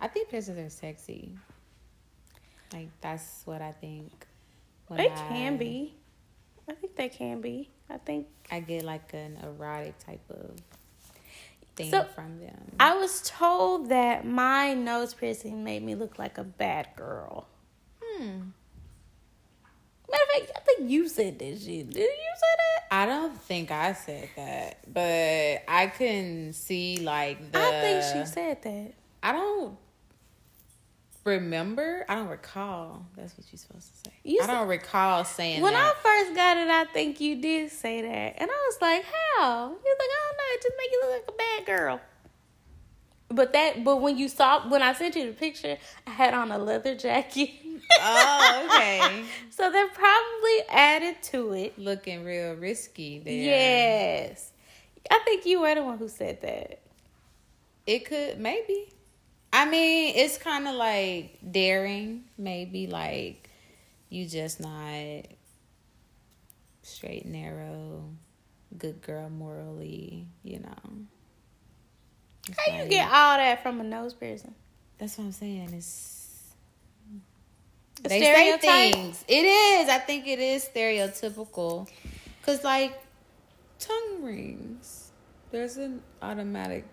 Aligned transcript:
I 0.00 0.08
think 0.08 0.28
piercings 0.30 0.58
are 0.58 0.70
sexy. 0.70 1.32
Like 2.72 2.88
that's 3.00 3.42
what 3.44 3.60
I 3.62 3.72
think. 3.72 4.26
They 4.90 5.10
I- 5.10 5.14
can 5.28 5.56
be. 5.56 5.94
I 6.68 6.72
think 6.74 6.96
they 6.96 7.08
can 7.08 7.40
be. 7.40 7.68
I 7.88 7.98
think 7.98 8.28
I 8.50 8.60
get 8.60 8.84
like 8.84 9.12
an 9.12 9.38
erotic 9.42 9.98
type 9.98 10.22
of 10.30 10.52
thing 11.74 11.90
So, 11.90 12.04
from 12.14 12.38
them. 12.38 12.72
I 12.78 12.96
was 12.96 13.22
told 13.22 13.88
that 13.88 14.24
my 14.24 14.74
nose 14.74 15.12
piercing 15.12 15.64
made 15.64 15.82
me 15.82 15.96
look 15.96 16.18
like 16.18 16.38
a 16.38 16.44
bad 16.44 16.88
girl. 16.96 17.46
hmm. 18.00 18.40
Matter 20.10 20.22
of 20.24 20.40
fact, 20.48 20.52
I 20.56 20.60
think 20.60 20.90
you 20.90 21.08
said 21.08 21.38
that 21.38 21.60
shit. 21.60 21.90
Did 21.90 21.96
you 21.98 22.32
say 22.34 22.56
that? 22.58 22.84
I 22.90 23.06
don't 23.06 23.36
think 23.42 23.70
I 23.70 23.92
said 23.92 24.28
that, 24.36 24.78
but 24.92 25.62
I 25.68 25.92
can 25.96 26.52
see 26.52 26.98
like 26.98 27.52
the. 27.52 27.58
I 27.58 27.70
think 27.80 28.02
she 28.02 28.32
said 28.32 28.62
that. 28.62 28.92
I 29.22 29.32
don't 29.32 29.76
remember. 31.24 32.04
I 32.08 32.14
don't 32.16 32.28
recall. 32.28 33.06
That's 33.16 33.36
what 33.36 33.46
you're 33.50 33.58
supposed 33.58 33.88
to 33.88 34.10
say. 34.10 34.16
You 34.24 34.40
I 34.42 34.46
don't 34.46 34.68
recall 34.68 35.24
saying 35.24 35.62
When 35.62 35.74
I 35.74 35.92
first 36.02 36.34
got 36.34 36.56
it, 36.56 36.68
I 36.68 36.84
think 36.86 37.20
you 37.20 37.40
did 37.40 37.70
say 37.70 38.02
that, 38.02 38.34
and 38.40 38.50
I 38.50 38.54
was 38.68 38.78
like, 38.80 39.04
"How?" 39.04 39.68
You're 39.68 39.68
like, 39.68 39.82
"I 39.84 40.20
don't 40.26 40.36
know. 40.36 40.44
It 40.52 40.62
just 40.62 40.74
make 40.78 40.90
you 40.92 41.00
look 41.02 41.12
like 41.12 41.28
a 41.28 41.38
bad 41.38 41.66
girl." 41.66 42.00
But 43.28 43.52
that, 43.52 43.84
but 43.84 44.00
when 44.00 44.18
you 44.18 44.28
saw 44.28 44.68
when 44.68 44.82
I 44.82 44.92
sent 44.92 45.14
you 45.14 45.26
the 45.26 45.32
picture, 45.32 45.78
I 46.06 46.10
had 46.10 46.34
on 46.34 46.50
a 46.50 46.58
leather 46.58 46.96
jacket. 46.96 47.50
oh, 48.00 48.68
okay. 48.74 49.24
so 49.50 49.70
that 49.70 49.90
probably 49.94 50.68
added 50.68 51.22
to 51.30 51.52
it. 51.52 51.78
Looking 51.78 52.24
real 52.24 52.54
risky 52.54 53.20
there. 53.20 53.32
Yes, 53.32 54.52
I 55.10 55.20
think 55.24 55.46
you 55.46 55.60
were 55.60 55.74
the 55.74 55.82
one 55.82 55.98
who 55.98 56.08
said 56.08 56.42
that. 56.42 56.80
It 57.86 58.04
could 58.04 58.38
maybe. 58.38 58.92
I 59.52 59.68
mean, 59.68 60.14
it's 60.16 60.38
kind 60.38 60.68
of 60.68 60.74
like 60.76 61.38
daring, 61.50 62.24
maybe 62.38 62.86
like 62.86 63.50
you 64.08 64.26
just 64.26 64.60
not 64.60 65.22
straight 66.82 67.24
and 67.24 67.32
narrow, 67.32 68.04
good 68.76 69.02
girl 69.02 69.28
morally, 69.28 70.26
you 70.42 70.60
know. 70.60 70.92
It's 72.48 72.58
How 72.58 72.76
you 72.82 72.88
get 72.88 73.06
all 73.06 73.36
that 73.36 73.62
from 73.62 73.80
a 73.80 73.84
nose 73.84 74.14
piercing? 74.14 74.54
That's 74.98 75.16
what 75.18 75.24
I'm 75.24 75.32
saying. 75.32 75.72
It's 75.74 76.52
A 78.04 78.08
they 78.08 78.20
stereotype? 78.20 78.60
say 78.60 78.92
things. 78.92 79.24
It 79.28 79.44
is. 79.44 79.88
I 79.88 79.98
think 79.98 80.26
it 80.26 80.38
is 80.38 80.68
stereotypical. 80.74 81.88
Cause 82.42 82.64
like 82.64 82.98
tongue 83.78 84.22
rings, 84.22 85.10
there's 85.50 85.76
an 85.76 86.02
automatic 86.22 86.86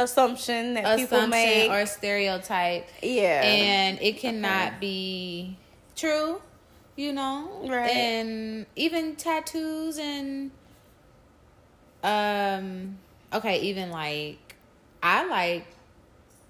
Assumption 0.00 0.74
that 0.74 0.96
people 0.98 1.26
make. 1.26 1.70
or 1.70 1.84
stereotype, 1.84 2.88
yeah, 3.02 3.42
and 3.42 3.98
it 4.00 4.18
cannot 4.18 4.80
be 4.80 5.58
true. 5.94 6.40
You 6.96 7.12
know, 7.12 7.66
Right. 7.66 7.90
And 7.90 8.66
even 8.76 9.16
tattoos 9.16 9.98
and 9.98 10.50
um, 12.02 12.98
okay, 13.32 13.60
even 13.60 13.90
like 13.90 14.56
I 15.02 15.26
like 15.26 15.66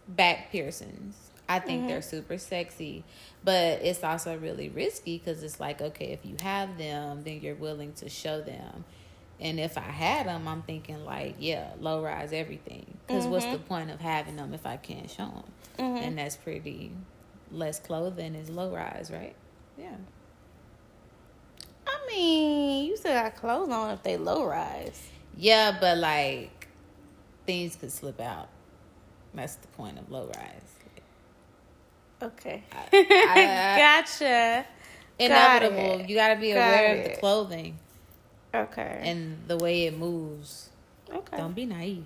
back 0.09 0.51
piercings. 0.51 1.17
I 1.49 1.59
think 1.59 1.89
they're 1.89 2.03
super 2.03 2.39
sexy, 2.39 3.03
but 3.43 3.83
it's 3.83 4.05
also 4.05 4.39
really 4.39 4.69
risky 4.69 5.19
because 5.19 5.43
it's 5.43 5.59
like, 5.59 5.81
okay, 5.81 6.13
if 6.13 6.25
you 6.25 6.37
have 6.43 6.79
them, 6.79 7.25
then 7.25 7.41
you're 7.41 7.57
willing 7.57 7.93
to 7.95 8.09
show 8.09 8.41
them. 8.41 8.85
And 9.41 9.59
if 9.59 9.79
I 9.79 9.83
had 9.83 10.27
them, 10.27 10.47
I'm 10.47 10.63
thinking 10.63 11.05
like, 11.05 11.37
yeah, 11.39 11.71
low 11.81 12.03
rise 12.03 12.33
everything. 12.33 12.99
Because 13.07 13.27
what's 13.27 13.45
mm-hmm. 13.45 13.55
the 13.55 13.59
point 13.61 13.91
of 13.91 13.99
having 13.99 14.37
them 14.37 14.53
if 14.53 14.67
I 14.67 14.77
can't 14.77 15.09
show 15.11 15.25
them? 15.25 15.45
Mm-hmm. 15.79 16.05
And 16.05 16.19
that's 16.19 16.37
pretty 16.37 16.93
less 17.51 17.81
clothing 17.81 18.35
is 18.35 18.51
low 18.51 18.71
rise, 18.71 19.11
right? 19.11 19.35
Yeah. 19.79 19.97
I 21.87 21.99
mean, 22.07 22.87
you 22.87 22.97
still 22.99 23.15
got 23.15 23.35
clothes 23.37 23.71
on 23.71 23.93
if 23.93 24.03
they 24.03 24.19
low 24.19 24.45
rise. 24.45 25.09
Yeah, 25.37 25.77
but 25.81 25.97
like 25.97 26.69
things 27.47 27.77
could 27.77 27.93
slip 27.93 28.21
out. 28.21 28.49
That's 29.33 29.55
the 29.57 29.69
point 29.69 29.99
of 29.99 30.11
low 30.11 30.27
rise. 30.27 30.63
Okay, 32.23 32.63
I- 32.93 33.77
gotcha. 33.79 34.67
Inevitable. 35.19 36.01
it. 36.01 36.09
You 36.09 36.17
got 36.17 36.35
to 36.35 36.41
be 36.41 36.53
Got 36.53 36.69
aware 36.69 36.97
of 36.97 37.05
the 37.05 37.17
clothing 37.21 37.79
Okay, 38.55 39.01
and 39.05 39.39
the 39.47 39.57
way 39.57 39.87
it 39.87 39.97
moves. 39.97 40.71
okay. 41.13 41.37
Don't 41.37 41.55
be 41.55 41.67
naive. 41.67 42.05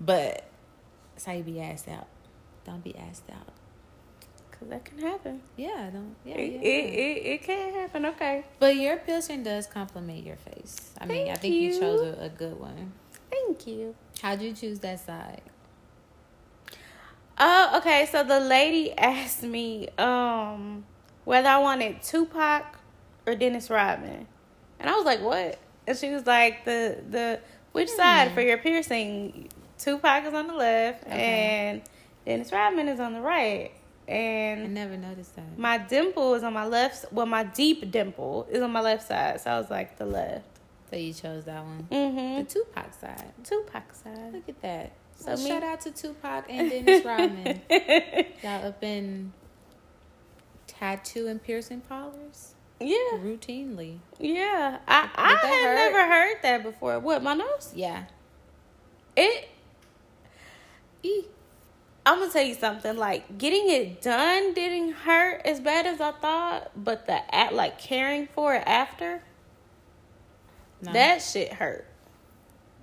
But 0.00 0.44
that's 1.14 1.26
how 1.26 1.32
you 1.32 1.42
be 1.42 1.60
asked 1.60 1.88
out. 1.88 2.06
Don't 2.64 2.82
be 2.82 2.96
asked 2.96 3.28
out. 3.30 3.52
Cause 4.52 4.68
that 4.68 4.84
can 4.84 4.98
happen. 4.98 5.40
Yeah, 5.56 5.90
don't. 5.92 6.16
Yeah, 6.24 6.34
It, 6.36 6.52
yeah, 6.52 6.60
it, 6.60 6.94
it, 6.94 7.26
it 7.26 7.42
can 7.42 7.74
happen. 7.74 8.06
Okay. 8.06 8.44
But 8.58 8.76
your 8.76 8.96
piercing 8.98 9.42
does 9.42 9.66
compliment 9.66 10.24
your 10.24 10.36
face. 10.36 10.92
I 11.00 11.06
mean, 11.06 11.30
I 11.30 11.34
think 11.34 11.54
you, 11.54 11.72
you. 11.72 11.80
chose 11.80 12.00
a, 12.00 12.24
a 12.24 12.28
good 12.28 12.58
one. 12.58 12.92
Thank 13.30 13.66
you. 13.66 13.94
How'd 14.22 14.40
you 14.42 14.52
choose 14.52 14.78
that 14.80 15.00
side? 15.00 15.42
Oh, 17.38 17.78
okay. 17.78 18.06
So 18.10 18.22
the 18.24 18.40
lady 18.40 18.92
asked 18.98 19.42
me 19.42 19.88
um 19.98 20.84
whether 21.24 21.48
I 21.48 21.58
wanted 21.58 22.02
Tupac 22.02 22.78
or 23.26 23.34
Dennis 23.34 23.70
Rodman, 23.70 24.26
and 24.80 24.90
I 24.90 24.96
was 24.96 25.04
like, 25.04 25.20
"What?" 25.22 25.58
And 25.86 25.96
she 25.96 26.10
was 26.10 26.26
like, 26.26 26.64
"The 26.64 26.98
the 27.08 27.40
which 27.72 27.88
side 27.90 28.32
for 28.32 28.40
your 28.40 28.58
piercing? 28.58 29.48
Tupac 29.78 30.24
is 30.26 30.34
on 30.34 30.46
the 30.46 30.54
left, 30.54 31.04
Okay. 31.04 31.12
and 31.12 31.82
Dennis 32.26 32.52
Rodman 32.52 32.88
is 32.88 33.00
on 33.00 33.12
the 33.14 33.20
right." 33.20 33.70
And 34.08 34.64
I 34.64 34.66
never 34.66 34.96
noticed 34.96 35.36
that. 35.36 35.56
my 35.56 35.78
dimple 35.78 36.34
is 36.34 36.42
on 36.42 36.52
my 36.52 36.66
left. 36.66 37.04
Well, 37.12 37.26
my 37.26 37.44
deep 37.44 37.90
dimple 37.92 38.48
is 38.50 38.60
on 38.60 38.72
my 38.72 38.80
left 38.80 39.06
side, 39.06 39.40
so 39.40 39.50
I 39.52 39.58
was 39.60 39.70
like, 39.70 39.96
"The 39.98 40.06
left." 40.06 40.46
So 40.90 40.96
you 40.96 41.12
chose 41.12 41.44
that 41.44 41.62
one. 41.62 41.86
The 41.88 41.94
Mm-hmm. 41.96 42.44
Tupac 42.46 42.92
side. 42.94 43.32
Tupac 43.44 43.94
side. 43.94 44.32
Look 44.32 44.48
at 44.48 44.60
that. 44.62 44.92
So 45.14 45.36
So 45.36 45.42
me- 45.44 45.48
shout 45.50 45.62
out 45.62 45.80
to 45.82 45.92
Tupac 45.92 46.46
and 46.48 46.68
Dennis 46.84 47.04
Rodman. 47.04 47.60
Y'all 48.42 48.66
up 48.66 48.82
in 48.82 49.32
tattoo 50.66 51.26
and 51.28 51.42
piercing 51.42 51.80
parlors 51.82 52.54
Yeah, 52.80 53.18
routinely. 53.18 53.98
yeah. 54.18 54.78
I 54.88 55.02
Did 55.02 55.10
I 55.16 55.28
had 55.28 55.64
hurt? 55.64 55.74
never 55.74 56.06
heard 56.08 56.36
that 56.42 56.62
before. 56.62 56.98
What 56.98 57.22
my 57.22 57.34
nose? 57.34 57.72
Yeah. 57.74 58.04
It. 59.16 59.48
E. 61.02 61.22
I'm 62.06 62.18
gonna 62.20 62.32
tell 62.32 62.42
you 62.44 62.54
something. 62.54 62.96
Like 62.96 63.36
getting 63.38 63.68
it 63.70 64.00
done 64.00 64.54
didn't 64.54 64.92
hurt 64.92 65.42
as 65.44 65.60
bad 65.60 65.84
as 65.86 66.00
I 66.00 66.12
thought, 66.12 66.70
but 66.74 67.06
the 67.06 67.34
at 67.34 67.54
like 67.54 67.78
caring 67.78 68.26
for 68.28 68.54
it 68.54 68.62
after 68.66 69.22
No. 70.80 70.92
that 70.92 71.18
shit 71.22 71.52
hurt. 71.52 71.86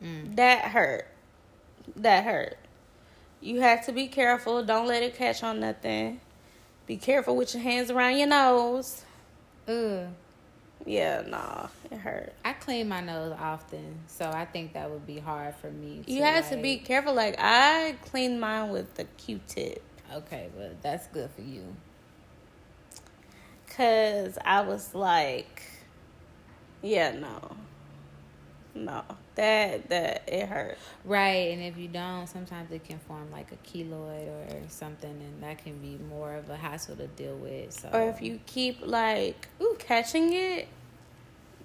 Mm. 0.03 0.35
That 0.35 0.66
hurt. 0.66 1.08
That 1.96 2.24
hurt. 2.24 2.58
You 3.41 3.62
have 3.62 3.85
to 3.88 3.91
be 3.91 4.08
careful. 4.08 4.64
Don't 4.64 4.88
let 4.88 5.02
it 5.02 5.16
catch 5.16 5.41
on 5.44 5.59
nothing. 5.59 6.19
Be 6.85 6.97
careful 6.97 7.35
with 7.35 7.53
your 7.56 7.64
hands 7.64 7.90
around 7.90 8.18
your 8.18 8.28
nose. 8.28 9.03
Ugh. 9.67 10.07
Yeah, 10.85 11.23
nah, 11.28 11.67
it 11.91 11.97
hurt. 11.97 12.33
I 12.45 12.53
clean 12.53 12.88
my 12.88 13.01
nose 13.01 13.35
often, 13.38 14.00
so 14.07 14.29
I 14.29 14.45
think 14.45 14.73
that 14.73 14.89
would 14.89 15.05
be 15.05 15.19
hard 15.19 15.55
for 15.55 15.69
me. 15.69 16.03
You 16.07 16.23
have 16.23 16.50
to 16.51 16.57
be 16.57 16.78
careful. 16.78 17.13
Like 17.13 17.35
I 17.39 17.95
cleaned 18.05 18.39
mine 18.39 18.69
with 18.69 18.94
the 18.95 19.03
Q-tip. 19.03 19.81
okay, 20.13 20.50
but 20.55 20.81
that's 20.81 21.07
good 21.07 21.29
for 21.31 21.41
you. 21.41 21.75
Cause 23.75 24.38
I 24.44 24.61
was 24.61 24.95
like, 24.95 25.61
yeah, 26.81 27.11
no, 27.11 27.57
no, 28.86 29.04
that 29.36 29.90
that 29.90 30.24
it 30.28 30.48
hurt. 30.48 30.78
Right, 31.04 31.52
and 31.52 31.62
if 31.62 31.78
you 31.78 31.88
don't, 31.88 32.28
sometimes 32.28 32.72
it 32.72 32.84
can 32.84 33.00
form 33.00 33.32
like 33.32 33.52
a 33.52 33.58
keloid 33.68 34.28
or 34.28 34.70
something, 34.70 35.09
and 35.09 35.44
that 35.44 35.64
can 35.64 35.78
be 35.79 35.97
more 36.09 36.35
of 36.35 36.50
a 36.50 36.56
hassle 36.56 36.96
to 36.97 37.08
deal 37.08 37.35
with. 37.35 37.74
So, 37.74 37.90
Or 37.91 38.09
if 38.09 38.22
you 38.22 38.40
keep 38.46 38.85
like 38.85 39.47
ooh 39.62 39.76
catching 39.79 40.34
it, 40.34 40.68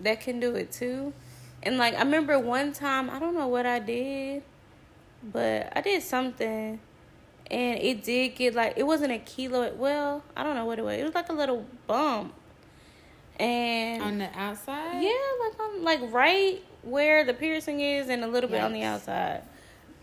that 0.00 0.20
can 0.20 0.40
do 0.40 0.54
it 0.54 0.72
too. 0.72 1.12
And 1.62 1.78
like 1.78 1.94
I 1.94 2.00
remember 2.00 2.38
one 2.38 2.72
time, 2.72 3.08
I 3.10 3.18
don't 3.18 3.34
know 3.34 3.48
what 3.48 3.66
I 3.66 3.78
did, 3.78 4.42
but 5.22 5.72
I 5.76 5.80
did 5.80 6.02
something, 6.02 6.80
and 7.50 7.78
it 7.78 8.02
did 8.02 8.34
get 8.34 8.54
like 8.54 8.74
it 8.76 8.84
wasn't 8.84 9.12
a 9.12 9.18
keloid. 9.18 9.76
Well, 9.76 10.24
I 10.36 10.42
don't 10.42 10.54
know 10.56 10.64
what 10.64 10.78
it 10.78 10.84
was. 10.84 10.98
It 10.98 11.04
was 11.04 11.14
like 11.14 11.28
a 11.28 11.34
little 11.34 11.64
bump, 11.86 12.34
and 13.38 14.02
on 14.02 14.18
the 14.18 14.28
outside, 14.38 15.02
Yeah, 15.02 15.10
like 15.46 15.60
on 15.60 15.84
like 15.84 16.00
right 16.12 16.62
where 16.82 17.24
the 17.24 17.34
piercing 17.34 17.80
is 17.80 18.08
and 18.08 18.24
a 18.24 18.26
little 18.28 18.50
bit 18.50 18.60
on 18.60 18.72
the 18.72 18.82
outside. 18.82 19.42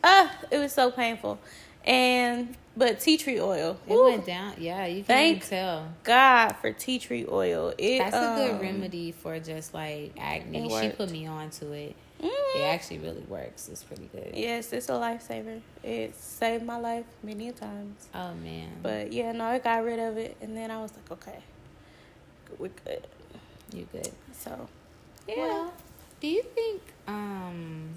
Ah, 0.04 0.36
it 0.52 0.58
was 0.58 0.72
so 0.72 0.92
painful. 0.92 1.40
And 1.86 2.56
but 2.76 3.00
tea 3.00 3.18
tree 3.18 3.40
oil. 3.40 3.78
it 3.88 3.94
Ooh, 3.94 4.04
went 4.06 4.26
down. 4.26 4.54
Yeah, 4.58 4.86
you 4.86 4.98
can 4.98 5.06
Thank 5.06 5.48
tell. 5.48 5.88
God 6.04 6.54
for 6.54 6.72
tea 6.72 7.00
tree 7.00 7.26
oil. 7.30 7.74
It 7.78 8.00
That's 8.00 8.16
a 8.16 8.36
good 8.38 8.56
um, 8.56 8.62
remedy 8.62 9.12
for 9.12 9.40
just 9.40 9.74
like 9.74 10.14
acne. 10.18 10.70
She 10.70 10.90
put 10.90 11.12
me 11.12 11.26
on 11.26 11.50
to 11.52 11.72
it. 11.74 11.96
it 12.22 12.64
actually 12.64 13.00
really 13.00 13.24
works. 13.28 13.70
It's 13.70 13.84
pretty 13.84 14.10
good. 14.12 14.31
Yes, 14.34 14.72
it's 14.74 14.90
a 14.90 14.94
lifesaver. 14.94 15.62
It 15.84 16.16
saved 16.16 16.66
my 16.66 16.78
life 16.78 17.06
many 17.24 17.52
times. 17.52 18.08
Oh 18.14 18.34
man. 18.36 18.70
But 18.81 19.14
yeah, 19.14 19.31
no, 19.31 19.46
I 19.46 19.60
got 19.60 19.84
rid 19.84 20.00
of 20.00 20.18
it, 20.18 20.38
and 20.42 20.56
then 20.56 20.70
I 20.72 20.81
was 20.81 20.92
like, 20.94 21.12
okay, 21.12 21.40
we're 22.58 22.72
good. 22.86 23.08
You 23.74 23.88
good? 23.92 24.12
So, 24.34 24.68
yeah. 25.28 25.36
Well, 25.38 25.74
do 26.19 26.27
you 26.27 26.44
think 26.44 26.81
um 27.07 27.89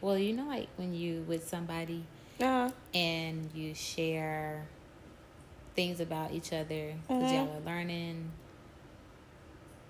well, 0.00 0.18
you 0.18 0.32
know 0.34 0.46
like 0.46 0.68
when 0.76 0.94
you 0.94 1.22
with 1.26 1.48
somebody 1.48 2.04
uh 2.40 2.70
and 2.92 3.50
you 3.54 3.74
share 3.74 4.66
things 5.74 6.00
about 6.00 6.32
each 6.32 6.52
other 6.52 6.94
because 7.08 7.30
Mhm. 7.30 7.32
y'all 7.32 7.56
are 7.56 7.60
learning 7.60 8.30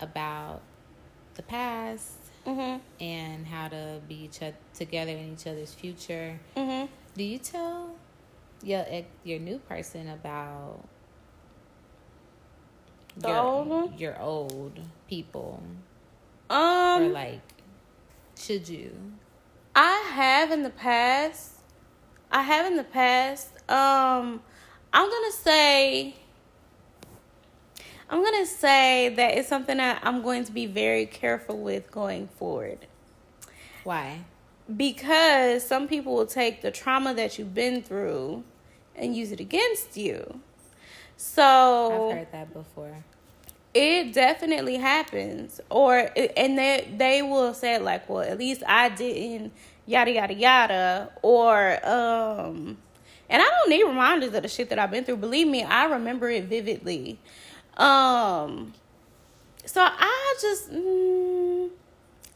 about 0.01 0.61
the 1.35 1.43
past 1.43 2.13
Mhm. 2.47 2.81
and 3.01 3.47
how 3.47 3.69
to 3.69 4.01
be 4.09 4.15
each 4.25 4.41
other 4.43 4.57
together 4.75 5.13
in 5.13 5.33
each 5.33 5.47
other's 5.47 5.75
future. 5.75 6.39
Mhm. 6.57 6.89
Do 7.15 7.25
you 7.25 7.39
tell 7.39 7.97
your 8.63 8.85
your 9.25 9.39
new 9.39 9.59
person 9.59 10.09
about 10.09 10.81
The 13.17 13.29
your, 13.29 13.41
old 13.41 14.01
your 14.01 14.21
old 14.21 14.81
people 15.09 15.63
or 16.55 17.05
Um, 17.05 17.13
like 17.13 17.41
should 18.37 18.69
you? 18.69 18.93
I 19.75 20.11
have 20.15 20.51
in 20.51 20.63
the 20.63 20.71
past. 20.71 21.53
I 22.31 22.43
have 22.43 22.67
in 22.67 22.77
the 22.77 22.85
past. 22.85 23.49
Um, 23.69 24.43
I'm 24.93 25.11
gonna 25.11 25.33
say. 25.33 26.15
I'm 28.11 28.23
gonna 28.23 28.47
say 28.47 29.09
that 29.17 29.35
it's 29.39 29.49
something 29.49 29.79
that 29.79 30.01
I'm 30.03 30.23
going 30.23 30.45
to 30.45 30.53
be 30.53 30.67
very 30.67 31.07
careful 31.07 31.59
with 31.59 31.91
going 31.91 32.29
forward. 32.29 32.87
Why? 33.83 34.25
because 34.77 35.67
some 35.67 35.89
people 35.89 36.15
will 36.15 36.27
take 36.27 36.63
the 36.63 36.71
trauma 36.71 37.15
that 37.15 37.39
you've 37.39 37.55
been 37.55 37.83
through 37.83 38.45
and 38.97 39.15
use 39.15 39.33
it 39.33 39.41
against 39.41 39.97
you. 39.97 40.41
So 41.17 42.09
I've 42.11 42.19
heard 42.19 42.33
that 42.33 42.53
before. 42.53 43.05
It 43.75 44.13
definitely 44.13 44.77
happens, 44.77 45.61
or 45.69 46.11
and 46.37 46.57
they 46.57 46.89
they 46.97 47.23
will 47.23 47.53
say 47.53 47.79
like, 47.79 48.09
well, 48.09 48.21
at 48.21 48.39
least 48.39 48.63
I 48.67 48.89
didn't 48.89 49.53
yada 49.85 50.13
yada 50.13 50.35
yada, 50.35 51.11
or 51.23 51.85
um, 51.87 52.79
and 53.29 53.43
I 53.43 53.45
don't 53.45 53.69
need 53.69 53.83
reminders 53.83 54.33
of 54.33 54.43
the 54.43 54.49
shit 54.49 54.71
that 54.71 54.79
I've 54.79 54.93
been 54.93 55.05
through. 55.05 55.17
Believe 55.17 55.49
me, 55.49 55.65
I 55.65 55.87
remember 55.87 56.31
it 56.31 56.45
vividly. 56.45 57.19
Um, 57.77 58.75
so 59.67 59.83
I 59.83 60.37
just. 60.41 60.73
Mm, 60.73 61.71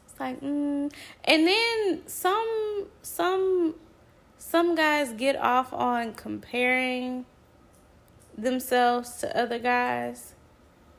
it's 0.05 0.19
like 0.19 0.41
mm. 0.41 0.91
and 1.23 1.47
then 1.47 2.01
some 2.07 2.85
some 3.01 3.75
some 4.37 4.75
guys 4.75 5.13
get 5.13 5.37
off 5.37 5.71
on 5.71 6.13
comparing 6.13 7.25
themselves 8.37 9.17
to 9.17 9.37
other 9.37 9.59
guys 9.59 10.33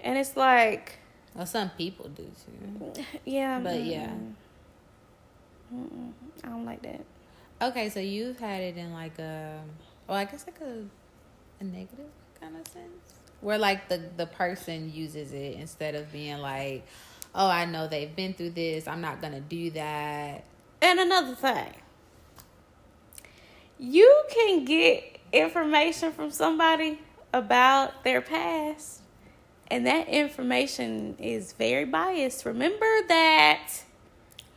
and 0.02 0.19
it's 0.19 0.37
like 0.37 0.99
Well, 1.35 1.47
some 1.47 1.70
people 1.70 2.08
do 2.08 2.25
too. 2.44 3.02
yeah 3.25 3.61
But 3.61 3.82
yeah. 3.85 4.06
mm-mm. 4.08 4.32
Mm-mm. 5.75 6.12
i 6.44 6.49
don't 6.49 6.64
like 6.67 6.82
that 6.82 7.05
Okay, 7.62 7.91
so 7.91 8.00
you've 8.00 8.38
had 8.38 8.62
it 8.62 8.79
in 8.79 8.91
like 8.94 9.19
a, 9.19 9.61
well, 10.08 10.17
I 10.17 10.25
guess 10.25 10.47
like 10.47 10.58
a, 10.62 10.82
a 11.61 11.64
negative 11.64 12.06
kind 12.41 12.56
of 12.56 12.67
sense, 12.73 13.12
where 13.43 13.58
like 13.58 13.87
the 13.91 14.00
the 14.17 14.25
person 14.25 14.91
uses 14.91 15.35
it 15.35 15.56
instead 15.56 15.94
of 15.94 16.11
being 16.11 16.38
like, 16.38 16.87
oh, 17.35 17.47
I 17.49 17.67
know 17.67 17.87
they've 17.87 18.17
been 18.17 18.32
through 18.32 18.52
this. 18.52 18.88
I'm 18.88 19.02
not 19.02 19.20
gonna 19.20 19.43
do 19.43 19.70
that. 19.73 20.44
and 20.81 20.99
another 21.00 21.35
thing 21.35 21.75
you 23.79 24.25
can 24.31 24.64
get 24.64 25.19
information 25.31 26.12
from 26.12 26.31
somebody 26.31 26.99
about 27.35 28.05
their 28.05 28.23
past 28.23 29.00
and 29.70 29.87
that 29.87 30.08
information 30.08 31.17
is 31.19 31.52
very 31.52 31.84
biased. 31.84 32.44
Remember 32.44 33.02
that. 33.08 33.82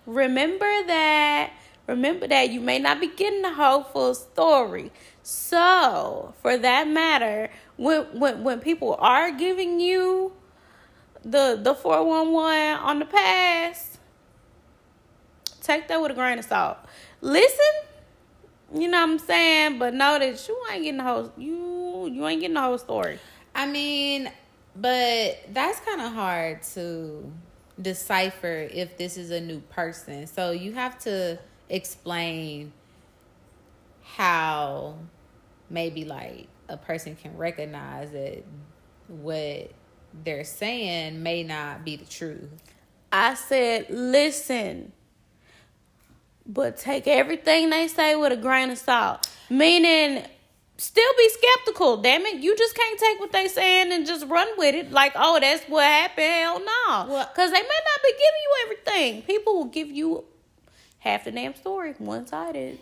Remember 0.06 0.84
that. 0.88 1.52
Remember 1.88 2.28
that 2.28 2.50
you 2.50 2.60
may 2.60 2.80
not 2.80 3.00
be 3.00 3.08
getting 3.08 3.42
the 3.42 3.54
whole 3.54 3.84
full 3.84 4.16
story. 4.16 4.92
So 5.22 6.34
for 6.42 6.58
that 6.58 6.88
matter 6.88 7.50
when 7.78 8.06
when 8.20 8.44
when 8.44 8.60
people 8.60 8.96
are 9.00 9.32
giving 9.32 9.80
you 9.80 10.34
the 11.24 11.60
the 11.62 11.74
411 11.74 12.84
on 12.84 13.00
the 13.00 13.06
past 13.06 14.00
take 15.62 15.88
that 15.88 16.02
with 16.02 16.12
a 16.12 16.14
grain 16.14 16.40
of 16.40 16.46
salt. 16.46 16.78
Listen 17.22 17.66
you 18.76 18.88
know 18.88 19.06
what 19.06 19.12
i'm 19.12 19.20
saying? 19.20 19.80
But 19.80 19.94
know 19.94 20.18
that 20.20 20.48
you 20.48 20.58
ain't 20.72 20.84
getting 20.84 20.98
the 20.98 21.04
whole 21.04 21.32
you 21.38 22.10
you 22.12 22.28
ain't 22.28 22.42
getting 22.42 22.56
the 22.56 22.62
whole 22.62 22.78
story. 22.78 23.20
I 23.56 23.68
mean, 23.68 24.32
but 24.76 25.40
that's 25.52 25.80
kind 25.82 26.02
of 26.02 26.14
hard 26.14 26.64
to 26.74 27.32
decipher 27.82 28.68
if 28.72 28.98
this 28.98 29.18
is 29.18 29.32
a 29.32 29.40
new 29.42 29.60
person. 29.60 30.28
So 30.28 30.52
you 30.52 30.74
have 30.74 31.00
to 31.00 31.40
explain 31.70 32.72
how 34.04 34.96
maybe 35.70 36.06
like 36.06 36.48
a 36.70 36.78
person 36.78 37.16
can 37.16 37.36
recognize 37.38 38.12
that 38.12 38.44
what 39.08 39.72
they're 40.24 40.44
saying 40.44 41.22
may 41.24 41.44
not 41.44 41.84
be 41.84 41.96
the 41.96 42.06
truth. 42.06 42.50
I 43.12 43.36
said, 43.36 43.88
listen, 43.90 44.92
but 46.46 46.78
take 46.78 47.08
everything 47.08 47.70
they 47.70 47.88
say 47.88 48.16
with 48.16 48.32
a 48.32 48.38
grain 48.38 48.70
of 48.70 48.78
salt. 48.78 49.30
Meaning, 49.50 50.26
still 50.84 51.12
be 51.18 51.30
skeptical. 51.30 51.98
Damn 51.98 52.26
it, 52.26 52.42
you 52.44 52.56
just 52.58 52.76
can't 52.76 53.00
take 53.00 53.20
what 53.20 53.32
they 53.32 53.48
saying 53.48 53.92
and 53.92 54.06
just 54.06 54.28
run 54.28 54.48
with 54.58 54.76
it. 54.76 54.92
Like, 54.92 55.14
oh, 55.16 55.40
that's 55.40 55.64
what 55.66 55.86
happened. 55.86 56.26
Hell 56.26 56.60
no, 56.60 57.06
because 57.08 57.52
they 57.52 57.62
may 57.62 57.80
not 57.86 58.02
be 58.04 58.12
giving 58.12 58.42
you 58.44 58.56
everything. 58.66 59.22
People 59.24 59.56
will 59.56 59.66
give 59.66 59.90
you 59.90 60.26
half 61.00 61.24
the 61.24 61.32
damn 61.32 61.56
story, 61.56 61.94
one 61.98 62.28
sided, 62.28 62.80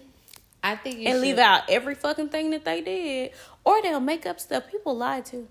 I 0.64 0.76
think 0.76 1.00
you 1.00 1.08
and 1.08 1.16
should, 1.16 1.22
leave 1.22 1.38
out 1.38 1.64
every 1.70 1.96
fucking 1.96 2.30
thing 2.30 2.52
that 2.52 2.66
they 2.66 2.82
did, 2.82 3.32
or 3.64 3.82
they'll 3.82 4.00
make 4.00 4.26
up 4.26 4.40
stuff. 4.40 4.70
People 4.70 4.96
lie 4.96 5.22
too. 5.22 5.48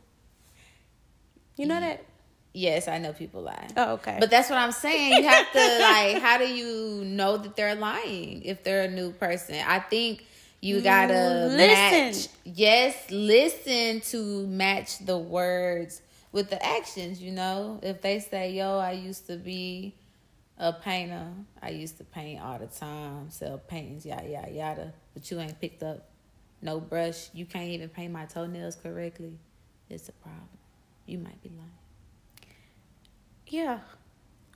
You 1.56 1.66
know 1.66 1.80
that? 1.80 2.04
Yes, 2.52 2.88
I 2.88 2.98
know 2.98 3.12
people 3.12 3.42
lie. 3.42 3.68
Oh, 3.76 3.92
okay. 3.94 4.16
But 4.18 4.30
that's 4.30 4.50
what 4.50 4.58
I'm 4.58 4.72
saying. 4.72 5.22
You 5.22 5.28
have 5.28 5.52
to 5.52 5.78
like 5.80 6.22
how 6.22 6.38
do 6.38 6.52
you 6.52 7.04
know 7.04 7.36
that 7.36 7.54
they're 7.54 7.76
lying 7.76 8.42
if 8.42 8.64
they're 8.64 8.82
a 8.82 8.90
new 8.90 9.12
person? 9.12 9.56
I 9.66 9.78
think 9.78 10.24
you 10.60 10.80
gotta 10.82 11.14
mm, 11.14 11.56
Listen. 11.56 11.66
match 12.12 12.28
yes, 12.44 13.10
listen 13.10 14.00
to 14.02 14.46
match 14.46 14.98
the 15.04 15.16
words 15.18 16.02
with 16.32 16.50
the 16.50 16.64
actions, 16.64 17.20
you 17.20 17.32
know? 17.32 17.80
If 17.82 18.02
they 18.02 18.20
say, 18.20 18.52
Yo, 18.52 18.78
I 18.78 18.92
used 18.92 19.26
to 19.26 19.36
be 19.36 19.94
a 20.58 20.72
painter, 20.72 21.28
I 21.62 21.70
used 21.70 21.98
to 21.98 22.04
paint 22.04 22.42
all 22.42 22.58
the 22.58 22.66
time, 22.66 23.30
sell 23.30 23.58
paintings, 23.58 24.04
yada 24.06 24.28
yada 24.28 24.50
yada. 24.52 24.92
But 25.14 25.30
you 25.30 25.40
ain't 25.40 25.60
picked 25.60 25.82
up 25.82 26.08
no 26.62 26.78
brush, 26.80 27.30
you 27.32 27.46
can't 27.46 27.70
even 27.70 27.88
paint 27.88 28.12
my 28.12 28.26
toenails 28.26 28.76
correctly, 28.76 29.38
it's 29.88 30.08
a 30.08 30.12
problem. 30.12 30.48
You 31.06 31.18
might 31.18 31.42
be 31.42 31.48
lying. 31.50 31.70
yeah. 33.46 33.78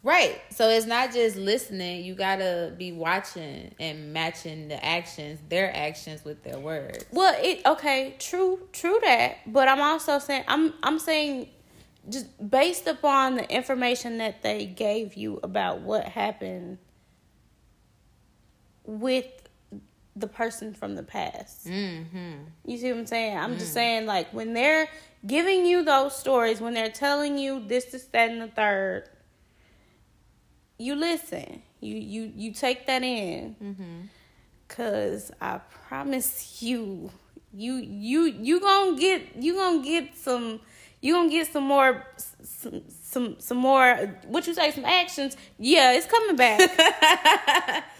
Right. 0.05 0.39
So 0.51 0.69
it's 0.69 0.85
not 0.85 1.15
just 1.15 1.37
listening. 1.37 2.05
You 2.05 2.15
gotta 2.15 2.75
be 2.77 2.93
watching 2.93 3.75
and 3.81 4.13
matching 4.13 4.69
the 4.69 4.85
actions, 4.85 5.41
their 5.49 5.75
actions 5.75 6.25
with 6.25 6.45
their 6.45 6.59
words. 6.59 7.07
Well, 7.11 7.35
it 7.43 7.63
okay, 7.65 8.15
true, 8.19 8.69
true 8.73 8.99
that. 9.03 9.39
But 9.47 9.67
I'm 9.67 9.81
also 9.81 10.19
saying 10.19 10.45
I'm 10.47 10.75
I'm 10.83 10.99
saying 10.99 11.49
just 12.11 12.27
based 12.51 12.87
upon 12.87 13.37
the 13.37 13.51
information 13.51 14.19
that 14.19 14.43
they 14.43 14.67
gave 14.67 15.15
you 15.15 15.41
about 15.43 15.81
what 15.81 16.05
happened 16.05 16.77
with 18.85 19.25
the 20.15 20.27
person 20.27 20.75
from 20.75 20.97
the 20.97 21.03
past. 21.03 21.67
Mm-hmm. 21.67 22.33
You 22.67 22.77
see 22.77 22.93
what 22.93 22.99
I'm 22.99 23.07
saying? 23.07 23.39
I'm 23.39 23.59
just 23.59 23.73
saying 23.73 24.05
like 24.05 24.33
when 24.35 24.53
they're 24.53 24.87
giving 25.27 25.65
you 25.65 25.83
those 25.83 26.15
stories, 26.15 26.61
when 26.61 26.75
they're 26.75 26.91
telling 26.91 27.39
you 27.39 27.67
this, 27.67 27.87
this, 27.87 28.05
that, 28.07 28.31
and 28.31 28.43
the 28.43 28.49
third, 28.49 29.09
you 30.79 30.95
listen. 30.95 31.63
You 31.81 31.97
you 31.97 32.33
you 32.35 32.53
take 32.53 32.87
that 32.87 33.03
in. 33.03 33.57
Mm-hmm. 33.63 34.01
Cause 34.69 35.31
I 35.41 35.59
promise 35.89 36.63
you, 36.63 37.11
you 37.53 37.75
you 37.77 38.25
you 38.25 38.61
gonna 38.61 38.97
get 38.99 39.37
you 39.37 39.55
gonna 39.55 39.83
get 39.85 40.17
some 40.17 40.61
you 41.01 41.13
gonna 41.15 41.29
get 41.29 41.53
some 41.53 41.65
more 41.65 42.05
some 42.43 42.83
some 42.89 43.37
some 43.39 43.59
more 43.59 44.19
what 44.27 44.47
you 44.47 44.55
say 44.55 44.71
some 44.71 44.85
actions. 44.87 45.37
Yeah, 45.59 45.93
it's 45.93 46.07
coming 46.07 46.37
back. 46.37 47.85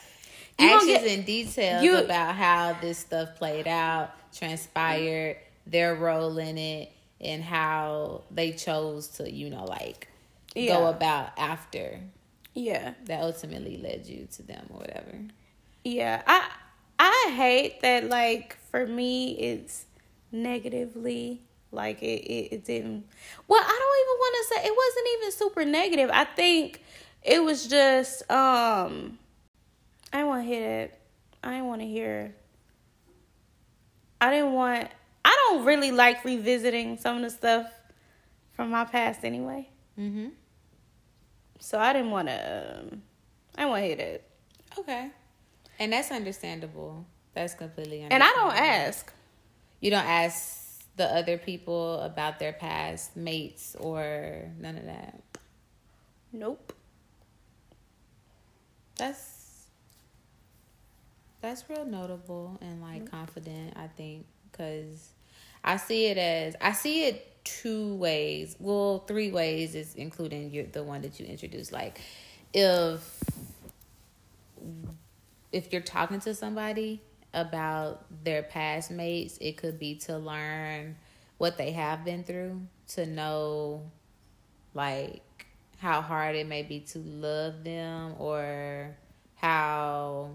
You 0.57 0.69
Actions 0.69 0.87
get- 0.87 1.07
and 1.19 1.27
details 1.27 1.83
you- 1.83 1.97
about 1.99 2.37
how 2.37 2.75
this 2.81 2.99
stuff 2.99 3.35
played 3.39 3.67
out, 3.67 4.13
transpired, 4.33 5.37
their 5.67 5.97
role 5.97 6.39
in 6.39 6.57
it, 6.59 6.93
and 7.21 7.43
how 7.43 8.23
they 8.31 8.53
chose 8.53 9.09
to, 9.19 9.29
you 9.29 9.51
know, 9.51 9.65
like 9.65 10.07
go 10.55 10.87
about 10.87 11.31
after. 11.37 11.99
Yeah. 12.55 12.95
That 13.05 13.21
ultimately 13.23 13.77
led 13.77 14.07
you 14.07 14.29
to 14.37 14.43
them 14.43 14.67
or 14.71 14.79
whatever. 14.79 15.19
Yeah. 15.85 16.23
I 16.27 16.49
I 16.99 17.33
hate 17.37 17.81
that 17.83 18.09
like 18.09 18.57
for 18.71 18.87
me 18.87 19.33
it's 19.33 19.85
negatively 20.31 21.43
like 21.71 22.03
it, 22.03 22.23
it, 22.25 22.55
it 22.55 22.65
didn't 22.65 23.05
well 23.49 23.63
i 23.63 23.67
don't 23.67 24.01
even 24.01 24.19
want 24.19 24.37
to 24.37 24.55
say 24.55 24.69
it 24.69 24.77
wasn't 24.77 25.09
even 25.19 25.33
super 25.33 25.65
negative 25.65 26.11
i 26.13 26.25
think 26.25 26.83
it 27.23 27.43
was 27.43 27.67
just 27.67 28.29
um 28.31 29.19
i 30.13 30.19
didn't 30.19 30.29
to 30.43 30.49
hear 30.49 30.81
it 30.83 30.99
i 31.43 31.51
didn't 31.51 31.67
to 31.81 31.87
hear 31.87 32.35
i 34.21 34.31
didn't 34.31 34.53
want 34.53 34.89
i 35.25 35.49
don't 35.49 35.65
really 35.65 35.91
like 35.91 36.25
revisiting 36.25 36.97
some 36.97 37.17
of 37.17 37.23
the 37.23 37.31
stuff 37.31 37.67
from 38.53 38.71
my 38.71 38.85
past 38.85 39.25
anyway 39.25 39.69
Mm-hmm. 39.99 40.29
So 41.65 41.79
i 41.79 41.93
didn't 41.93 42.11
want 42.11 42.29
to 42.29 42.79
um, 42.81 43.03
i 43.57 43.61
didn't 43.63 43.71
want 43.71 43.83
to 43.83 43.87
hear 43.87 43.97
that 43.97 44.23
Okay. 44.79 45.09
And 45.79 45.93
that's 45.93 46.11
understandable. 46.11 47.07
That's 47.33 47.55
completely 47.55 48.03
understandable. 48.03 48.51
and 48.51 48.53
i 48.53 48.57
don't 48.59 48.65
ask 48.89 49.13
You 49.81 49.91
don't 49.91 50.05
ask 50.07 50.85
the 50.97 51.05
other 51.07 51.39
people 51.39 52.01
about 52.01 52.39
their 52.41 52.53
past 52.53 53.17
mates 53.17 53.77
or 53.79 54.51
none 54.59 54.77
of 54.77 54.85
that. 54.87 55.21
nope 56.33 56.73
That's 58.97 59.67
that's 61.41 61.69
real 61.69 61.85
notable 61.85 62.59
and 62.63 62.81
like 62.81 63.11
confident, 63.11 63.75
I 63.77 63.87
think, 63.89 64.25
cuz 64.53 65.11
I 65.63 65.77
see 65.77 66.07
it 66.07 66.17
as 66.19 66.57
I 66.61 66.73
see 66.73 67.05
it 67.05 67.34
two 67.45 67.95
ways. 67.97 68.57
Well, 68.59 69.05
three 69.07 69.31
ways 69.31 69.75
is 69.75 69.95
including 69.95 70.51
your 70.51 70.65
the 70.65 70.83
one 70.83 71.03
that 71.03 71.21
you 71.21 71.27
introduced 71.27 71.73
like 71.73 72.01
if 72.53 73.23
if 75.53 75.73
you're 75.73 75.83
talking 75.83 76.21
to 76.21 76.35
somebody 76.35 77.01
about 77.33 78.05
their 78.25 78.43
past 78.43 78.91
mates, 78.91 79.39
it 79.41 79.57
could 79.57 79.79
be 79.79 79.97
to 79.97 80.19
learn 80.19 80.97
what 81.39 81.57
they 81.57 81.73
have 81.73 82.05
been 82.05 82.25
through, 82.25 82.61
to 82.89 83.07
know 83.07 83.83
like 84.73 85.23
how 85.79 86.01
hard 86.01 86.37
it 86.37 86.47
may 86.47 86.63
be 86.63 86.81
to 86.81 86.99
love 86.99 87.65
them 87.65 88.15
or 88.19 88.97
how 89.37 90.31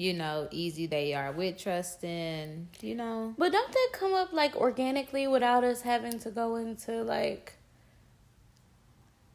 you 0.00 0.14
know 0.14 0.48
easy 0.50 0.86
they 0.86 1.12
are 1.12 1.30
with 1.30 1.58
trusting, 1.58 2.68
you 2.80 2.94
know. 2.94 3.34
But 3.36 3.52
don't 3.52 3.70
that 3.70 3.88
come 3.92 4.14
up 4.14 4.32
like 4.32 4.56
organically 4.56 5.26
without 5.26 5.62
us 5.62 5.82
having 5.82 6.18
to 6.20 6.30
go 6.30 6.56
into 6.56 7.02
like 7.02 7.52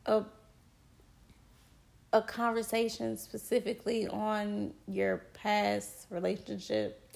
a 0.07 0.23
a 2.11 2.21
conversation 2.21 3.17
specifically 3.17 4.07
on 4.07 4.73
your 4.87 5.17
past 5.35 6.07
relationship 6.09 7.15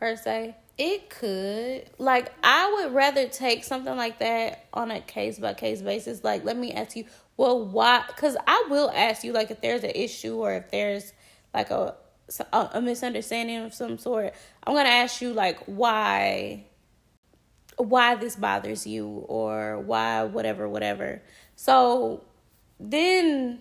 per 0.00 0.16
se? 0.16 0.56
It 0.78 1.10
could. 1.10 1.90
Like 1.98 2.32
I 2.42 2.72
would 2.78 2.94
rather 2.94 3.28
take 3.28 3.64
something 3.64 3.94
like 3.94 4.20
that 4.20 4.64
on 4.72 4.90
a 4.90 5.02
case 5.02 5.38
by 5.38 5.52
case 5.52 5.82
basis. 5.82 6.24
Like 6.24 6.46
let 6.46 6.56
me 6.56 6.72
ask 6.72 6.96
you, 6.96 7.04
well, 7.36 7.62
why? 7.62 8.04
Because 8.06 8.38
I 8.46 8.68
will 8.70 8.90
ask 8.90 9.22
you 9.22 9.34
like 9.34 9.50
if 9.50 9.60
there's 9.60 9.84
an 9.84 9.92
issue 9.94 10.36
or 10.36 10.54
if 10.54 10.70
there's 10.70 11.12
like 11.52 11.70
a 11.70 11.94
a, 12.52 12.70
a 12.74 12.80
misunderstanding 12.80 13.58
of 13.58 13.74
some 13.74 13.98
sort. 13.98 14.34
I'm 14.64 14.74
gonna 14.74 14.88
ask 14.88 15.20
you 15.20 15.32
like 15.32 15.58
why 15.66 16.64
why 17.76 18.14
this 18.14 18.36
bothers 18.36 18.86
you 18.86 19.06
or 19.28 19.78
why 19.80 20.24
whatever 20.24 20.68
whatever. 20.68 21.22
So 21.54 22.24
then 22.80 23.60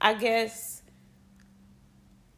I 0.00 0.14
guess 0.14 0.82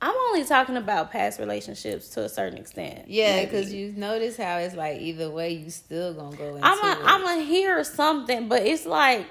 I'm 0.00 0.14
only 0.28 0.44
talking 0.44 0.76
about 0.76 1.10
past 1.10 1.38
relationships 1.38 2.08
to 2.10 2.24
a 2.24 2.28
certain 2.28 2.58
extent. 2.58 3.08
Yeah, 3.08 3.44
because 3.44 3.72
you 3.72 3.92
notice 3.92 4.36
how 4.36 4.58
it's 4.58 4.74
like 4.74 5.00
either 5.00 5.30
way 5.30 5.52
you 5.52 5.70
still 5.70 6.12
gonna 6.12 6.36
go 6.36 6.56
into 6.56 6.66
I'm 6.66 6.78
a, 6.84 7.00
it. 7.00 7.04
I'm 7.04 7.22
gonna 7.22 7.42
hear 7.42 7.82
something, 7.84 8.48
but 8.48 8.66
it's 8.66 8.84
like 8.84 9.26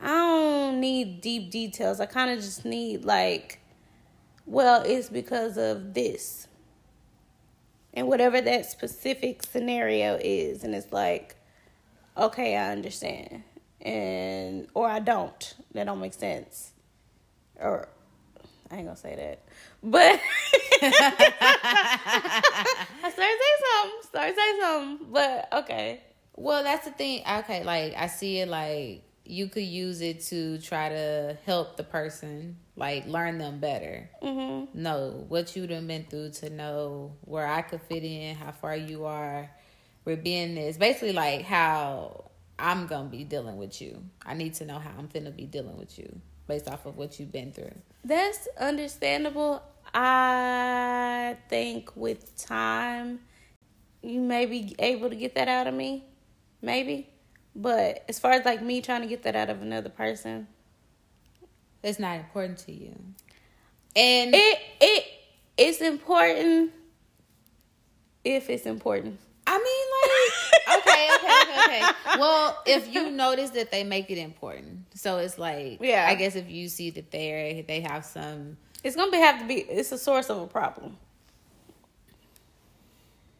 I 0.00 0.08
don't 0.08 0.80
need 0.80 1.20
deep 1.20 1.50
details. 1.50 2.00
I 2.00 2.06
kind 2.06 2.30
of 2.30 2.38
just 2.40 2.64
need 2.64 3.04
like, 3.04 3.60
well, 4.46 4.82
it's 4.82 5.08
because 5.08 5.58
of 5.58 5.92
this, 5.92 6.48
and 7.92 8.08
whatever 8.08 8.40
that 8.40 8.66
specific 8.66 9.42
scenario 9.42 10.18
is, 10.22 10.64
and 10.64 10.74
it's 10.74 10.92
like, 10.92 11.36
okay, 12.16 12.56
I 12.56 12.70
understand, 12.70 13.42
and 13.80 14.68
or 14.74 14.88
I 14.88 15.00
don't. 15.00 15.54
That 15.74 15.84
don't 15.84 16.00
make 16.00 16.14
sense, 16.14 16.72
or 17.60 17.88
I 18.70 18.76
ain't 18.76 18.86
gonna 18.86 18.96
say 18.96 19.16
that, 19.16 19.42
but 19.82 20.20
I 20.82 21.10
started 23.00 23.14
saying 23.16 23.38
something. 23.72 24.00
Started 24.02 24.36
saying 24.36 24.58
something, 24.60 25.06
but 25.10 25.48
okay. 25.52 26.00
Well, 26.36 26.62
that's 26.62 26.84
the 26.84 26.92
thing. 26.92 27.22
Okay, 27.28 27.64
like 27.64 27.94
I 27.96 28.06
see 28.08 28.38
it 28.40 28.48
like 28.48 29.02
you 29.24 29.48
could 29.48 29.64
use 29.64 30.00
it 30.00 30.20
to 30.26 30.58
try 30.58 30.88
to 30.88 31.36
help 31.46 31.76
the 31.76 31.82
person, 31.82 32.56
like 32.76 33.06
learn 33.06 33.38
them 33.38 33.58
better. 33.58 34.08
Mm-hmm. 34.22 34.80
Know 34.80 35.24
what 35.28 35.56
you 35.56 35.66
done 35.66 35.86
been 35.86 36.04
through 36.04 36.30
to 36.30 36.50
know 36.50 37.16
where 37.22 37.46
I 37.46 37.62
could 37.62 37.80
fit 37.82 38.04
in, 38.04 38.36
how 38.36 38.52
far 38.52 38.76
you 38.76 39.06
are. 39.06 39.50
We're 40.04 40.16
being 40.16 40.54
this 40.54 40.76
basically 40.76 41.12
like 41.12 41.42
how 41.42 42.30
I'm 42.58 42.86
gonna 42.86 43.08
be 43.08 43.24
dealing 43.24 43.56
with 43.56 43.80
you. 43.80 44.04
I 44.24 44.34
need 44.34 44.54
to 44.54 44.66
know 44.66 44.78
how 44.78 44.90
I'm 44.98 45.08
gonna 45.12 45.30
be 45.30 45.46
dealing 45.46 45.76
with 45.76 45.98
you 45.98 46.20
based 46.46 46.68
off 46.68 46.86
of 46.86 46.96
what 46.96 47.18
you've 47.18 47.32
been 47.32 47.52
through. 47.52 47.74
That's 48.04 48.46
understandable. 48.58 49.62
I 49.92 51.36
think 51.48 51.96
with 51.96 52.36
time, 52.36 53.20
you 54.02 54.20
may 54.20 54.46
be 54.46 54.76
able 54.78 55.10
to 55.10 55.16
get 55.16 55.34
that 55.34 55.48
out 55.48 55.66
of 55.66 55.74
me. 55.74 56.04
Maybe. 56.62 57.08
But 57.54 58.04
as 58.08 58.18
far 58.18 58.32
as 58.32 58.44
like 58.44 58.62
me 58.62 58.82
trying 58.82 59.00
to 59.00 59.06
get 59.06 59.22
that 59.22 59.34
out 59.34 59.50
of 59.50 59.62
another 59.62 59.88
person, 59.88 60.46
It's 61.86 62.00
not 62.00 62.16
important 62.16 62.58
to 62.66 62.72
you. 62.72 62.96
And 63.94 64.34
it 64.34 64.58
it 64.80 65.04
it's 65.56 65.80
important 65.80 66.72
if 68.24 68.50
it's 68.50 68.66
important. 68.66 69.20
I 69.46 69.56
mean, 69.56 69.86
like, 70.74 70.78
okay, 70.80 71.08
okay, 71.14 71.40
okay, 71.42 71.86
okay. 71.86 72.18
Well, 72.18 72.60
if 72.66 72.92
you 72.92 73.12
notice 73.12 73.50
that 73.50 73.70
they 73.70 73.84
make 73.84 74.10
it 74.10 74.18
important, 74.18 74.80
so 74.94 75.18
it's 75.18 75.38
like, 75.38 75.78
Yeah. 75.80 76.06
I 76.08 76.16
guess 76.16 76.34
if 76.34 76.50
you 76.50 76.68
see 76.68 76.90
that 76.90 77.12
they 77.12 77.64
they 77.68 77.80
have 77.82 78.04
some, 78.04 78.56
It's 78.82 78.96
gonna 78.96 79.12
be 79.12 79.18
have 79.18 79.38
to 79.38 79.46
be 79.46 79.54
it's 79.60 79.92
a 79.92 79.98
source 79.98 80.28
of 80.28 80.38
a 80.38 80.46
problem. 80.48 80.96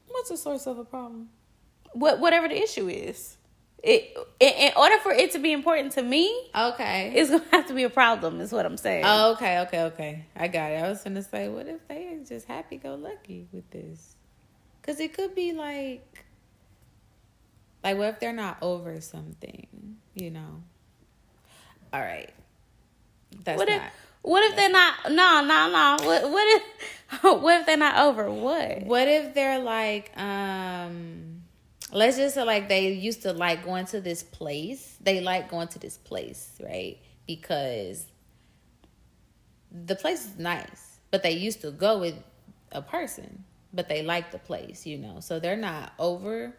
what's 0.07 0.29
the 0.29 0.37
source 0.37 0.69
of 0.69 0.79
a 0.79 0.85
problem? 0.85 1.31
What 1.95 2.21
whatever 2.21 2.47
the 2.49 2.63
issue 2.63 2.89
is. 2.89 3.36
It 3.83 4.17
in, 4.41 4.73
order 4.77 4.99
for 4.99 5.13
it 5.13 5.31
to 5.33 5.39
be 5.39 5.53
important 5.53 5.93
to 5.93 6.03
me, 6.03 6.35
Okay. 6.55 7.13
it's 7.15 7.31
gonna 7.31 7.45
have 7.53 7.67
to 7.69 7.75
be 7.75 7.85
a 7.85 7.91
problem, 7.91 8.41
is 8.41 8.51
what 8.53 8.67
I'm 8.67 8.77
saying. 8.77 9.05
Oh, 9.07 9.33
okay, 9.33 9.61
okay, 9.61 9.83
okay. 9.83 10.25
I 10.35 10.49
got 10.49 10.73
it. 10.73 10.83
I 10.83 10.89
was 10.89 11.03
gonna 11.03 11.23
say, 11.23 11.49
what 11.49 11.67
if 11.69 11.87
they 11.87 12.19
just 12.27 12.47
happy 12.47 12.79
go 12.79 12.95
lucky 12.95 13.47
with 13.53 13.71
this? 13.71 14.17
Because 14.81 14.99
it 15.01 15.15
could 15.15 15.35
be 15.35 15.53
like, 15.53 16.25
like, 17.85 17.97
what 17.99 18.09
if 18.09 18.21
they're 18.21 18.33
not 18.33 18.59
over 18.63 19.01
something? 19.01 19.97
You 20.15 20.31
know. 20.31 20.63
All 21.93 22.01
right. 22.01 22.31
That's 23.45 23.59
what 23.59 23.69
not. 23.69 23.77
if 23.77 23.83
what 24.23 24.43
if 24.51 24.57
they're 24.57 24.71
not 24.71 24.95
no 25.11 25.41
no 25.43 25.71
no 25.71 25.97
what 26.05 26.31
what 26.31 26.57
if 26.57 27.23
what 27.43 27.61
if 27.61 27.67
they're 27.67 27.77
not 27.77 27.99
over 27.99 28.29
what 28.31 28.83
What 28.83 29.07
if 29.07 29.35
they're 29.35 29.61
like, 29.61 30.11
um, 30.19 31.36
let's 31.97 32.19
just 32.19 32.35
say 32.35 32.43
like 32.43 32.69
they 32.69 32.93
used 32.93 33.23
to 33.23 33.33
like 33.33 33.65
going 33.65 33.87
to 33.87 34.01
this 34.01 34.23
place. 34.23 34.97
They 35.01 35.21
like 35.21 35.51
going 35.51 35.69
to 35.69 35.79
this 35.79 35.97
place, 35.97 36.53
right? 36.63 36.99
Because 37.27 38.07
the 39.71 39.97
place 39.97 40.27
is 40.27 40.39
nice, 40.39 40.99
but 41.11 41.23
they 41.23 41.33
used 41.33 41.63
to 41.63 41.71
go 41.71 41.99
with 41.99 42.15
a 42.73 42.83
person, 42.83 43.45
but 43.73 43.89
they 43.89 44.03
like 44.03 44.31
the 44.31 44.39
place, 44.39 44.87
you 44.87 44.99
know. 44.99 45.21
So 45.21 45.41
they're 45.41 45.57
not 45.57 45.93
over 45.99 46.55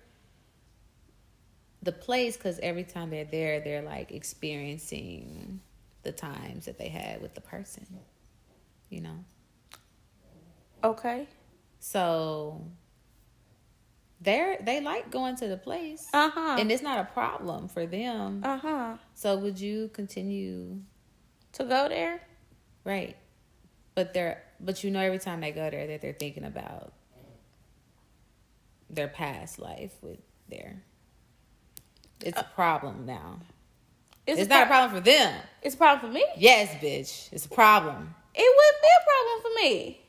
the 1.84 1.91
place 1.91 2.36
because 2.36 2.60
every 2.60 2.84
time 2.84 3.12
they're 3.12 3.24
there, 3.24 3.60
they're 3.60 3.84
like 3.84 4.12
experiencing 4.12 5.62
the 6.01 6.12
times 6.12 6.65
that 6.65 6.79
they 6.79 6.89
had 6.89 7.22
with 7.22 7.36
the 7.36 7.41
person, 7.41 7.86
you 8.89 9.01
know. 9.01 9.24
okay 10.84 11.27
So 11.79 12.62
they're 14.22 14.58
they 14.62 14.82
like 14.82 15.12
going 15.12 15.36
to 15.38 15.48
the 15.48 15.58
place. 15.58 16.08
uh-huh 16.14 16.58
And 16.60 16.72
it's 16.72 16.82
not 16.84 17.00
a 17.00 17.06
problem 17.06 17.68
for 17.68 17.86
them. 17.86 18.42
uh-huh 18.44 18.98
So 19.14 19.38
would 19.38 19.60
you 19.60 19.90
continue 19.94 20.82
to 21.54 21.64
go 21.64 21.88
there 21.90 22.22
right? 22.84 23.16
But 23.96 24.14
they're 24.14 24.44
but 24.60 24.84
you 24.84 24.92
know 24.92 25.00
every 25.02 25.20
time 25.20 25.42
they 25.42 25.52
go 25.52 25.70
there 25.70 25.88
that 25.88 26.02
they're 26.02 26.14
thinking 26.14 26.44
about 26.46 26.94
their 28.90 29.08
past 29.08 29.60
life 29.60 29.94
with 30.02 30.20
their 30.50 30.82
it's 32.24 32.40
a 32.40 32.44
problem 32.56 33.06
now. 33.06 33.40
It's, 34.26 34.40
It's 34.40 34.48
a 34.48 34.50
not 34.50 34.64
a 34.64 34.66
problem 34.68 34.92
for 34.92 35.06
them. 35.06 35.42
It's 35.62 35.76
a 35.76 35.78
problem 35.78 36.12
for 36.12 36.14
me. 36.14 36.26
Yes, 36.38 36.70
bitch. 36.84 37.32
It's 37.32 37.46
a 37.46 37.50
problem. 37.50 38.14
It 38.34 38.56
wouldn't 38.58 38.82
be 38.82 38.88
a 38.88 39.04
problem 39.06 39.42
for 39.42 39.62
me. 39.64 40.02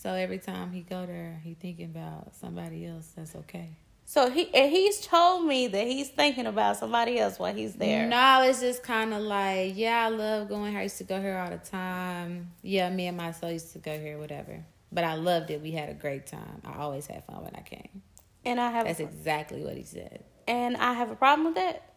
So 0.00 0.12
every 0.12 0.38
time 0.38 0.70
he 0.70 0.82
go 0.82 1.06
there, 1.06 1.40
he 1.42 1.54
thinking 1.54 1.86
about 1.86 2.36
somebody 2.36 2.86
else. 2.86 3.10
That's 3.16 3.34
okay. 3.34 3.70
So 4.04 4.30
he 4.30 4.48
and 4.54 4.70
he's 4.70 5.00
told 5.00 5.44
me 5.44 5.66
that 5.66 5.86
he's 5.88 6.08
thinking 6.08 6.46
about 6.46 6.76
somebody 6.76 7.18
else 7.18 7.36
while 7.36 7.52
he's 7.52 7.74
there. 7.74 8.06
No, 8.06 8.42
it's 8.44 8.60
just 8.60 8.84
kind 8.84 9.12
of 9.12 9.22
like, 9.22 9.76
yeah, 9.76 10.06
I 10.06 10.08
love 10.08 10.48
going 10.48 10.70
here. 10.70 10.78
I 10.78 10.84
used 10.84 10.98
to 10.98 11.04
go 11.04 11.20
here 11.20 11.36
all 11.36 11.50
the 11.50 11.56
time. 11.56 12.52
Yeah, 12.62 12.88
me 12.90 13.08
and 13.08 13.16
my 13.16 13.32
soul 13.32 13.50
used 13.50 13.72
to 13.72 13.80
go 13.80 13.98
here, 13.98 14.18
whatever. 14.18 14.64
But 14.92 15.02
I 15.02 15.14
loved 15.14 15.50
it. 15.50 15.60
We 15.60 15.72
had 15.72 15.88
a 15.88 15.94
great 15.94 16.28
time. 16.28 16.62
I 16.64 16.78
always 16.78 17.08
had 17.08 17.24
fun 17.24 17.42
when 17.42 17.56
I 17.56 17.62
came. 17.62 18.02
And 18.44 18.60
I 18.60 18.70
have 18.70 18.86
That's 18.86 19.00
exactly 19.00 19.64
what 19.64 19.76
he 19.76 19.82
said. 19.82 20.22
and 20.46 20.76
I 20.76 20.92
have 20.92 21.10
a 21.10 21.16
problem 21.16 21.46
with 21.46 21.56
that. 21.56 21.94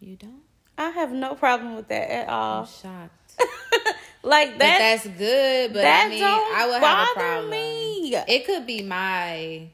You 0.00 0.16
don't? 0.16 0.42
I 0.76 0.90
have 0.90 1.12
no 1.12 1.34
problem 1.34 1.76
with 1.76 1.88
that 1.88 2.10
at 2.10 2.28
all. 2.28 2.60
I'm 2.60 2.66
shocked. 2.66 3.40
like 4.28 4.52
But 4.52 4.58
that. 4.60 4.78
that's 4.78 5.18
good. 5.18 5.72
But 5.72 5.82
that 5.82 6.06
I 6.06 6.08
mean, 6.08 6.22
I 6.22 6.66
would 6.66 6.82
have 6.82 7.08
a 7.08 7.12
problem. 7.14 7.50
me. 7.50 8.14
It 8.14 8.46
could 8.46 8.66
be 8.66 8.82
my 8.82 9.68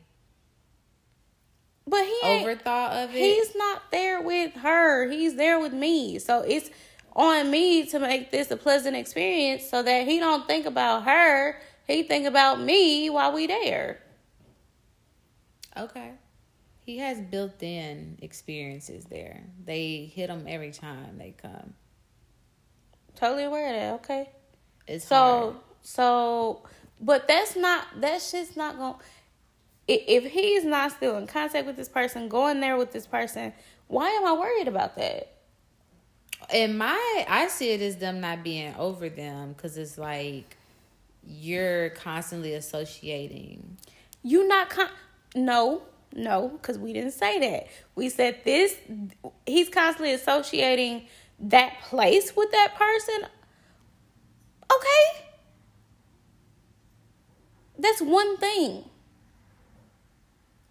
but 1.87 2.05
he 2.05 2.21
overthought 2.25 3.05
of 3.05 3.11
it. 3.11 3.19
he's 3.19 3.55
not 3.55 3.83
there 3.91 4.21
with 4.23 4.55
her. 4.55 5.09
He's 5.11 5.37
there 5.37 5.61
with 5.61 5.73
me. 5.75 6.19
So 6.19 6.41
it's 6.41 6.71
on 7.15 7.51
me 7.51 7.87
to 7.87 7.99
make 8.01 8.31
this 8.31 8.51
a 8.51 8.57
pleasant 8.57 8.97
experience 8.97 9.69
so 9.69 9.83
that 9.83 10.07
he 10.07 10.19
don't 10.19 10.47
think 10.47 10.67
about 10.67 11.05
her. 11.05 11.61
He 11.87 12.03
think 12.03 12.27
about 12.27 12.61
me 12.61 13.11
while 13.11 13.33
we 13.33 13.47
there. 13.47 14.01
Okay. 15.77 16.13
He 16.81 16.99
has 16.99 17.21
built 17.21 17.63
in 17.63 18.19
experiences 18.23 19.05
there. 19.05 19.45
They 19.65 20.11
hit 20.15 20.31
him 20.31 20.47
every 20.49 20.71
time 20.73 21.19
they 21.19 21.35
come. 21.41 21.75
Totally 23.15 23.45
aware 23.45 23.69
of 23.69 24.03
that. 24.03 24.11
Okay. 24.11 24.31
It's 24.87 25.07
So 25.07 25.17
hard. 25.17 25.55
so, 25.83 26.63
but 27.01 27.27
that's 27.29 27.57
not 27.57 27.87
that 28.01 28.21
shit's 28.23 28.57
not 28.57 28.79
gonna. 28.79 28.99
If 29.87 30.33
he's 30.33 30.65
not 30.65 30.93
still 30.93 31.19
in 31.19 31.27
contact 31.27 31.67
with 31.67 31.77
this 31.77 31.89
person, 31.91 32.29
going 32.29 32.61
there 32.61 32.77
with 32.77 32.93
this 32.93 33.07
person, 33.07 33.53
why 33.87 34.09
am 34.09 34.25
I 34.27 34.33
worried 34.33 34.69
about 34.69 34.97
that? 34.97 35.31
in 36.53 36.77
my 36.77 37.25
I 37.29 37.49
see 37.49 37.71
it 37.71 37.81
as 37.81 37.97
them 37.97 38.21
not 38.21 38.43
being 38.45 38.75
over 38.77 39.09
them 39.09 39.55
because 39.55 39.79
it's 39.79 39.97
like 39.97 40.57
you're 41.27 41.91
constantly 41.91 42.53
associating. 42.55 43.79
You 44.23 44.47
not 44.47 44.69
con- 44.71 44.91
no 45.35 45.83
no 46.15 46.49
because 46.49 46.79
we 46.79 46.93
didn't 46.93 47.13
say 47.13 47.39
that. 47.41 47.69
We 47.95 48.09
said 48.11 48.41
this. 48.45 48.77
He's 49.47 49.69
constantly 49.71 50.13
associating 50.13 51.07
that 51.41 51.81
place 51.85 52.35
with 52.37 52.51
that 52.53 52.75
person. 52.77 53.29
Okay, 54.77 55.25
that's 57.79 58.01
one 58.01 58.37
thing. 58.37 58.85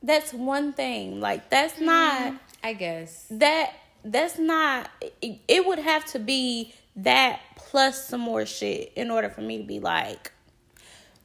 That's 0.02 0.34
one 0.34 0.74
thing. 0.74 1.20
Like 1.22 1.50
that's 1.50 1.76
mm-hmm. 1.76 1.86
not. 1.86 2.34
I 2.64 2.74
guess. 2.74 3.26
that 3.30 3.74
that's 4.06 4.38
not 4.38 4.90
it, 5.22 5.40
it 5.48 5.66
would 5.66 5.80
have 5.80 6.06
to 6.06 6.20
be 6.20 6.74
that 6.96 7.40
plus 7.56 8.08
some 8.08 8.22
more 8.22 8.46
shit 8.46 8.92
in 8.96 9.10
order 9.10 9.30
for 9.30 9.42
me 9.42 9.58
to 9.60 9.64
be 9.64 9.80
like 9.80 10.32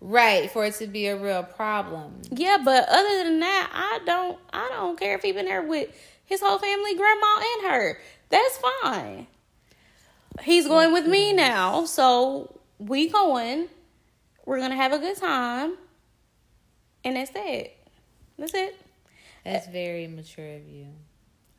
Right, 0.01 0.49
for 0.49 0.65
it 0.65 0.75
to 0.75 0.87
be 0.87 1.09
a 1.09 1.17
real 1.17 1.43
problem. 1.43 2.23
yeah 2.31 2.59
but 2.65 2.89
other 2.89 3.25
than 3.25 3.41
that 3.41 3.71
i 3.75 4.01
don't 4.05 4.39
i 4.53 4.69
don't 4.71 4.99
care 4.99 5.17
if 5.17 5.23
he 5.23 5.33
been 5.33 5.47
there 5.47 5.63
with 5.63 5.91
his 6.25 6.41
whole 6.41 6.59
family 6.59 6.95
grandma 6.95 7.41
and 7.57 7.71
her 7.73 7.99
that's 8.29 8.59
fine 8.83 9.27
he's 10.43 10.69
going 10.69 10.93
with 10.93 11.07
me 11.07 11.29
mm-hmm. 11.29 11.39
now 11.39 11.85
so 11.85 12.58
we 12.79 13.09
going 13.09 13.69
we're 14.45 14.61
gonna 14.61 14.77
have 14.77 14.93
a 14.93 14.99
good 14.99 15.17
time 15.17 15.77
and 17.05 17.17
that's 17.17 17.33
it 17.35 17.77
that's 18.39 18.55
it 18.55 18.79
That's 19.45 19.67
very 19.67 20.07
mature 20.07 20.57
of 20.57 20.69
you. 20.69 20.89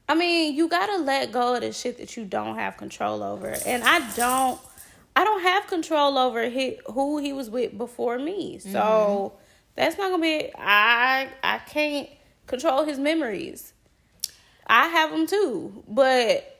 I 0.07 0.15
mean, 0.15 0.55
you 0.55 0.67
gotta 0.67 0.97
let 0.97 1.31
go 1.31 1.55
of 1.55 1.61
the 1.61 1.71
shit 1.71 1.97
that 1.97 2.15
you 2.17 2.25
don't 2.25 2.55
have 2.55 2.77
control 2.77 3.23
over, 3.23 3.55
and 3.65 3.83
I 3.83 4.07
don't. 4.15 4.59
I 5.15 5.23
don't 5.23 5.41
have 5.41 5.67
control 5.67 6.17
over 6.17 6.49
he, 6.49 6.79
who 6.85 7.17
he 7.17 7.33
was 7.33 7.49
with 7.49 7.77
before 7.77 8.17
me, 8.17 8.59
so 8.59 8.69
mm-hmm. 8.69 9.35
that's 9.75 9.97
not 9.97 10.11
gonna 10.11 10.21
be. 10.21 10.51
I 10.55 11.29
I 11.43 11.57
can't 11.59 12.09
control 12.47 12.85
his 12.85 12.99
memories. 12.99 13.73
I 14.67 14.87
have 14.87 15.11
them 15.11 15.25
too, 15.25 15.83
but 15.87 16.58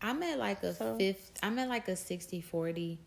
I'm 0.00 0.22
at 0.22 0.38
like 0.38 0.62
a 0.62 0.74
So? 0.74 0.96
fifth. 0.96 1.32
I'm 1.42 1.58
at 1.58 1.68
like 1.68 1.88
a 1.88 1.92
60-40 1.92 2.98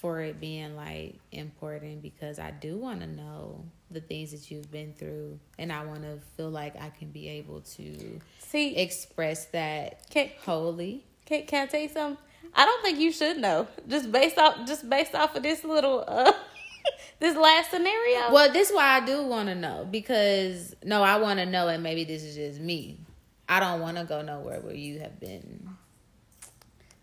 for 0.00 0.20
it 0.20 0.38
being 0.40 0.76
like 0.76 1.18
important 1.32 2.02
because 2.02 2.38
I 2.38 2.50
do 2.50 2.76
want 2.76 3.00
to 3.00 3.06
know 3.06 3.64
the 3.90 4.00
things 4.00 4.32
that 4.32 4.50
you've 4.50 4.70
been 4.70 4.92
through, 4.92 5.38
and 5.58 5.72
I 5.72 5.84
want 5.84 6.02
to 6.02 6.18
feel 6.36 6.50
like 6.50 6.80
I 6.80 6.90
can 6.90 7.08
be 7.10 7.28
able 7.28 7.60
to 7.76 8.20
see, 8.40 8.76
express 8.76 9.46
that 9.46 10.08
can, 10.10 10.30
wholly. 10.44 11.04
can 11.24 11.46
can 11.46 11.62
I 11.62 11.66
tell 11.70 11.80
you 11.80 11.88
something? 11.88 12.18
I 12.54 12.66
don't 12.66 12.82
think 12.82 12.98
you 12.98 13.10
should 13.12 13.38
know 13.38 13.66
just 13.88 14.12
based 14.12 14.36
off 14.36 14.66
just 14.66 14.88
based 14.90 15.14
off 15.14 15.34
of 15.36 15.42
this 15.42 15.64
little 15.64 16.04
uh 16.06 16.32
this 17.20 17.36
last 17.36 17.70
scenario. 17.70 18.32
Well, 18.32 18.52
this 18.52 18.68
is 18.70 18.74
why 18.76 19.00
I 19.00 19.06
do 19.06 19.22
want 19.26 19.48
to 19.48 19.54
know 19.54 19.88
because 19.90 20.74
no, 20.84 21.02
I 21.02 21.16
want 21.16 21.38
to 21.40 21.46
know, 21.46 21.68
and 21.68 21.82
maybe 21.82 22.04
this 22.04 22.22
is 22.22 22.34
just 22.34 22.60
me. 22.60 22.98
I 23.48 23.60
don't 23.60 23.80
want 23.80 23.96
to 23.98 24.04
go 24.04 24.22
nowhere 24.22 24.60
where 24.60 24.74
you 24.74 25.00
have 25.00 25.20
been, 25.20 25.63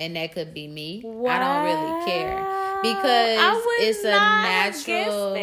and 0.02 0.16
that 0.16 0.34
could 0.34 0.54
be 0.54 0.68
me. 0.68 1.04
I 1.06 1.38
don't 1.40 1.64
really 1.64 2.06
care 2.06 2.44
because 2.82 3.64
it's 3.80 4.04
a 4.04 4.10
natural. 4.10 5.38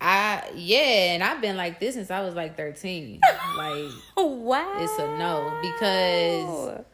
I 0.00 0.50
yeah, 0.54 1.14
and 1.14 1.22
I've 1.22 1.40
been 1.40 1.56
like 1.56 1.78
this 1.80 1.94
since 1.94 2.10
I 2.10 2.22
was 2.22 2.34
like 2.34 2.56
thirteen. 2.56 3.20
like 3.56 3.90
Wow. 4.16 4.74
it's 4.78 4.98
a 4.98 5.18
no 5.18 5.58
because 5.60 6.84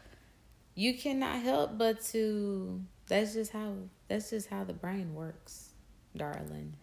you 0.74 0.94
cannot 0.96 1.40
help 1.42 1.78
but 1.78 2.02
to. 2.06 2.80
That's 3.06 3.34
just 3.34 3.52
how. 3.52 3.74
That's 4.08 4.30
just 4.30 4.48
how 4.48 4.64
the 4.64 4.72
brain 4.72 5.14
works, 5.14 5.70
darling. 6.16 6.74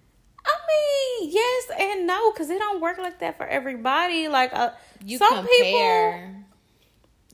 I 0.45 1.21
mean, 1.21 1.31
yes 1.33 1.71
and 1.79 2.07
no, 2.07 2.31
because 2.31 2.49
it 2.51 2.59
don't 2.59 2.81
work 2.81 2.99
like 2.99 3.19
that 3.19 3.37
for 3.37 3.47
everybody. 3.47 4.27
Like, 4.27 4.53
uh, 4.53 4.71
you 5.03 5.17
some 5.17 5.45
compare 5.45 6.45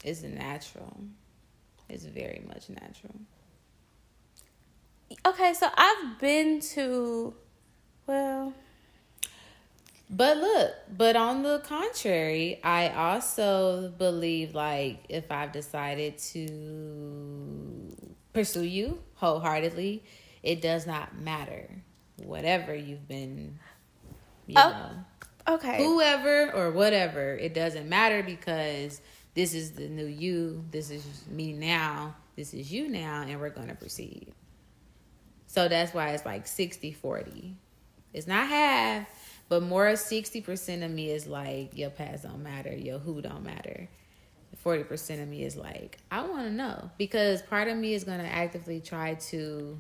it's 0.03 0.23
natural 0.23 0.97
it's 1.91 2.05
very 2.05 2.41
much 2.47 2.69
natural. 2.69 3.13
Okay, 5.25 5.53
so 5.53 5.67
I've 5.75 6.19
been 6.19 6.61
to, 6.75 7.33
well, 8.07 8.53
but 10.13 10.37
look 10.37 10.71
but 10.97 11.15
on 11.15 11.41
the 11.41 11.59
contrary 11.59 12.59
i 12.65 12.89
also 12.89 13.93
believe 13.97 14.53
like 14.53 15.05
if 15.07 15.31
i've 15.31 15.53
decided 15.53 16.17
to 16.17 17.95
pursue 18.33 18.63
you 18.65 18.99
wholeheartedly 19.15 20.03
it 20.43 20.61
does 20.61 20.85
not 20.85 21.17
matter 21.17 21.81
whatever 22.17 22.75
you've 22.75 23.07
been 23.07 23.57
you 24.47 24.55
Oh, 24.57 24.69
know 24.69 25.55
okay. 25.55 25.77
whoever 25.77 26.51
or 26.51 26.71
whatever 26.71 27.35
it 27.35 27.53
doesn't 27.53 27.87
matter 27.87 28.21
because 28.21 28.99
this 29.33 29.53
is 29.53 29.71
the 29.71 29.87
new 29.87 30.05
you 30.05 30.65
this 30.71 30.89
is 30.89 31.05
me 31.29 31.53
now 31.53 32.15
this 32.35 32.53
is 32.53 32.71
you 32.71 32.89
now 32.89 33.23
and 33.27 33.39
we're 33.39 33.49
going 33.49 33.67
to 33.67 33.75
proceed. 33.75 34.33
So 35.47 35.67
that's 35.67 35.93
why 35.93 36.11
it's 36.11 36.25
like 36.25 36.47
60 36.47 36.93
40 36.93 37.55
it's 38.13 38.27
not 38.27 38.47
half 38.47 39.07
but 39.49 39.63
more 39.63 39.87
60% 39.87 40.85
of 40.85 40.91
me 40.91 41.11
is 41.11 41.27
like 41.27 41.77
your 41.77 41.89
past 41.89 42.23
don't 42.23 42.41
matter 42.41 42.73
your 42.73 42.99
who 42.99 43.21
don't 43.21 43.43
matter. 43.43 43.87
40% 44.65 45.23
of 45.23 45.27
me 45.27 45.43
is 45.43 45.55
like 45.55 45.97
i 46.11 46.21
want 46.21 46.45
to 46.45 46.51
know 46.51 46.91
because 46.97 47.41
part 47.41 47.67
of 47.67 47.77
me 47.77 47.93
is 47.93 48.03
going 48.03 48.19
to 48.19 48.27
actively 48.27 48.79
try 48.79 49.15
to 49.15 49.79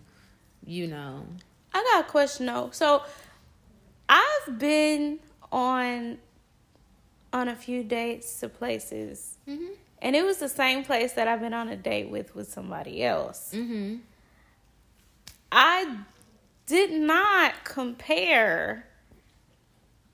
you 0.65 0.87
know. 0.87 1.25
I 1.73 1.83
got 1.83 2.05
a 2.05 2.09
question 2.09 2.45
though. 2.45 2.69
So, 2.71 3.03
I've 4.09 4.59
been 4.59 5.19
on 5.51 6.17
on 7.33 7.47
a 7.47 7.55
few 7.55 7.83
dates 7.83 8.39
to 8.39 8.49
places, 8.49 9.37
mm-hmm. 9.47 9.73
and 10.01 10.15
it 10.15 10.25
was 10.25 10.37
the 10.37 10.49
same 10.49 10.83
place 10.83 11.13
that 11.13 11.27
I've 11.27 11.39
been 11.39 11.53
on 11.53 11.69
a 11.69 11.75
date 11.75 12.09
with 12.09 12.35
with 12.35 12.51
somebody 12.51 13.03
else. 13.03 13.51
Mm-hmm. 13.53 13.97
I 15.51 15.97
did 16.65 16.91
not 16.91 17.63
compare 17.63 18.87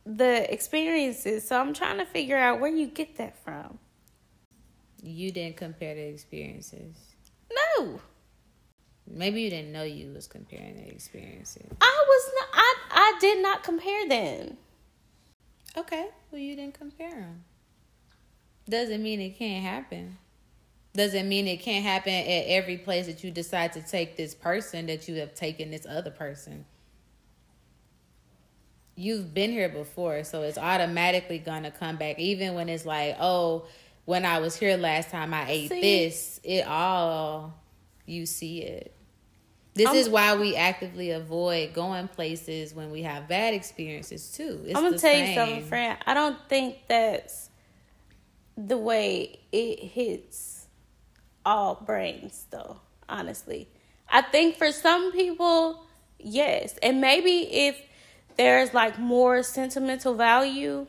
the 0.06 0.52
experiences, 0.52 1.48
so 1.48 1.60
I'm 1.60 1.74
trying 1.74 1.98
to 1.98 2.06
figure 2.06 2.38
out 2.38 2.60
where 2.60 2.72
you 2.72 2.88
get 2.88 3.18
that 3.18 3.38
from. 3.44 3.80
you 5.04 5.32
didn't 5.32 5.58
compare 5.58 5.94
the 5.96 6.08
experiences 6.08 6.96
No, 7.52 8.00
Maybe 9.10 9.42
you 9.42 9.50
didn't 9.50 9.72
know 9.72 9.84
you 9.84 10.12
was 10.14 10.28
comparing 10.28 10.76
the 10.76 10.88
experiences. 10.90 11.66
I 11.80 12.04
was 12.08 12.32
not. 12.36 12.48
I 12.54 12.76
I 12.92 13.18
did 13.20 13.42
not 13.42 13.64
compare 13.64 14.08
them. 14.08 14.58
Okay, 15.78 16.08
well 16.32 16.42
you 16.42 16.56
didn't 16.56 16.74
compare 16.74 17.12
them. 17.12 17.44
Doesn't 18.68 19.02
mean 19.02 19.22
it 19.22 19.38
can't 19.38 19.64
happen. 19.64 20.18
Doesn't 20.94 21.30
mean 21.30 21.48
it 21.48 21.58
can't 21.58 21.86
happen 21.86 22.12
at 22.12 22.46
every 22.48 22.78
place 22.78 23.06
that 23.06 23.24
you 23.24 23.30
decide 23.30 23.74
to 23.74 23.82
take 23.82 24.18
this 24.18 24.34
person 24.34 24.88
that 24.88 25.08
you 25.08 25.16
have 25.16 25.36
taken 25.36 25.70
this 25.70 25.86
other 25.86 26.10
person. 26.10 26.66
You've 28.96 29.32
been 29.32 29.52
here 29.52 29.70
before, 29.70 30.24
so 30.24 30.42
it's 30.42 30.58
automatically 30.58 31.38
gonna 31.38 31.70
come 31.70 31.98
back. 31.98 32.18
Even 32.18 32.56
when 32.56 32.68
it's 32.68 32.86
like, 32.86 33.16
oh, 33.20 33.68
when 34.06 34.26
I 34.26 34.40
was 34.40 34.56
here 34.56 34.76
last 34.76 35.12
time, 35.12 35.36
I 35.36 35.46
ate 35.48 35.70
See? 35.70 35.82
this. 35.82 36.40
It 36.44 36.66
all 36.66 37.54
you 38.08 38.26
see 38.26 38.64
it. 38.64 38.97
This 39.78 39.88
I'm- 39.88 39.96
is 39.96 40.10
why 40.10 40.36
we 40.36 40.56
actively 40.56 41.12
avoid 41.12 41.74
going 41.74 42.08
places 42.08 42.74
when 42.74 42.90
we 42.92 43.04
have 43.04 43.28
bad 43.28 43.54
experiences 43.54 44.32
too. 44.32 44.64
It's 44.66 44.76
I'm 44.76 44.84
gonna 44.84 44.98
tell 44.98 45.12
same. 45.14 45.30
you 45.30 45.36
something, 45.36 45.66
friend. 45.66 45.98
I 46.06 46.14
don't 46.14 46.38
think 46.50 46.78
that's 46.88 47.50
the 48.58 48.78
way 48.78 49.40
it 49.52 49.80
hits 49.80 50.66
all 51.46 51.76
brains, 51.76 52.46
though. 52.50 52.82
Honestly, 53.08 53.70
I 54.10 54.22
think 54.22 54.58
for 54.58 54.72
some 54.72 55.12
people, 55.12 55.86
yes, 56.20 56.78
and 56.82 57.00
maybe 57.00 57.48
if 57.68 57.80
there's 58.36 58.74
like 58.74 58.98
more 59.00 59.44
sentimental 59.44 60.14
value, 60.16 60.88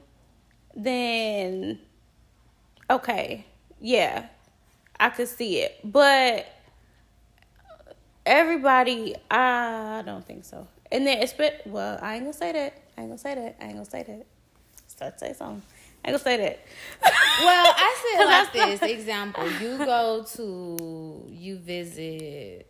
then 0.75 1.79
okay, 2.91 3.45
yeah, 3.81 4.27
I 4.99 5.11
could 5.11 5.29
see 5.29 5.59
it, 5.61 5.79
but 5.85 6.47
everybody 8.29 9.15
i 9.31 10.03
don't 10.05 10.25
think 10.27 10.45
so. 10.45 10.69
And 10.93 11.07
then 11.07 11.19
it's 11.23 11.33
been 11.33 11.53
well 11.67 11.99
i 12.03 12.15
ain't 12.15 12.25
gonna 12.25 12.33
say 12.33 12.53
that. 12.53 12.75
I 12.97 13.01
ain't 13.03 13.11
gonna 13.11 13.19
say 13.19 13.35
that. 13.35 13.57
I 13.61 13.65
ain't 13.65 13.75
gonna 13.75 13.85
say 13.85 14.03
that. 14.03 14.27
Start 14.87 15.19
say 15.21 15.33
something. 15.33 15.63
I 16.05 16.09
ain't 16.11 16.15
gonna 16.15 16.19
say 16.19 16.37
that. 16.37 16.59
Well, 17.41 17.73
I 17.77 17.97
said 18.03 18.25
like 18.27 18.53
this 18.81 18.83
example: 18.83 19.45
you 19.63 19.79
go 19.79 20.25
to, 20.37 21.27
you 21.31 21.57
visit. 21.59 22.67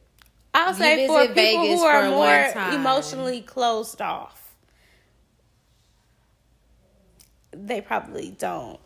i'll 0.55 0.69
You 0.69 0.75
say 0.75 1.07
for 1.07 1.25
people 1.27 1.35
Vegas 1.35 1.81
who 1.81 1.83
are 1.85 2.09
more 2.11 2.45
emotionally 2.75 3.41
closed 3.41 4.03
off 4.03 4.55
they 7.53 7.81
probably 7.81 8.31
don't 8.39 8.79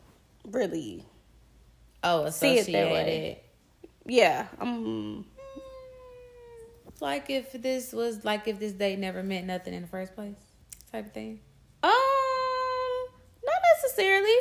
really 0.50 1.04
Oh, 2.04 2.26
See 2.30 2.58
it 2.58 2.66
that 2.72 2.90
way. 2.92 3.38
associated. 3.38 3.38
yeah 4.06 4.46
um 4.60 5.24
Like 7.02 7.28
if 7.30 7.50
this 7.52 7.92
was 7.92 8.24
like 8.24 8.46
if 8.46 8.60
this 8.60 8.72
date 8.72 8.98
never 8.98 9.24
meant 9.24 9.46
nothing 9.46 9.74
in 9.74 9.82
the 9.82 9.88
first 9.88 10.14
place, 10.14 10.36
type 10.92 11.06
of 11.06 11.12
thing. 11.12 11.40
um 11.82 11.90
not 13.44 13.60
necessarily 13.74 14.36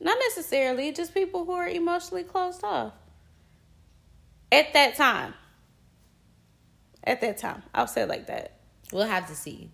not 0.00 0.16
necessarily 0.28 0.92
just 0.92 1.12
people 1.12 1.44
who 1.44 1.52
are 1.52 1.66
emotionally 1.68 2.22
closed 2.22 2.62
off 2.62 2.92
at 4.52 4.72
that 4.74 4.94
time 4.94 5.34
at 7.02 7.20
that 7.20 7.36
time 7.38 7.64
i'll 7.74 7.88
say 7.88 8.02
it 8.02 8.08
like 8.08 8.28
that 8.28 8.52
We'll 8.92 9.06
have 9.06 9.26
to 9.28 9.34
see, 9.34 9.70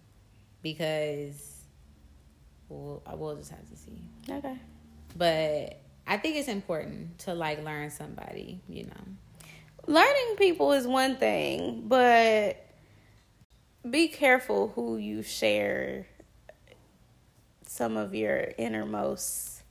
because 0.62 1.60
we'll 2.68 3.02
we'll 3.14 3.36
just 3.36 3.50
have 3.50 3.68
to 3.70 3.76
see. 3.76 4.02
okay 4.28 4.56
But 5.14 5.78
I 6.06 6.16
think 6.16 6.36
it's 6.36 6.48
important 6.48 7.18
to 7.20 7.34
like 7.34 7.62
learn 7.64 7.90
somebody. 7.90 8.60
You 8.68 8.86
know. 8.86 9.04
Learning 9.86 10.36
people 10.36 10.72
is 10.72 10.86
one 10.86 11.16
thing 11.16 11.82
but 11.86 12.64
be 13.88 14.08
careful 14.08 14.68
who 14.74 14.96
you 14.96 15.22
share 15.22 16.06
some 17.66 17.96
of 17.96 18.14
your 18.14 18.52
innermost 18.58 19.62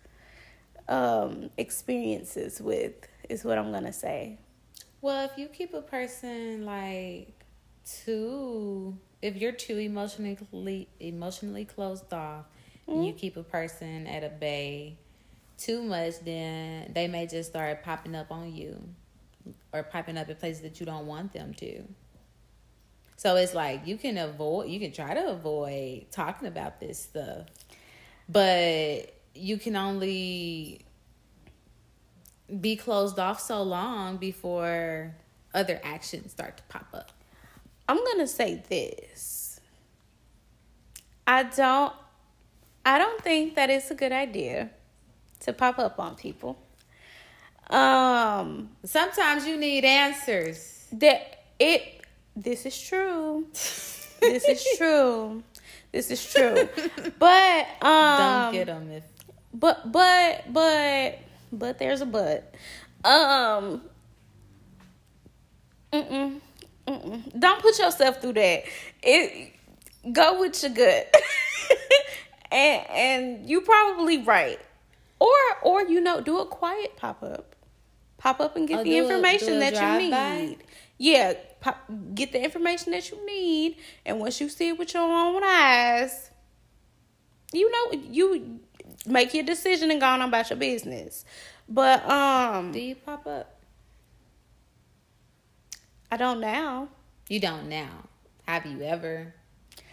um 0.87 1.49
experiences 1.57 2.61
with 2.61 2.93
is 3.29 3.43
what 3.43 3.57
i'm 3.57 3.71
gonna 3.71 3.93
say. 3.93 4.37
Well, 5.03 5.25
if 5.25 5.37
you 5.37 5.47
keep 5.47 5.73
a 5.73 5.81
person 5.81 6.63
like 6.65 7.43
too, 7.85 8.97
if 9.21 9.35
you're 9.35 9.51
too 9.51 9.77
emotionally 9.77 10.87
emotionally 11.01 11.65
closed 11.65 12.13
off, 12.13 12.45
and 12.87 13.05
you 13.05 13.11
keep 13.11 13.35
a 13.35 13.43
person 13.43 14.07
at 14.07 14.23
a 14.23 14.29
bay 14.29 14.97
too 15.57 15.83
much, 15.83 16.21
then 16.23 16.93
they 16.93 17.07
may 17.09 17.27
just 17.27 17.49
start 17.49 17.83
popping 17.83 18.15
up 18.15 18.31
on 18.31 18.55
you, 18.55 18.81
or 19.71 19.83
popping 19.83 20.17
up 20.17 20.29
in 20.29 20.35
places 20.35 20.61
that 20.61 20.79
you 20.79 20.85
don't 20.85 21.07
want 21.07 21.33
them 21.33 21.53
to. 21.55 21.83
So 23.17 23.35
it's 23.35 23.53
like 23.53 23.87
you 23.87 23.97
can 23.97 24.17
avoid, 24.17 24.69
you 24.69 24.79
can 24.79 24.91
try 24.91 25.13
to 25.13 25.29
avoid 25.29 26.07
talking 26.11 26.47
about 26.47 26.79
this 26.79 26.99
stuff, 26.99 27.47
but 28.27 29.13
you 29.33 29.57
can 29.57 29.75
only 29.75 30.81
be 32.59 32.75
closed 32.75 33.19
off 33.19 33.39
so 33.39 33.63
long 33.63 34.17
before 34.17 35.15
other 35.53 35.79
actions 35.83 36.31
start 36.31 36.57
to 36.57 36.63
pop 36.63 36.87
up. 36.93 37.11
I'm 37.87 38.03
gonna 38.03 38.27
say 38.27 38.63
this. 38.69 39.59
I 41.25 41.43
don't 41.43 41.93
I 42.85 42.97
don't 42.97 43.21
think 43.21 43.55
that 43.55 43.69
it's 43.69 43.91
a 43.91 43.95
good 43.95 44.11
idea 44.11 44.69
to 45.41 45.53
pop 45.53 45.79
up 45.79 45.99
on 45.99 46.15
people. 46.15 46.57
Um 47.69 48.69
Sometimes 48.83 49.45
you 49.47 49.57
need 49.57 49.85
answers. 49.85 50.85
that 50.93 51.43
it 51.59 52.01
this 52.35 52.65
is 52.65 52.79
true. 52.79 53.47
This 53.51 54.45
is 54.45 54.65
true. 54.77 55.43
This 55.91 56.11
is 56.11 56.33
true. 56.33 56.67
But 57.19 57.67
um 57.81 58.17
Don't 58.17 58.53
get 58.53 58.67
them 58.67 58.91
if 58.91 59.03
but 59.53 59.91
but 59.91 60.51
but 60.51 61.19
but 61.51 61.77
there's 61.79 62.01
a 62.01 62.05
but. 62.05 62.53
Um. 63.05 63.81
Mm-mm, 65.91 66.39
mm-mm. 66.87 67.39
Don't 67.39 67.61
put 67.61 67.77
yourself 67.77 68.19
through 68.19 68.33
that. 68.33 68.63
It 69.03 69.53
go 70.11 70.39
with 70.39 70.61
your 70.63 70.71
gut, 70.71 71.13
and 72.51 72.87
and 72.89 73.49
you 73.49 73.61
probably 73.61 74.17
right. 74.23 74.59
Or 75.19 75.29
or 75.61 75.83
you 75.83 76.01
know 76.01 76.19
do 76.21 76.39
a 76.39 76.45
quiet 76.47 76.97
pop 76.97 77.21
up, 77.21 77.52
pop 78.23 78.39
up 78.39 78.55
and 78.55 78.67
get 78.67 78.79
Oh, 78.79 78.83
the 78.83 78.97
information 78.97 79.55
a 79.55 79.59
that 79.59 79.73
you 80.01 80.09
need. 80.09 80.57
Yeah, 80.97 81.33
pop, 81.59 81.83
get 82.15 82.31
the 82.31 82.41
information 82.41 82.93
that 82.93 83.11
you 83.11 83.23
need, 83.25 83.77
and 84.05 84.19
once 84.19 84.39
you 84.39 84.47
see 84.47 84.69
it 84.69 84.79
with 84.79 84.93
your 84.93 85.03
own 85.03 85.43
eyes, 85.43 86.31
you 87.51 87.69
know 87.69 87.99
you 87.99 88.61
make 89.05 89.33
your 89.33 89.43
decision 89.43 89.91
and 89.91 89.99
go 89.99 90.07
on 90.07 90.21
about 90.21 90.49
your 90.49 90.57
business. 90.57 91.25
But 91.67 92.07
um, 92.09 92.71
do 92.71 92.79
you 92.79 92.95
pop 92.95 93.27
up? 93.27 93.59
I 96.09 96.15
don't 96.15 96.39
now. 96.39 96.87
You 97.27 97.41
don't 97.41 97.67
now. 97.67 98.07
Have 98.47 98.65
you 98.65 98.81
ever? 98.83 99.33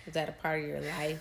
Was 0.07 0.15
that 0.15 0.29
a 0.29 0.33
part 0.33 0.61
of 0.61 0.67
your 0.67 0.81
life? 0.81 1.19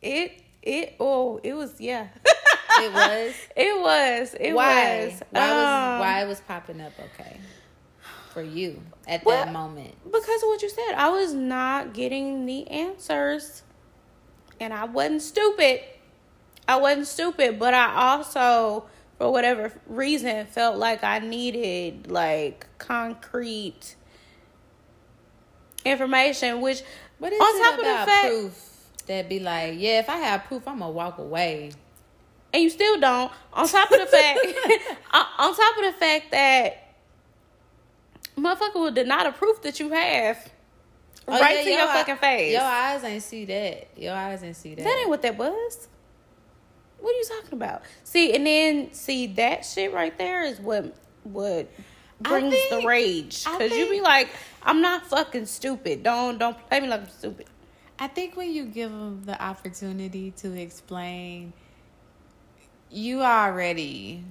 It 0.00 0.42
it 0.60 0.96
oh 0.98 1.38
it 1.44 1.52
was 1.54 1.80
yeah. 1.80 2.08
It 2.84 2.92
was. 2.92 3.34
it 3.56 3.80
was 3.80 4.34
it 4.40 4.52
why? 4.54 5.04
was 5.06 5.22
Why 5.30 5.52
was 5.52 5.68
Um, 5.94 5.98
why 6.00 6.22
it 6.22 6.28
was 6.28 6.40
popping 6.40 6.80
up? 6.80 6.92
Okay, 6.98 7.40
for 8.30 8.42
you 8.42 8.82
at 9.06 9.24
Well, 9.24 9.44
that 9.44 9.52
moment. 9.52 9.94
because 10.04 10.42
of 10.42 10.48
what 10.48 10.62
you 10.62 10.68
said. 10.68 10.94
I 10.96 11.08
was 11.10 11.32
not 11.34 11.92
getting 11.94 12.46
the 12.46 12.68
answers, 12.68 13.62
and 14.60 14.72
I 14.72 14.84
wasn't 14.84 15.22
stupid. 15.22 15.80
I 16.68 16.76
wasn't 16.76 17.06
stupid, 17.08 17.58
but 17.58 17.74
I 17.74 17.94
also, 18.12 18.86
for 19.18 19.32
whatever 19.32 19.72
reason, 19.86 20.46
felt 20.46 20.76
like 20.78 21.02
I 21.02 21.18
needed 21.18 22.10
like 22.10 22.66
concrete 22.78 23.96
information. 25.84 26.60
Which, 26.60 26.78
is 26.80 26.84
on 27.20 27.30
it 27.30 27.62
top 27.62 27.72
of 27.74 27.78
the 27.78 28.10
fact, 28.10 28.26
proof 28.26 28.68
that 29.06 29.28
be 29.28 29.40
like, 29.40 29.74
yeah, 29.76 29.98
if 29.98 30.08
I 30.08 30.16
have 30.18 30.44
proof, 30.44 30.66
I'm 30.68 30.78
gonna 30.78 30.90
walk 30.92 31.18
away. 31.18 31.72
And 32.52 32.62
you 32.62 32.70
still 32.70 32.98
don't. 33.00 33.32
On 33.52 33.68
top 33.68 33.90
of 33.90 33.98
the 34.00 34.06
fact, 34.06 34.38
on 35.38 35.54
top 35.54 35.76
of 35.78 35.84
the 35.84 35.94
fact 35.98 36.30
that 36.30 36.94
motherfucker 38.36 38.74
will 38.74 38.90
deny 38.90 39.24
the 39.24 39.32
proof 39.32 39.62
that 39.62 39.80
you 39.80 39.90
have. 39.90 40.50
Oh, 41.28 41.40
right 41.40 41.58
yeah, 41.58 41.62
to 41.62 41.70
your, 41.70 41.88
eye- 41.88 41.94
fucking 41.94 42.16
face. 42.16 42.52
Your 42.52 42.62
eyes 42.62 43.04
ain't 43.04 43.22
see 43.22 43.44
that. 43.44 43.88
Your 43.96 44.14
eyes 44.14 44.42
ain't 44.42 44.56
see 44.56 44.74
that. 44.74 44.82
That 44.82 44.98
ain't 45.00 45.08
what 45.08 45.22
that 45.22 45.38
was. 45.38 45.88
What 46.98 47.14
are 47.14 47.18
you 47.18 47.24
talking 47.40 47.54
about? 47.54 47.82
See, 48.04 48.34
and 48.34 48.46
then 48.46 48.92
see 48.92 49.26
that 49.28 49.64
shit 49.64 49.92
right 49.92 50.16
there 50.18 50.44
is 50.44 50.58
what 50.60 50.96
what 51.24 51.68
brings 52.20 52.54
the 52.70 52.82
rage. 52.86 53.44
Cause 53.44 53.70
you 53.72 53.88
be 53.90 54.00
like, 54.00 54.30
I'm 54.62 54.80
not 54.80 55.06
fucking 55.06 55.46
stupid. 55.46 56.02
Don't 56.02 56.38
don't 56.38 56.56
play 56.68 56.80
me 56.80 56.88
like 56.88 57.02
I'm 57.02 57.08
stupid. 57.08 57.46
I 57.98 58.08
think 58.08 58.36
when 58.36 58.52
you 58.52 58.64
give 58.66 58.90
them 58.90 59.22
the 59.24 59.40
opportunity 59.40 60.32
to 60.38 60.52
explain, 60.60 61.52
you 62.92 63.22
already 63.22 64.22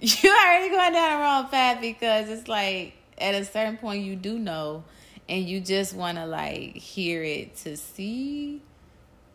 you 0.00 0.30
already 0.30 0.70
going 0.70 0.92
down 0.92 1.18
the 1.18 1.22
wrong 1.22 1.48
path 1.48 1.80
because 1.80 2.28
it's 2.28 2.48
like 2.48 2.94
at 3.18 3.34
a 3.34 3.44
certain 3.44 3.76
point 3.76 4.04
you 4.04 4.16
do 4.16 4.38
know, 4.38 4.84
and 5.28 5.44
you 5.44 5.60
just 5.60 5.94
want 5.94 6.18
to 6.18 6.26
like 6.26 6.76
hear 6.76 7.22
it 7.22 7.56
to 7.56 7.76
see 7.76 8.62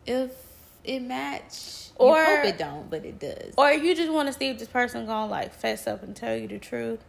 if 0.06 0.32
it 0.84 1.00
match. 1.00 1.90
Or- 1.96 2.18
you 2.18 2.24
hope 2.36 2.44
it 2.44 2.58
don't, 2.58 2.90
but 2.90 3.04
it 3.04 3.18
does. 3.18 3.54
Or 3.56 3.72
you 3.72 3.94
just 3.94 4.12
want 4.12 4.28
to 4.28 4.32
see 4.32 4.48
if 4.48 4.58
this 4.58 4.68
person 4.68 5.06
gonna 5.06 5.30
like 5.30 5.54
fess 5.54 5.86
up 5.86 6.02
and 6.02 6.14
tell 6.14 6.36
you 6.36 6.48
the 6.48 6.58
truth. 6.58 7.00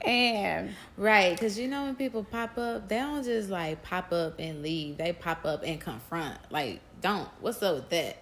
And 0.00 0.74
Right, 0.96 1.32
because 1.34 1.58
you 1.58 1.66
know 1.68 1.84
when 1.84 1.96
people 1.96 2.24
pop 2.24 2.56
up, 2.56 2.88
they 2.88 2.98
don't 2.98 3.24
just 3.24 3.50
like 3.50 3.82
pop 3.82 4.12
up 4.12 4.36
and 4.38 4.62
leave. 4.62 4.96
They 4.96 5.12
pop 5.12 5.44
up 5.44 5.62
and 5.64 5.80
confront. 5.80 6.38
Like, 6.50 6.80
don't. 7.00 7.28
What's 7.40 7.62
up 7.62 7.74
with 7.74 7.88
that? 7.90 8.16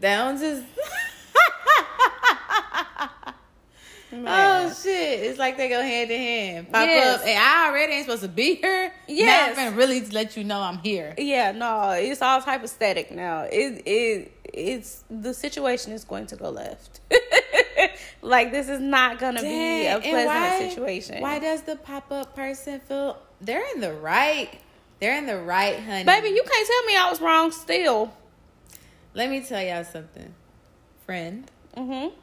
They 0.00 0.08
don't 0.16 0.38
just. 0.38 0.64
Oh 4.12 4.74
shit! 4.82 5.20
It's 5.20 5.38
like 5.38 5.56
they 5.56 5.68
go 5.68 5.80
hand 5.80 6.10
in 6.10 6.20
hand. 6.20 6.72
Pop 6.72 6.84
Yes. 6.84 7.20
up, 7.20 7.26
and 7.26 7.38
I 7.38 7.68
already 7.68 7.92
ain't 7.92 8.06
supposed 8.06 8.22
to 8.22 8.28
be 8.28 8.56
here. 8.56 8.92
Yes. 9.06 9.56
now 9.56 9.68
I'm 9.68 9.76
really 9.76 10.00
let 10.06 10.36
you 10.36 10.42
know 10.42 10.60
I'm 10.60 10.78
here. 10.78 11.14
yeah, 11.16 11.52
no, 11.52 11.90
it's 11.92 12.20
all 12.20 12.40
type 12.42 12.64
of 12.64 12.70
static 12.70 13.12
now. 13.12 13.42
It 13.42 13.82
it 13.86 14.32
it's 14.52 15.04
the 15.10 15.32
situation 15.32 15.92
is 15.92 16.02
going 16.04 16.26
to 16.26 16.36
go 16.36 16.50
left. 16.50 17.00
like 18.22 18.50
this 18.50 18.68
is 18.68 18.80
not 18.80 19.20
gonna 19.20 19.42
be 19.42 19.86
a 19.86 20.00
Dang, 20.00 20.02
pleasant 20.02 20.26
why- 20.26 20.68
situation. 20.70 21.20
Why 21.22 21.38
does 21.38 21.62
the 21.62 21.76
pop 21.76 22.10
up 22.10 22.34
person 22.34 22.80
feel 22.80 23.16
they're 23.40 23.64
in 23.74 23.80
the 23.80 23.92
right? 23.92 24.50
They're 24.98 25.16
in 25.16 25.26
the 25.26 25.38
right, 25.38 25.78
honey. 25.78 26.04
Baby, 26.04 26.30
you 26.30 26.42
can't 26.42 26.66
tell 26.66 26.84
me 26.86 26.96
I 26.96 27.08
was 27.10 27.20
wrong 27.20 27.52
still. 27.52 28.12
Let 29.14 29.30
me 29.30 29.40
tell 29.42 29.62
y'all 29.62 29.84
something, 29.84 30.34
friend. 31.04 31.50
Mm-hmm. 31.76 32.14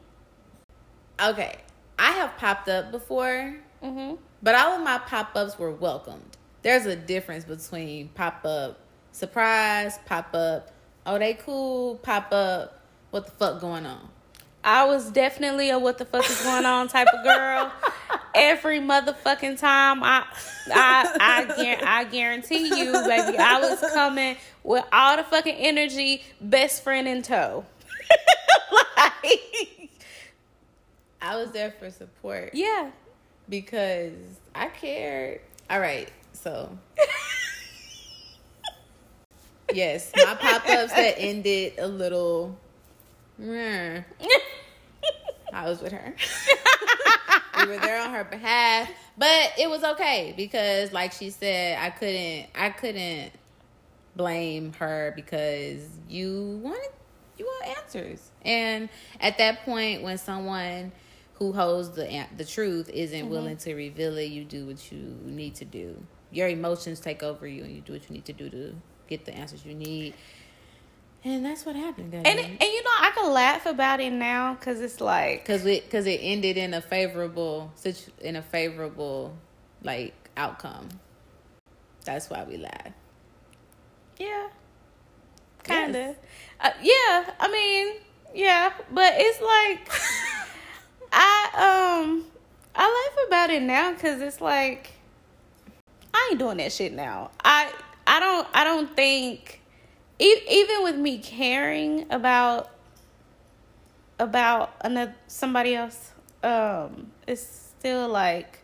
Okay, 1.20 1.56
I 1.98 2.12
have 2.12 2.36
popped 2.36 2.68
up 2.68 2.90
before, 2.90 3.56
Mm-hmm. 3.82 4.16
but 4.42 4.54
all 4.56 4.74
of 4.76 4.82
my 4.82 4.98
pop 4.98 5.30
ups 5.36 5.56
were 5.58 5.70
welcomed. 5.70 6.36
There's 6.62 6.86
a 6.86 6.96
difference 6.96 7.44
between 7.44 8.08
pop 8.08 8.44
up 8.44 8.80
surprise, 9.12 9.98
pop 10.06 10.34
up, 10.34 10.70
oh 11.06 11.18
they 11.18 11.34
cool, 11.34 11.96
pop 11.96 12.32
up, 12.32 12.80
what 13.10 13.26
the 13.26 13.32
fuck 13.32 13.60
going 13.60 13.86
on? 13.86 14.08
I 14.64 14.84
was 14.84 15.10
definitely 15.10 15.70
a 15.70 15.78
what 15.78 15.98
the 15.98 16.04
fuck 16.04 16.28
is 16.28 16.42
going 16.42 16.64
on 16.64 16.88
type 16.88 17.08
of 17.08 17.24
girl. 17.24 17.72
Every 18.34 18.80
motherfucking 18.80 19.58
time, 19.58 20.02
I, 20.02 20.24
I, 20.72 21.16
I, 21.20 21.78
I 21.84 22.04
guarantee 22.04 22.68
you, 22.68 22.92
baby, 22.92 23.38
I 23.38 23.60
was 23.60 23.80
coming 23.92 24.36
with 24.62 24.84
all 24.92 25.16
the 25.16 25.24
fucking 25.24 25.54
energy, 25.54 26.22
best 26.40 26.82
friend 26.82 27.08
in 27.08 27.22
tow. 27.22 27.64
like, 28.96 29.90
I 31.20 31.36
was 31.36 31.50
there 31.52 31.72
for 31.78 31.90
support 31.90 32.50
yeah, 32.54 32.90
because 33.48 34.12
I 34.54 34.68
cared. 34.68 35.40
All 35.70 35.80
right, 35.80 36.10
so 36.32 36.76
yes, 39.72 40.12
my 40.16 40.34
pop 40.34 40.68
ups 40.68 40.92
that 40.92 41.14
ended 41.18 41.74
a 41.78 41.86
little. 41.86 42.58
Meh. 43.38 44.02
I 45.52 45.68
was 45.68 45.80
with 45.80 45.92
her. 45.92 46.14
we 47.60 47.66
were 47.66 47.78
there 47.78 48.02
on 48.02 48.12
her 48.12 48.24
behalf, 48.24 48.88
but 49.16 49.52
it 49.58 49.68
was 49.68 49.82
okay 49.82 50.34
because, 50.36 50.92
like 50.92 51.12
she 51.12 51.30
said, 51.30 51.78
I 51.80 51.90
couldn't. 51.90 52.46
I 52.54 52.70
couldn't 52.70 53.32
blame 54.16 54.72
her 54.74 55.12
because 55.14 55.86
you 56.08 56.60
wanted 56.62 56.90
you 57.38 57.46
want 57.46 57.78
answers, 57.78 58.30
and 58.42 58.88
at 59.20 59.38
that 59.38 59.64
point, 59.64 60.02
when 60.02 60.18
someone 60.18 60.92
who 61.34 61.52
holds 61.52 61.90
the 61.90 62.26
the 62.36 62.44
truth 62.44 62.90
isn't 62.90 63.20
mm-hmm. 63.20 63.30
willing 63.30 63.56
to 63.58 63.74
reveal 63.74 64.16
it, 64.18 64.24
you 64.24 64.44
do 64.44 64.66
what 64.66 64.90
you 64.90 65.16
need 65.24 65.54
to 65.56 65.64
do. 65.64 65.96
Your 66.30 66.48
emotions 66.48 67.00
take 67.00 67.22
over 67.22 67.46
you, 67.46 67.64
and 67.64 67.74
you 67.74 67.80
do 67.80 67.92
what 67.92 68.08
you 68.08 68.14
need 68.14 68.26
to 68.26 68.32
do 68.32 68.50
to 68.50 68.74
get 69.08 69.24
the 69.24 69.34
answers 69.34 69.64
you 69.64 69.74
need. 69.74 70.14
And 71.24 71.44
that's 71.44 71.66
what 71.66 71.74
happened, 71.76 72.12
guys. 72.12 72.22
and 72.24 72.38
and 72.38 72.60
you 72.62 72.82
know 72.84 72.90
I 73.00 73.10
can 73.14 73.32
laugh 73.32 73.66
about 73.66 74.00
it 74.00 74.12
now 74.12 74.54
because 74.54 74.80
it's 74.80 75.00
like 75.00 75.42
because 75.44 75.66
it 75.66 75.84
because 75.84 76.06
it 76.06 76.20
ended 76.22 76.56
in 76.56 76.74
a 76.74 76.80
favorable 76.80 77.72
situ- 77.74 78.12
in 78.20 78.36
a 78.36 78.42
favorable 78.42 79.36
like 79.82 80.14
outcome. 80.36 80.88
That's 82.04 82.30
why 82.30 82.44
we 82.44 82.56
laugh. 82.56 82.92
Yeah. 84.18 84.48
Kinda. 85.64 86.14
Uh, 86.60 86.70
yeah, 86.80 87.30
I 87.38 87.48
mean, 87.52 87.96
yeah, 88.34 88.72
but 88.90 89.12
it's 89.16 89.40
like 89.42 89.90
I 91.12 92.00
um 92.02 92.24
I 92.74 92.84
laugh 93.16 93.26
about 93.26 93.50
it 93.50 93.62
now 93.62 93.92
cuz 93.94 94.22
it's 94.22 94.40
like 94.40 94.92
I 96.14 96.28
ain't 96.30 96.38
doing 96.38 96.58
that 96.58 96.72
shit 96.72 96.92
now. 96.92 97.32
I 97.44 97.72
I 98.06 98.20
don't 98.20 98.48
I 98.54 98.64
don't 98.64 98.94
think 98.96 99.60
even 100.18 100.82
with 100.82 100.96
me 100.96 101.18
caring 101.18 102.06
about 102.10 102.70
about 104.18 104.74
another 104.80 105.14
somebody 105.28 105.74
else 105.76 106.10
um 106.42 107.10
it's 107.26 107.72
still 107.78 108.08
like 108.08 108.58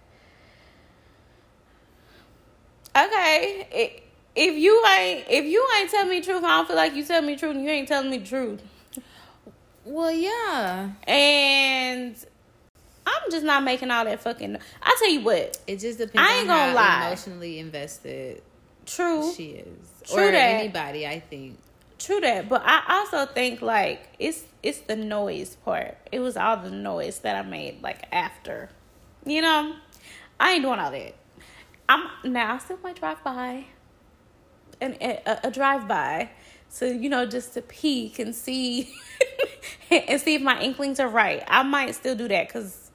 okay 2.97 3.67
i- 3.73 4.01
if 4.37 4.57
you 4.57 4.85
ain't 4.99 5.25
if 5.31 5.45
you 5.45 5.65
ain't 5.79 5.91
telling 5.91 6.09
me 6.11 6.21
the 6.21 6.27
truth 6.27 6.43
i 6.45 6.49
don't 6.49 6.67
feel 6.67 6.77
like 6.77 6.95
you 6.95 7.05
tell 7.05 7.23
me 7.23 7.35
the 7.35 7.41
truth 7.41 7.55
and 7.57 7.65
you 7.65 7.71
ain't 7.71 7.87
telling 7.89 8.11
me 8.11 8.19
the 8.19 8.27
truth 8.27 8.63
Well, 9.85 10.11
yeah, 10.11 10.91
and 11.07 12.17
i'm 13.07 13.31
just 13.31 13.45
not 13.45 13.63
making 13.63 13.91
all 13.91 14.05
that 14.05 14.21
fucking 14.23 14.57
i 14.83 14.97
tell 14.99 15.11
you 15.11 15.21
what 15.21 15.59
it 15.67 15.79
just 15.79 15.99
depends. 15.99 16.19
I 16.29 16.33
ain't 16.41 16.51
on 16.51 16.57
gonna 16.57 16.69
how 16.71 16.75
lie. 16.75 17.07
emotionally 17.09 17.59
invested 17.61 18.43
true 18.87 19.33
she 19.33 19.51
is, 19.51 19.94
True 20.05 20.29
or 20.29 20.33
that. 20.33 20.61
anybody. 20.61 21.07
I 21.07 21.21
think. 21.21 21.59
True 21.99 22.21
that, 22.21 22.49
but 22.49 22.63
I 22.65 22.83
also 22.89 23.33
think 23.33 23.63
like 23.63 24.09
it's 24.19 24.45
it's 24.63 24.81
the 24.81 24.97
noise 24.97 25.57
part. 25.65 25.97
It 26.13 26.21
was 26.21 26.37
all 26.37 26.57
the 26.57 26.71
noise 26.71 27.21
that 27.21 27.37
I 27.37 27.49
made 27.49 27.83
like 27.83 28.07
after. 28.13 28.69
You 29.25 29.41
know, 29.41 29.77
I 30.39 30.53
ain't 30.53 30.63
doing 30.63 30.79
all 30.79 30.91
that. 30.91 31.15
I'm 31.89 32.09
now 32.25 32.55
I 32.55 32.59
still 32.59 32.79
might 32.83 32.97
drive 32.97 33.23
by, 33.25 33.65
and 34.81 34.95
a, 35.01 35.47
a 35.47 35.51
drive 35.51 35.87
by, 35.89 36.31
so 36.69 36.85
you 36.85 37.09
know 37.09 37.27
just 37.27 37.55
to 37.55 37.63
peek 37.63 38.19
and 38.19 38.35
see, 38.35 38.95
and 39.91 40.21
see 40.21 40.35
if 40.35 40.43
my 40.43 40.61
inklings 40.61 41.01
are 41.01 41.09
right. 41.09 41.43
I 41.47 41.63
might 41.63 41.95
still 41.95 42.17
do 42.17 42.29
that 42.29 42.49
because 42.49 42.91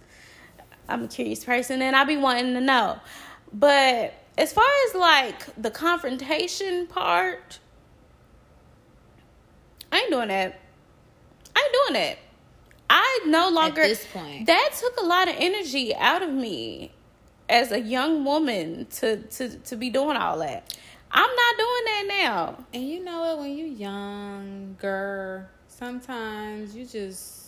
I'm 0.90 1.06
a 1.06 1.08
curious 1.08 1.44
person 1.44 1.82
and 1.82 1.96
I 1.96 2.04
be 2.04 2.18
wanting 2.18 2.54
to 2.54 2.62
know. 2.62 3.00
But 3.54 4.14
as 4.40 4.54
far 4.54 4.66
as 4.88 4.96
like 4.96 5.62
the 5.62 5.70
confrontation 5.70 6.88
part, 6.88 7.60
I 9.92 10.00
ain't 10.00 10.12
doing 10.12 10.30
that. 10.30 10.60
I 11.56 11.60
ain't 11.60 11.74
doing 11.94 12.02
that. 12.02 12.18
I 12.90 13.20
no 13.28 13.50
longer 13.50 13.82
At 13.82 13.88
this 13.90 14.08
point. 14.12 14.46
that 14.48 14.72
took 14.80 14.98
a 15.00 15.06
lot 15.06 15.28
of 15.28 15.36
energy 15.38 15.94
out 15.96 16.24
of 16.24 16.32
me 16.32 16.92
as 17.50 17.72
a 17.72 17.80
young 17.80 18.24
woman 18.24 18.88
to 18.98 19.18
to 19.18 19.50
to 19.60 19.76
be 19.76 19.90
doing 19.90 20.16
all 20.16 20.40
that. 20.40 20.78
I'm 21.12 21.30
not 21.36 21.58
doing 21.58 21.86
that 21.86 22.06
now. 22.08 22.66
And 22.74 22.88
you 22.88 23.04
know 23.04 23.20
what? 23.22 23.40
When 23.40 23.58
you're 23.58 23.68
younger, 23.68 25.50
sometimes 25.68 26.76
you 26.76 26.86
just 26.86 27.39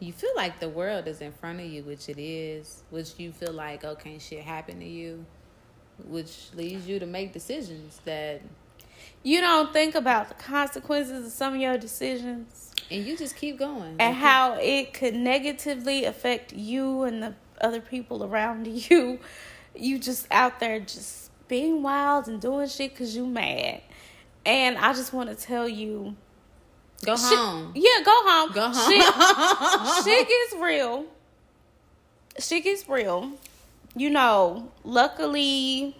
you 0.00 0.12
feel 0.12 0.30
like 0.34 0.58
the 0.60 0.68
world 0.68 1.06
is 1.06 1.20
in 1.20 1.30
front 1.32 1.60
of 1.60 1.66
you, 1.66 1.82
which 1.82 2.08
it 2.08 2.18
is. 2.18 2.82
Which 2.90 3.12
you 3.18 3.32
feel 3.32 3.52
like, 3.52 3.84
okay, 3.84 4.18
shit 4.18 4.42
happened 4.42 4.80
to 4.80 4.86
you? 4.88 5.24
Which 6.06 6.48
leads 6.54 6.88
you 6.88 6.98
to 6.98 7.06
make 7.06 7.32
decisions 7.34 8.00
that, 8.06 8.40
You 9.22 9.40
don't 9.42 9.72
think 9.72 9.94
about 9.94 10.28
the 10.28 10.34
consequences 10.34 11.26
of 11.26 11.32
some 11.32 11.54
of 11.54 11.60
your 11.60 11.76
decisions 11.76 12.72
and 12.90 13.04
you 13.04 13.16
just 13.16 13.36
keep 13.36 13.58
going. 13.58 13.96
and 13.98 14.16
how 14.16 14.54
it 14.54 14.94
could 14.94 15.14
negatively 15.14 16.04
affect 16.06 16.52
you 16.54 17.02
and 17.02 17.22
the 17.22 17.34
other 17.60 17.80
people 17.80 18.24
around 18.24 18.66
you. 18.90 19.18
You 19.74 19.98
just 19.98 20.26
out 20.30 20.58
there 20.60 20.80
just 20.80 21.30
being 21.48 21.82
wild 21.82 22.26
and 22.26 22.40
doing 22.40 22.68
shit 22.68 22.92
because 22.92 23.14
you 23.14 23.26
mad. 23.26 23.82
And 24.46 24.78
I 24.78 24.94
just 24.94 25.12
want 25.12 25.28
to 25.28 25.36
tell 25.36 25.68
you, 25.68 26.16
go 27.04 27.16
home. 27.16 27.72
yeah, 27.74 28.02
go 28.04 28.12
home. 28.24 28.52
Go 28.52 28.70
home. 28.72 30.04
shit 30.04 30.28
gets 30.28 30.62
real. 30.62 31.04
Shit 32.38 32.64
gets 32.64 32.88
real. 32.88 33.32
You 33.96 34.10
know, 34.10 34.70
luckily, 34.84 35.96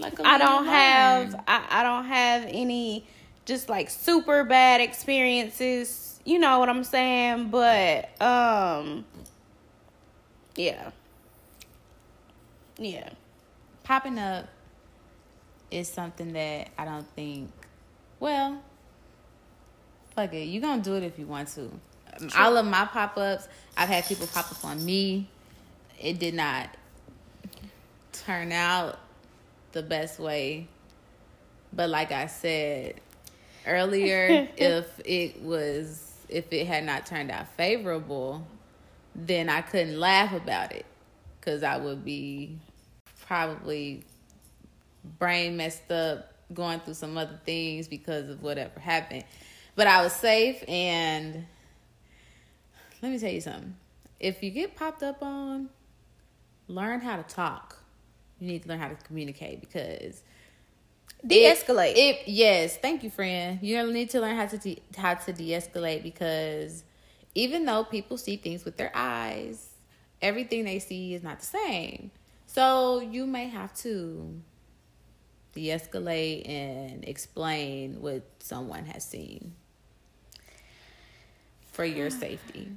a 0.00 0.26
I 0.26 0.38
don't 0.38 0.66
have. 0.66 1.34
I, 1.46 1.64
I 1.70 1.82
don't 1.82 2.04
have 2.06 2.44
any 2.48 3.04
just 3.44 3.68
like 3.68 3.90
super 3.90 4.44
bad 4.44 4.80
experiences. 4.80 6.20
You 6.24 6.38
know 6.38 6.58
what 6.58 6.68
I'm 6.68 6.84
saying? 6.84 7.48
But 7.48 8.10
um 8.20 9.04
yeah. 10.54 10.90
Yeah. 12.78 13.10
popping 13.84 14.18
up 14.18 14.48
is 15.70 15.88
something 15.88 16.32
that 16.32 16.68
I 16.78 16.84
don't 16.84 17.06
think. 17.14 17.50
Well, 18.20 18.62
fuck 20.14 20.32
it. 20.34 20.44
You 20.44 20.60
gonna 20.60 20.82
do 20.82 20.94
it 20.96 21.02
if 21.02 21.18
you 21.18 21.26
want 21.26 21.48
to. 21.50 21.70
Um, 22.20 22.30
All 22.36 22.56
of 22.56 22.66
my 22.66 22.84
pop 22.86 23.16
ups, 23.16 23.48
I've 23.76 23.88
had 23.88 24.06
people 24.06 24.26
pop 24.26 24.50
up 24.50 24.64
on 24.64 24.84
me. 24.84 25.28
It 26.00 26.18
did 26.18 26.34
not 26.34 26.68
turn 28.12 28.52
out 28.52 28.98
the 29.72 29.82
best 29.82 30.18
way 30.18 30.68
But 31.72 31.90
like 31.90 32.12
I 32.12 32.26
said 32.26 33.00
earlier, 33.66 34.48
if 34.56 35.00
it 35.04 35.42
was 35.42 36.10
if 36.28 36.52
it 36.52 36.66
had 36.66 36.84
not 36.84 37.06
turned 37.06 37.30
out 37.30 37.48
favorable, 37.56 38.46
then 39.14 39.48
I 39.48 39.62
couldn't 39.62 39.98
laugh 39.98 40.32
about 40.32 40.72
it 40.72 40.86
because 41.40 41.62
I 41.62 41.76
would 41.78 42.04
be 42.04 42.58
probably 43.26 44.02
brain 45.18 45.56
messed 45.56 45.90
up, 45.90 46.32
going 46.52 46.80
through 46.80 46.94
some 46.94 47.16
other 47.16 47.38
things 47.44 47.88
because 47.88 48.28
of 48.28 48.42
whatever 48.42 48.78
happened. 48.80 49.24
But 49.74 49.86
I 49.86 50.02
was 50.02 50.12
safe, 50.12 50.62
and 50.68 51.46
let 53.02 53.10
me 53.10 53.18
tell 53.18 53.30
you 53.30 53.40
something. 53.40 53.74
If 54.20 54.42
you 54.42 54.50
get 54.50 54.76
popped 54.76 55.02
up 55.02 55.22
on, 55.22 55.70
learn 56.68 57.00
how 57.00 57.16
to 57.16 57.22
talk. 57.22 57.78
You 58.38 58.48
need 58.48 58.62
to 58.62 58.68
learn 58.68 58.80
how 58.80 58.88
to 58.88 58.94
communicate 58.94 59.60
because 59.60 60.22
de-escalate. 61.26 61.92
It, 61.92 61.96
it, 61.96 62.28
yes, 62.28 62.76
thank 62.76 63.02
you, 63.02 63.10
friend. 63.10 63.58
You 63.62 63.90
need 63.92 64.10
to 64.10 64.20
learn 64.20 64.36
how 64.36 64.46
to 64.46 64.58
de- 64.58 64.82
how 64.96 65.14
to 65.14 65.32
de-escalate 65.32 66.02
because 66.02 66.84
even 67.34 67.64
though 67.64 67.84
people 67.84 68.18
see 68.18 68.36
things 68.36 68.64
with 68.64 68.76
their 68.76 68.92
eyes, 68.94 69.70
everything 70.20 70.64
they 70.64 70.78
see 70.78 71.14
is 71.14 71.22
not 71.22 71.40
the 71.40 71.46
same. 71.46 72.10
So 72.46 73.00
you 73.00 73.26
may 73.26 73.48
have 73.48 73.74
to 73.78 74.40
de-escalate 75.54 76.48
and 76.48 77.04
explain 77.08 78.00
what 78.00 78.22
someone 78.38 78.84
has 78.84 79.04
seen 79.04 79.54
for 81.72 81.84
your 81.84 82.10
safety. 82.10 82.68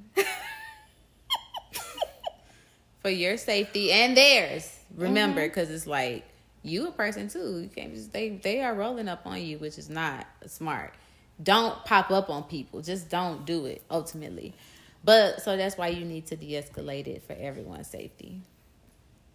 for 3.00 3.10
your 3.10 3.36
safety 3.36 3.92
and 3.92 4.16
theirs. 4.16 4.80
Remember, 4.96 5.46
because 5.46 5.68
mm-hmm. 5.68 5.76
it's 5.76 5.86
like 5.86 6.24
you 6.62 6.88
a 6.88 6.92
person 6.92 7.28
too. 7.28 7.60
You 7.60 7.68
can't 7.68 7.94
just 7.94 8.12
they 8.12 8.30
they 8.30 8.62
are 8.62 8.74
rolling 8.74 9.08
up 9.08 9.22
on 9.26 9.40
you, 9.40 9.58
which 9.58 9.78
is 9.78 9.88
not 9.88 10.26
smart. 10.46 10.92
Don't 11.42 11.84
pop 11.84 12.10
up 12.10 12.30
on 12.30 12.44
people. 12.44 12.82
Just 12.82 13.08
don't 13.08 13.46
do 13.46 13.66
it 13.66 13.82
ultimately. 13.90 14.54
But 15.04 15.42
so 15.42 15.56
that's 15.56 15.76
why 15.76 15.88
you 15.88 16.04
need 16.04 16.26
to 16.26 16.36
de-escalate 16.36 17.06
it 17.06 17.22
for 17.22 17.34
everyone's 17.34 17.86
safety. 17.86 18.40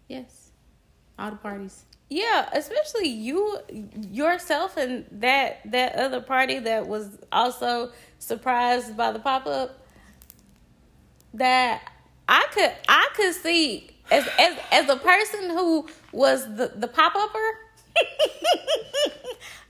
Yes. 0.08 0.51
All 1.18 1.30
the 1.30 1.36
parties. 1.36 1.84
Yeah, 2.08 2.48
especially 2.52 3.08
you 3.08 3.58
yourself 4.10 4.76
and 4.76 5.06
that 5.12 5.60
that 5.70 5.94
other 5.94 6.20
party 6.20 6.58
that 6.58 6.86
was 6.86 7.08
also 7.30 7.92
surprised 8.18 8.96
by 8.96 9.12
the 9.12 9.18
pop 9.18 9.46
up. 9.46 9.78
That 11.34 11.80
I 12.28 12.46
could 12.52 12.72
I 12.88 13.08
could 13.14 13.34
see 13.34 13.90
as 14.10 14.28
as 14.38 14.58
as 14.70 14.88
a 14.90 14.96
person 14.96 15.50
who 15.50 15.88
was 16.12 16.44
the 16.54 16.72
the 16.74 16.88
pop 16.88 17.14
upper. 17.16 17.58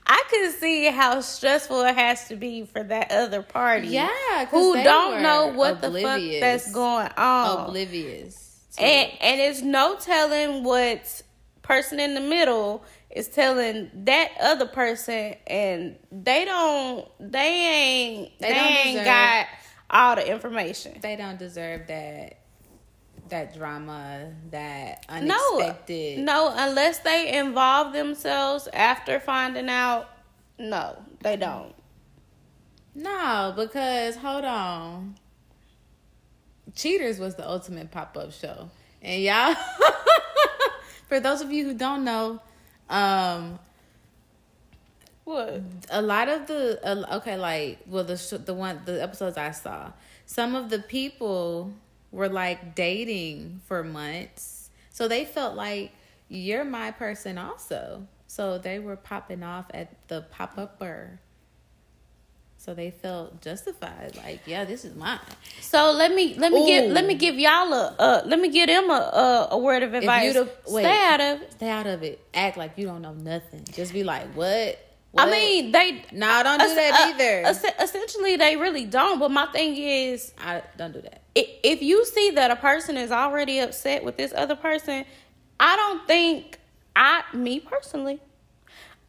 I 0.05 0.23
could 0.29 0.51
see 0.59 0.87
how 0.87 1.21
stressful 1.21 1.81
it 1.83 1.95
has 1.95 2.27
to 2.27 2.35
be 2.35 2.65
for 2.65 2.83
that 2.83 3.11
other 3.11 3.41
party. 3.41 3.87
Yeah, 3.87 4.45
who 4.47 4.83
don't 4.83 5.23
know 5.23 5.47
what 5.47 5.81
the 5.81 5.91
fuck 5.91 6.21
that's 6.41 6.73
going 6.73 7.09
on. 7.15 7.69
Oblivious. 7.69 8.59
And 8.77 9.11
and 9.21 9.39
it's 9.39 9.61
no 9.61 9.95
telling 9.95 10.63
what 10.63 11.21
person 11.63 11.99
in 11.99 12.13
the 12.13 12.21
middle 12.21 12.83
is 13.09 13.27
telling 13.27 13.89
that 13.93 14.31
other 14.39 14.67
person 14.67 15.35
and 15.47 15.95
they 16.11 16.45
don't 16.45 17.07
they 17.19 17.39
ain't 17.39 18.39
they, 18.39 18.49
they 18.49 18.53
ain't 18.53 18.87
deserve, 18.99 19.05
got 19.05 19.47
all 19.89 20.15
the 20.15 20.29
information. 20.29 20.99
They 21.01 21.15
don't 21.15 21.39
deserve 21.39 21.87
that 21.87 22.37
that 23.29 23.53
drama, 23.55 24.31
that 24.51 25.05
unexpected. 25.09 26.19
No, 26.19 26.49
no, 26.49 26.53
unless 26.55 26.99
they 26.99 27.35
involve 27.35 27.93
themselves 27.93 28.67
after 28.73 29.19
finding 29.19 29.69
out. 29.69 30.09
No, 30.59 31.01
they 31.21 31.35
don't. 31.35 31.73
No, 32.93 33.53
because 33.55 34.15
hold 34.17 34.45
on. 34.45 35.15
Cheaters 36.75 37.19
was 37.19 37.35
the 37.35 37.47
ultimate 37.47 37.91
pop 37.91 38.15
up 38.17 38.31
show. 38.31 38.69
And 39.01 39.23
y'all, 39.23 39.55
for 41.13 41.19
those 41.19 41.41
of 41.41 41.51
you 41.51 41.63
who 41.63 41.75
don't 41.75 42.03
know, 42.03 42.39
um, 42.89 43.59
what 45.25 45.61
a 45.91 46.01
lot 46.01 46.27
of 46.27 46.47
the 46.47 46.79
uh, 46.83 47.17
okay, 47.17 47.37
like 47.37 47.77
well 47.85 48.03
the 48.03 48.41
the 48.43 48.53
one 48.55 48.81
the 48.85 48.99
episodes 48.99 49.37
I 49.37 49.51
saw, 49.51 49.91
some 50.25 50.55
of 50.55 50.71
the 50.71 50.79
people 50.79 51.71
were 52.11 52.29
like 52.29 52.73
dating 52.73 53.61
for 53.65 53.83
months. 53.83 54.71
So 54.89 55.07
they 55.07 55.23
felt 55.23 55.55
like 55.55 55.91
you're 56.29 56.65
my 56.65 56.89
person 56.89 57.37
also. 57.37 58.07
So 58.25 58.57
they 58.57 58.79
were 58.79 58.95
popping 58.95 59.43
off 59.43 59.65
at 59.71 59.93
the 60.07 60.21
pop 60.31 60.57
up 60.57 60.77
upper. 60.81 61.19
So 62.63 62.73
they 62.73 62.91
felt 62.91 63.41
justified, 63.41 64.15
like, 64.15 64.39
yeah, 64.45 64.63
this 64.63 64.85
is 64.85 64.95
mine. 64.95 65.19
So 65.59 65.91
let 65.91 66.15
me 66.15 66.35
let 66.35 66.53
me 66.53 66.63
Ooh. 66.63 66.65
give 66.65 66.91
let 66.93 67.05
me 67.05 67.13
give 67.15 67.35
y'all 67.35 67.73
a 67.73 67.93
uh, 67.99 68.21
let 68.25 68.39
me 68.39 68.47
give 68.47 68.67
them 68.67 68.89
a, 68.89 68.93
a, 68.93 69.47
a 69.51 69.57
word 69.57 69.83
of 69.83 69.93
advice. 69.93 70.33
Wait, 70.69 70.83
stay 70.83 71.05
out 71.05 71.19
of 71.19 71.41
it. 71.41 71.51
Stay 71.51 71.69
out 71.69 71.87
of 71.87 72.03
it. 72.03 72.25
Act 72.33 72.55
like 72.55 72.77
you 72.77 72.85
don't 72.85 73.01
know 73.01 73.11
nothing. 73.15 73.65
Just 73.73 73.91
be 73.91 74.05
like, 74.05 74.27
what? 74.33 74.79
What? 75.11 75.27
I 75.27 75.29
mean, 75.29 75.73
they. 75.73 76.05
No, 76.13 76.25
nah, 76.25 76.43
don't 76.43 76.59
do 76.59 76.73
that 76.73 76.93
uh, 76.93 77.09
either. 77.09 77.81
essentially, 77.83 78.37
they 78.37 78.55
really 78.55 78.85
don't. 78.85 79.19
But 79.19 79.31
my 79.31 79.47
thing 79.47 79.75
is, 79.75 80.31
I 80.41 80.61
don't 80.77 80.93
do 80.93 81.01
that. 81.01 81.21
If 81.35 81.81
you 81.81 82.05
see 82.05 82.29
that 82.29 82.49
a 82.49 82.55
person 82.55 82.95
is 82.95 83.11
already 83.11 83.59
upset 83.59 84.05
with 84.05 84.15
this 84.15 84.33
other 84.33 84.55
person, 84.55 85.03
I 85.59 85.75
don't 85.75 86.07
think 86.07 86.59
I, 86.95 87.23
me 87.33 87.59
personally, 87.59 88.21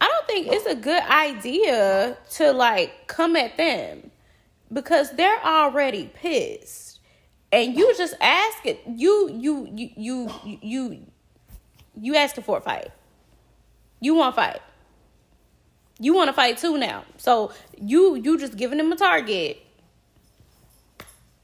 I 0.05 0.07
don't 0.07 0.27
think 0.27 0.47
it's 0.51 0.65
a 0.65 0.75
good 0.75 1.03
idea 1.03 2.17
to 2.31 2.51
like 2.51 3.07
come 3.07 3.35
at 3.35 3.57
them 3.57 4.11
because 4.71 5.11
they're 5.11 5.43
already 5.43 6.11
pissed, 6.13 6.99
and 7.51 7.75
you 7.75 7.95
just 7.97 8.13
ask 8.21 8.65
it. 8.65 8.81
You 8.85 9.31
you 9.33 9.67
you 9.73 9.89
you 9.97 10.59
you 10.61 11.05
you 11.99 12.15
asking 12.15 12.43
for 12.43 12.57
a 12.57 12.61
fight. 12.61 12.91
You 13.99 14.15
want 14.15 14.35
fight 14.35 14.61
you 15.99 16.13
want 16.13 16.27
to 16.27 16.33
fight 16.33 16.57
too 16.57 16.77
now. 16.77 17.05
So 17.17 17.51
you 17.79 18.15
you 18.15 18.37
just 18.37 18.57
giving 18.57 18.77
them 18.77 18.91
a 18.91 18.95
target. 18.95 19.61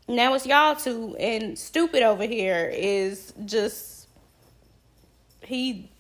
Now 0.08 0.34
it's 0.34 0.46
y'all 0.46 0.76
two, 0.76 1.16
and 1.18 1.58
stupid 1.58 2.04
over 2.04 2.26
here 2.26 2.70
is 2.74 3.34
just 3.46 4.08
he 5.42 5.91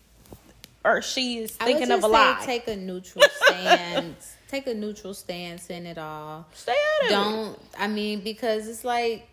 or 0.83 1.01
she 1.01 1.39
is 1.39 1.51
thinking 1.51 1.91
of 1.91 2.03
a 2.03 2.07
lie. 2.07 2.41
Take 2.43 2.67
a 2.67 2.75
neutral 2.75 3.23
stance. 3.43 4.35
take 4.47 4.67
a 4.67 4.73
neutral 4.73 5.13
stance 5.13 5.69
in 5.69 5.85
it 5.85 5.97
all. 5.97 6.47
Stay 6.53 6.71
out 6.71 7.03
of 7.03 7.09
Don't, 7.09 7.33
it. 7.33 7.35
Don't. 7.35 7.59
I 7.79 7.87
mean, 7.87 8.21
because 8.21 8.67
it's 8.67 8.83
like, 8.83 9.27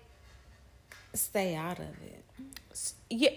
stay 1.14 1.54
out 1.54 1.78
of 1.78 1.86
it. 1.86 2.24
Yeah, 3.10 3.30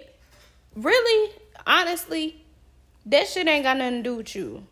really, 0.76 1.34
honestly, 1.66 2.44
that 3.06 3.28
shit 3.28 3.48
ain't 3.48 3.64
got 3.64 3.78
nothing 3.78 4.04
to 4.04 4.04
do 4.04 4.16
with 4.18 4.36
you. 4.36 4.64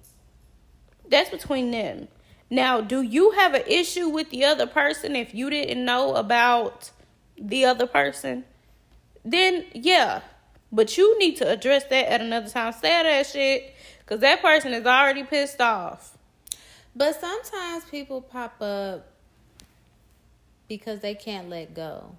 That's 1.10 1.30
between 1.30 1.72
them. 1.72 2.08
Now, 2.50 2.82
do 2.82 3.02
you 3.02 3.32
have 3.32 3.54
an 3.54 3.64
issue 3.68 4.10
with 4.10 4.30
the 4.32 4.46
other 4.46 4.68
person 4.68 5.16
if 5.16 5.34
you 5.34 5.50
didn't 5.50 5.86
know 5.86 6.16
about 6.16 6.92
the 7.38 7.66
other 7.66 7.88
person? 7.88 8.44
Then, 9.24 9.66
yeah. 9.74 10.22
But 10.72 10.98
you 10.98 11.18
need 11.18 11.38
to 11.38 11.50
address 11.50 11.84
that 11.86 12.12
at 12.12 12.22
another 12.22 12.50
time. 12.50 12.74
Say 12.74 12.90
that 12.90 13.26
shit 13.26 13.74
because 14.00 14.20
that 14.22 14.42
person 14.42 14.74
is 14.74 14.86
already 14.86 15.24
pissed 15.24 15.62
off. 15.62 16.18
But 16.96 17.20
sometimes 17.20 17.86
people 17.86 18.22
pop 18.22 18.62
up 18.62 19.08
because 20.68 21.00
they 21.00 21.16
can't 21.16 21.50
let 21.50 21.74
go 21.74 22.16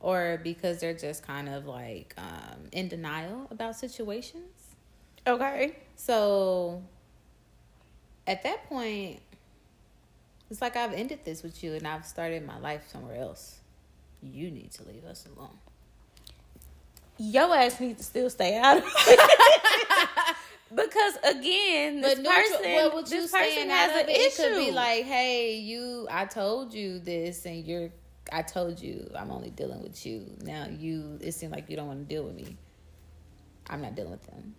or 0.00 0.40
because 0.42 0.80
they're 0.80 0.94
just 0.94 1.26
kind 1.26 1.48
of 1.48 1.66
like 1.66 2.14
um, 2.18 2.68
in 2.72 2.88
denial 2.88 3.46
about 3.50 3.76
situations. 3.76 4.74
Okay. 5.26 5.76
So 5.96 6.82
at 8.26 8.42
that 8.42 8.68
point, 8.68 9.20
it's 10.50 10.60
like 10.60 10.76
I've 10.76 10.92
ended 10.92 11.20
this 11.24 11.42
with 11.42 11.62
you 11.64 11.74
and 11.74 11.86
I've 11.86 12.06
started 12.06 12.46
my 12.46 12.58
life 12.58 12.88
somewhere 12.90 13.16
else. 13.16 13.58
You 14.22 14.50
need 14.50 14.72
to 14.72 14.84
leave 14.84 15.04
us 15.04 15.26
alone. 15.36 15.58
Your 17.18 17.54
ass 17.54 17.80
needs 17.80 17.98
to 17.98 18.04
still 18.04 18.30
stay 18.30 18.58
out 18.58 18.78
of 18.78 18.84
it. 18.86 20.36
because 20.74 21.16
again, 21.24 22.00
this 22.00 22.18
but 22.18 22.26
person, 22.26 22.60
well, 22.62 23.02
this 23.02 23.30
person 23.30 23.70
has 23.70 24.02
an 24.02 24.08
it, 24.08 24.16
issue. 24.16 24.42
It 24.42 24.52
could 24.54 24.66
be 24.66 24.70
like, 24.72 25.04
hey, 25.04 25.56
you, 25.56 26.06
I 26.10 26.26
told 26.26 26.74
you 26.74 26.98
this, 26.98 27.46
and 27.46 27.64
you're, 27.64 27.90
I 28.32 28.42
told 28.42 28.80
you 28.80 29.10
I'm 29.18 29.30
only 29.30 29.50
dealing 29.50 29.82
with 29.82 30.04
you. 30.04 30.26
Now 30.42 30.66
you, 30.66 31.18
it 31.20 31.32
seems 31.32 31.52
like 31.52 31.70
you 31.70 31.76
don't 31.76 31.86
want 31.86 32.08
to 32.08 32.14
deal 32.14 32.24
with 32.24 32.34
me. 32.34 32.56
I'm 33.68 33.80
not 33.82 33.94
dealing 33.94 34.12
with 34.12 34.26
them. 34.26 34.54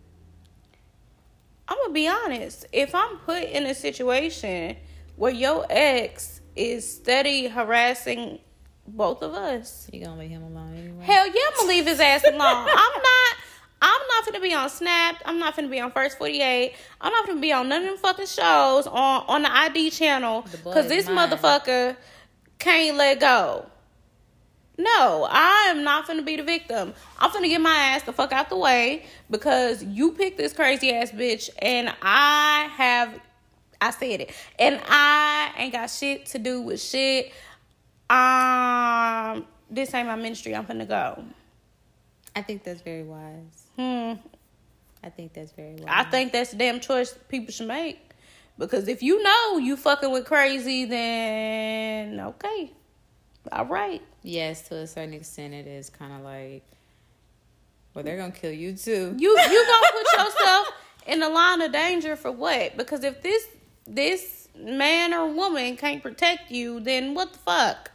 I'm 1.68 1.78
gonna 1.78 1.94
be 1.94 2.08
honest. 2.08 2.66
If 2.72 2.96
I'm 2.96 3.18
put 3.20 3.44
in 3.44 3.66
a 3.66 3.76
situation 3.76 4.78
where 5.16 5.34
your 5.34 5.66
ex 5.70 6.42
is 6.56 6.92
steady 6.92 7.48
harassing 7.48 8.40
both 8.88 9.22
of 9.22 9.34
us, 9.34 9.88
you 9.92 10.04
gonna 10.04 10.20
leave 10.20 10.30
him 10.30 10.44
alone 10.44 10.76
anyway? 10.76 11.04
Hell 11.04 11.28
yeah, 11.28 11.42
I'm 11.48 11.58
gonna 11.58 11.70
leave 11.70 11.86
his 11.86 12.00
ass 12.00 12.24
alone. 12.24 12.42
I'm 12.42 12.68
not. 12.68 13.38
I'm 13.80 14.02
not 14.08 14.26
gonna 14.26 14.40
be 14.40 14.54
on 14.54 14.70
Snap. 14.70 15.22
I'm 15.26 15.38
not 15.38 15.56
gonna 15.56 15.68
be 15.68 15.80
on 15.80 15.92
First 15.92 16.18
48. 16.18 16.74
I'm 17.00 17.12
not 17.12 17.28
gonna 17.28 17.40
be 17.40 17.52
on 17.52 17.70
none 17.70 17.84
of 17.84 17.90
them 17.90 17.98
fucking 17.98 18.26
shows 18.26 18.88
on, 18.88 19.24
on 19.28 19.44
the 19.44 19.56
ID 19.56 19.92
channel. 19.92 20.42
Because 20.42 20.88
this 20.88 21.08
mine. 21.08 21.30
motherfucker 21.30 21.96
can't 22.58 22.98
let 22.98 23.20
go. 23.20 23.68
No, 24.80 25.28
I 25.30 25.68
am 25.70 25.84
not 25.84 26.08
gonna 26.08 26.24
be 26.24 26.36
the 26.36 26.44
victim. 26.44 26.94
I'm 27.20 27.32
gonna 27.32 27.48
get 27.48 27.62
my 27.62 27.76
ass 27.76 28.04
the 28.04 28.14
fuck 28.14 28.32
out 28.32 28.50
the 28.50 28.58
way 28.58 29.06
because 29.30 29.84
you 29.84 30.12
picked 30.12 30.38
this 30.38 30.54
crazy 30.54 30.94
ass 30.94 31.12
bitch 31.12 31.50
and 31.60 31.94
I 32.02 32.70
have 32.76 33.20
I 33.82 33.92
said 33.92 34.22
it. 34.22 34.32
And 34.58 34.80
I 34.88 35.52
ain't 35.58 35.74
got 35.74 35.90
shit 35.90 36.28
to 36.28 36.40
do 36.40 36.62
with 36.62 36.82
shit. 36.82 37.32
Um 38.10 39.46
this 39.70 39.94
ain't 39.94 40.08
my 40.08 40.16
ministry. 40.16 40.56
I'm 40.56 40.66
gonna 40.66 40.86
go. 40.86 41.24
I 42.36 42.42
think 42.42 42.64
that's 42.64 42.82
very 42.82 43.04
wise. 43.04 43.68
Hmm. 43.76 44.14
I 45.04 45.10
think 45.10 45.34
that's 45.34 45.52
very 45.52 45.76
wise. 45.76 45.86
I 45.88 46.04
think 46.04 46.32
that's 46.32 46.52
the 46.52 46.58
damn 46.58 46.80
choice 46.80 47.18
people 47.30 47.52
should 47.52 47.68
make. 47.68 48.00
Because 48.58 48.88
if 48.88 49.04
you 49.04 49.22
know 49.22 49.58
you 49.58 49.78
fucking 49.78 50.12
with 50.12 50.26
crazy, 50.26 50.86
then 50.86 52.20
okay. 52.20 52.72
All 53.52 53.66
right. 53.66 54.02
yes, 54.24 54.68
to 54.70 54.76
a 54.78 54.88
certain 54.88 55.14
extent, 55.14 55.54
it 55.54 55.68
is 55.68 55.90
kind 55.90 56.12
of 56.14 56.22
like, 56.22 56.64
well, 57.94 58.04
they're 58.04 58.18
gonna 58.18 58.32
kill 58.32 58.52
you 58.52 58.74
too. 58.74 59.16
You 59.18 59.30
you 59.30 59.66
gonna 59.66 59.88
put 59.92 60.26
yourself 60.26 60.68
in 61.08 61.20
the 61.20 61.30
line 61.30 61.62
of 61.62 61.72
danger 61.72 62.16
for 62.16 62.32
what? 62.32 62.78
Because 62.78 63.04
if 63.04 63.22
this 63.22 63.48
this 63.86 64.50
man 64.56 65.14
or 65.14 65.28
woman 65.28 65.78
can't 65.78 66.04
protect 66.04 66.52
you, 66.52 66.80
then 66.80 67.14
what 67.14 67.34
the 67.34 67.40
fuck? 67.40 67.92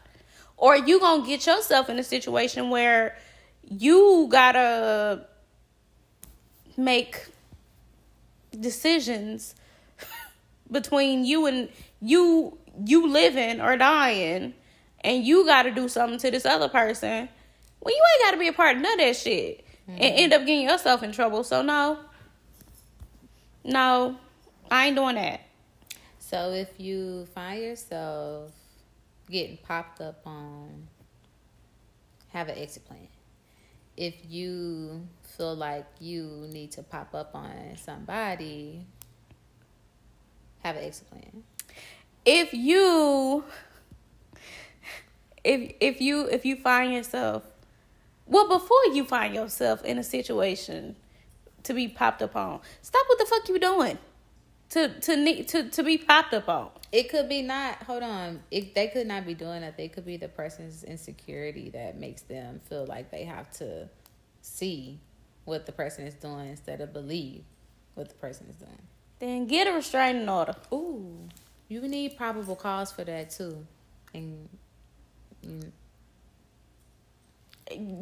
Or 0.63 0.77
you 0.77 1.01
gonna 1.01 1.27
get 1.27 1.45
yourself 1.47 1.91
in 1.91 1.99
a 1.99 2.05
situation 2.05 2.71
where 2.71 3.17
you 3.69 4.29
gotta 4.31 5.27
make 6.77 7.27
decisions 8.59 9.57
between 10.71 11.25
you 11.25 11.47
and 11.47 11.69
you 12.01 12.57
you 12.87 13.09
living 13.09 13.61
or 13.61 13.77
dying 13.77 14.55
and 15.01 15.25
you 15.25 15.45
gotta 15.45 15.73
do 15.73 15.89
something 15.89 16.19
to 16.19 16.31
this 16.31 16.47
other 16.47 16.69
person 16.69 17.29
well 17.81 17.95
you 17.95 18.03
ain't 18.15 18.25
gotta 18.25 18.39
be 18.39 18.49
a 18.49 18.53
part 18.53 18.77
of 18.77 18.83
none 18.83 18.93
of 18.93 18.99
that 18.99 19.17
shit 19.17 19.67
and 19.87 19.99
mm-hmm. 19.99 20.15
end 20.17 20.33
up 20.33 20.41
getting 20.47 20.69
yourself 20.69 21.03
in 21.03 21.13
trouble. 21.13 21.45
So 21.45 21.63
no. 21.63 21.99
No. 23.65 24.17
I 24.71 24.87
ain't 24.87 24.97
doing 24.97 25.17
that. 25.17 25.41
So 26.19 26.53
if 26.53 26.69
you 26.79 27.27
find 27.35 27.63
yourself 27.63 28.53
getting 29.33 29.57
popped 29.59 30.01
up 30.01 30.23
on, 30.27 30.89
have 32.29 32.49
an 32.49 32.59
exit 32.59 32.85
plan. 32.87 33.09
If 33.97 34.15
you 34.29 35.09
feel 35.37 35.55
like 35.57 35.87
you 36.01 36.47
need 36.53 36.73
to 36.73 36.83
pop 36.85 37.15
up 37.15 37.35
on 37.35 37.77
somebody, 37.77 38.87
have 40.63 40.77
an 40.77 40.85
exit 40.85 41.11
plan. 41.11 41.43
if 42.25 42.55
you 42.55 43.45
if 45.45 45.75
if 45.81 46.01
you 46.01 46.27
if 46.29 46.45
you 46.45 46.57
find 46.57 46.93
yourself 46.93 47.43
well 48.27 48.49
before 48.49 48.87
you 48.93 49.05
find 49.05 49.35
yourself 49.35 49.85
in 49.85 49.99
a 49.99 50.05
situation 50.05 50.95
to 51.65 51.75
be 51.75 51.89
popped 51.89 52.23
up 52.23 52.37
on 52.37 52.61
stop 52.81 53.05
what 53.09 53.19
the 53.19 53.25
fuck 53.27 53.49
you 53.49 53.59
doing 53.59 53.99
to 54.73 54.89
to 55.01 55.17
need 55.17 55.49
to 55.49 55.69
to 55.71 55.83
be 55.83 55.99
popped 55.99 56.33
up 56.35 56.49
on 56.49 56.71
It 56.93 57.11
could 57.11 57.29
be 57.29 57.43
not. 57.43 57.83
Hold 57.85 58.03
on. 58.03 58.43
It, 58.51 58.75
they 58.75 58.89
could 58.89 59.07
not 59.07 59.27
be 59.27 59.35
doing 59.35 59.61
that. 59.61 59.77
They 59.77 59.89
could 59.89 60.07
be 60.07 60.17
the 60.17 60.29
person's 60.29 60.83
insecurity 60.83 61.71
that 61.71 61.99
makes 61.99 62.23
them 62.23 62.61
feel 62.69 62.87
like 62.87 63.11
they 63.11 63.25
have 63.25 63.51
to 63.59 63.89
see 64.41 64.99
what 65.45 65.67
the 65.67 65.73
person 65.73 66.07
is 66.07 66.15
doing 66.15 66.49
instead 66.49 66.81
of 66.81 66.93
believe 66.93 67.45
what 67.95 68.09
the 68.09 68.15
person 68.15 68.47
is 68.49 68.57
doing. 68.57 68.79
then 69.19 69.47
get 69.47 69.67
a 69.67 69.73
restraining 69.73 70.29
order 70.29 70.55
Ooh, 70.73 71.29
you 71.69 71.83
need 71.83 72.17
probable 72.17 72.57
cause 72.57 72.91
for 72.93 73.05
that 73.05 73.31
too, 73.31 73.67
and 74.15 74.49
mm, 75.47 75.71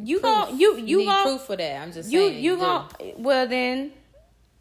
you 0.07 0.21
proof. 0.21 0.23
gon' 0.23 0.59
you 0.59 0.77
you 0.79 0.99
need 0.99 1.07
gon' 1.07 1.25
proof 1.25 1.41
for 1.43 1.57
that. 1.57 1.83
I'm 1.83 1.93
just 1.93 2.11
you 2.11 2.29
saying. 2.29 2.45
you 2.45 2.57
gon' 2.59 2.89
well 3.19 3.47
then 3.49 3.93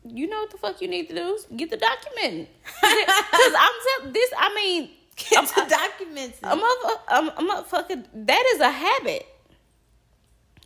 you 0.05 0.27
know 0.27 0.39
what 0.39 0.51
the 0.51 0.57
fuck 0.57 0.81
you 0.81 0.87
need 0.87 1.07
to 1.09 1.15
do 1.15 1.37
get 1.55 1.69
the 1.69 1.77
document 1.77 2.47
because 2.81 3.53
i'm 3.57 3.71
telling 3.97 4.13
this 4.13 4.31
i 4.37 4.53
mean 4.55 4.89
get 5.19 5.47
the 5.55 5.65
documents. 5.69 6.39
a 6.43 6.55
mother, 6.55 6.95
a, 7.09 7.15
a 7.15 7.43
motherfucker, 7.43 8.05
that 8.13 8.51
is 8.55 8.61
a 8.61 8.71
habit. 8.71 9.27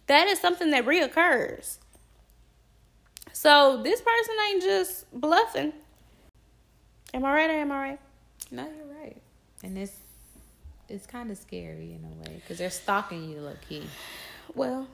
That 0.07 0.27
is 0.27 0.39
something 0.39 0.71
that 0.71 0.85
reoccurs. 0.85 1.77
So 3.31 3.81
this 3.83 4.01
person 4.01 4.35
ain't 4.49 4.63
just 4.63 5.11
bluffing. 5.19 5.73
Am 7.13 7.25
I 7.25 7.33
right 7.33 7.49
or 7.49 7.53
am 7.53 7.71
I 7.71 7.89
right? 7.89 7.99
no, 8.51 8.63
you're 8.63 9.01
right, 9.01 9.21
and 9.63 9.77
it's 9.77 9.95
it's 10.89 11.07
kind 11.07 11.31
of 11.31 11.37
scary 11.37 11.93
in 11.93 12.03
a 12.03 12.29
way 12.29 12.35
because 12.41 12.57
they're 12.57 12.69
stalking 12.69 13.29
you, 13.29 13.39
low 13.39 13.55
key. 13.67 13.83
Well, 14.53 14.87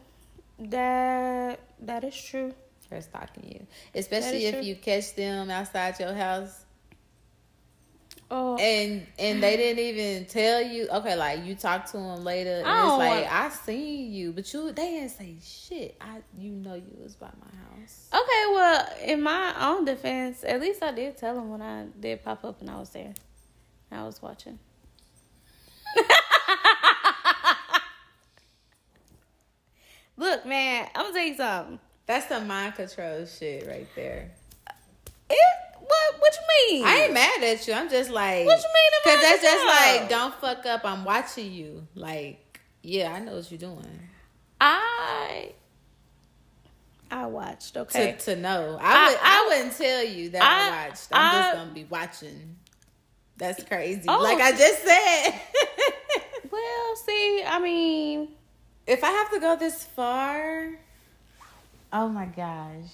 that 0.59 1.59
that 1.81 2.03
is 2.03 2.15
true. 2.15 2.53
They're 2.89 3.01
stalking 3.01 3.51
you, 3.51 3.67
especially 3.93 4.45
if 4.45 4.55
true. 4.55 4.63
you 4.63 4.75
catch 4.75 5.15
them 5.15 5.49
outside 5.51 5.99
your 5.99 6.13
house 6.13 6.65
Oh, 8.31 8.57
and 8.57 9.07
and 9.17 9.41
they 9.41 9.57
didn't 9.57 9.83
even 9.83 10.25
tell 10.25 10.61
you. 10.61 10.87
Okay, 10.87 11.15
like 11.15 11.43
you 11.45 11.55
talk 11.55 11.87
to 11.87 11.93
them 11.97 12.23
later, 12.23 12.59
and 12.59 12.67
I 12.67 12.83
it's 12.83 12.91
oh. 12.91 12.97
like 12.99 13.23
want- 13.23 13.33
I 13.33 13.49
seen 13.49 14.13
you, 14.13 14.31
but 14.33 14.53
you 14.53 14.71
they 14.71 14.91
didn't 14.91 15.09
say 15.09 15.37
shit. 15.43 15.97
I 15.99 16.17
you 16.37 16.51
know 16.51 16.75
you 16.75 16.95
was 17.01 17.15
by 17.15 17.29
my 17.41 17.47
house. 17.81 18.07
okay. 18.13 18.45
Well, 18.53 18.87
in 19.03 19.23
my 19.23 19.55
own 19.59 19.85
defense, 19.85 20.43
at 20.43 20.61
least 20.61 20.83
I 20.83 20.91
did 20.91 21.17
tell 21.17 21.33
them 21.33 21.49
when 21.49 21.63
I 21.63 21.85
did 21.99 22.23
pop 22.23 22.45
up 22.45 22.61
and 22.61 22.69
I 22.69 22.77
was 22.77 22.91
there. 22.91 23.15
I 23.91 24.03
was 24.03 24.21
watching. 24.21 24.59
Look, 30.17 30.45
man, 30.45 30.87
I'm 30.93 31.05
gonna 31.05 31.15
tell 31.15 31.25
you 31.25 31.35
something. 31.35 31.79
That's 32.09 32.25
the 32.25 32.39
mind 32.39 32.73
control 32.73 33.23
shit 33.27 33.67
right 33.67 33.87
there. 33.95 34.31
It, 35.29 35.37
what? 35.79 36.19
What 36.19 36.33
you 36.33 36.77
mean? 36.79 36.87
I 36.87 36.95
ain't 37.03 37.13
mad 37.13 37.43
at 37.43 37.67
you. 37.67 37.73
I'm 37.75 37.87
just 37.87 38.09
like, 38.09 38.47
What 38.47 38.57
you 38.57 38.63
mean 38.63 38.91
Because 39.03 39.21
that's 39.21 39.43
at 39.43 39.51
just 39.51 39.65
like, 39.67 40.09
don't 40.09 40.33
fuck 40.41 40.65
up. 40.65 40.81
I'm 40.85 41.05
watching 41.05 41.51
you. 41.51 41.85
Like, 41.93 42.61
yeah, 42.81 43.13
I 43.13 43.19
know 43.19 43.35
what 43.35 43.51
you're 43.51 43.59
doing. 43.59 43.99
I 44.59 45.51
I 47.11 47.27
watched. 47.27 47.77
Okay. 47.77 48.13
To 48.13 48.17
to 48.33 48.41
know, 48.41 48.79
I, 48.81 48.91
I- 48.91 49.09
would. 49.09 49.17
I, 49.21 49.21
I- 49.21 49.45
wouldn't 49.47 49.77
tell 49.77 50.03
you 50.03 50.29
that 50.29 50.41
I, 50.41 50.45
I- 50.47 50.87
watched. 50.87 51.09
I'm 51.11 51.43
just 51.43 51.55
gonna 51.57 51.73
be 51.75 51.83
watching. 51.83 52.55
That's 53.37 53.63
crazy. 53.65 54.05
Oh. 54.07 54.19
Like 54.19 54.39
I 54.39 54.49
just 54.57 54.83
said. 54.83 55.41
well, 56.51 56.95
see, 57.05 57.43
I 57.45 57.59
mean, 57.59 58.29
if 58.87 59.03
I 59.03 59.11
have 59.11 59.31
to 59.31 59.39
go 59.39 59.55
this 59.55 59.83
far, 59.83 60.71
oh 61.91 62.09
my 62.09 62.25
gosh, 62.25 62.89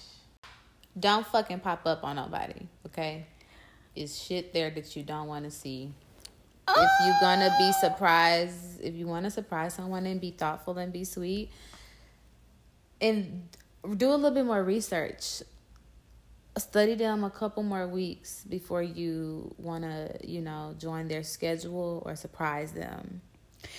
don't 0.98 1.26
fucking 1.26 1.60
pop 1.60 1.86
up 1.86 2.04
on 2.04 2.16
nobody. 2.16 2.66
Okay, 2.86 3.26
it's 3.94 4.20
shit 4.20 4.52
there 4.52 4.70
that 4.70 4.96
you 4.96 5.02
don't 5.02 5.28
want 5.28 5.44
to 5.44 5.50
see. 5.50 5.92
if 6.68 6.90
you're 7.04 7.20
gonna 7.20 7.54
be 7.58 7.72
surprised, 7.72 8.80
if 8.82 8.94
you 8.94 9.06
want 9.06 9.24
to 9.24 9.30
surprise 9.30 9.74
someone 9.74 10.06
and 10.06 10.20
be 10.20 10.30
thoughtful 10.30 10.78
and 10.78 10.92
be 10.92 11.04
sweet, 11.04 11.50
and 13.00 13.48
do 13.96 14.08
a 14.08 14.16
little 14.16 14.30
bit 14.30 14.44
more 14.44 14.62
research. 14.62 15.42
Study 16.58 16.94
them 16.94 17.22
a 17.22 17.28
couple 17.28 17.62
more 17.62 17.86
weeks 17.86 18.42
before 18.48 18.82
you 18.82 19.54
want 19.58 19.84
to, 19.84 20.16
you 20.24 20.40
know, 20.40 20.74
join 20.78 21.06
their 21.06 21.22
schedule 21.22 22.02
or 22.06 22.16
surprise 22.16 22.72
them. 22.72 23.20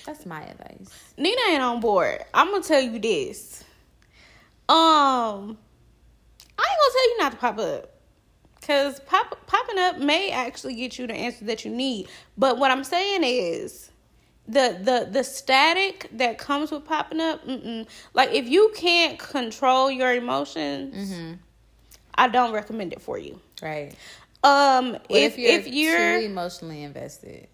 That's 0.06 0.28
my 0.28 0.44
advice. 0.44 0.88
Nina 1.18 1.42
ain't 1.50 1.62
on 1.62 1.80
board. 1.80 2.24
I'm 2.36 2.52
gonna 2.52 2.64
tell 2.64 2.80
you 2.80 3.00
this. 3.00 3.64
Um, 4.70 5.58
I 6.58 6.64
ain't 6.64 6.80
gonna 6.80 6.94
tell 6.94 7.10
you 7.10 7.18
not 7.20 7.32
to 7.32 7.38
pop 7.38 7.60
up. 7.60 7.94
Cause 8.62 9.00
pop 9.02 9.48
popping 9.48 9.80
up 9.80 10.00
may 10.00 10.30
actually 10.30 10.76
get 10.76 11.00
you 11.00 11.08
the 11.08 11.14
answer 11.14 11.46
that 11.46 11.64
you 11.64 11.72
need. 11.72 12.10
But 12.38 12.58
what 12.58 12.70
I'm 12.70 12.84
saying 12.84 13.22
is 13.24 13.92
the 14.46 14.78
the 14.82 15.08
the 15.10 15.24
static 15.24 16.10
that 16.14 16.38
comes 16.38 16.72
with 16.72 16.84
popping 16.84 17.22
up, 17.22 17.46
mm-mm. 17.46 17.88
like 18.14 18.32
if 18.32 18.50
you 18.50 18.72
can't 18.76 19.18
control 19.18 19.90
your 19.90 20.14
emotions, 20.14 21.12
Mm-hmm. 21.12 21.34
I 22.18 22.28
don't 22.28 22.52
recommend 22.52 22.94
it 22.94 23.02
for 23.02 23.18
you. 23.18 23.40
Right. 23.62 23.94
Um, 24.44 24.94
What 24.94 25.04
if 25.10 25.38
if 25.38 25.68
you're, 25.68 26.20
too 26.20 26.26
emotionally 26.26 26.84
invested, 26.84 27.48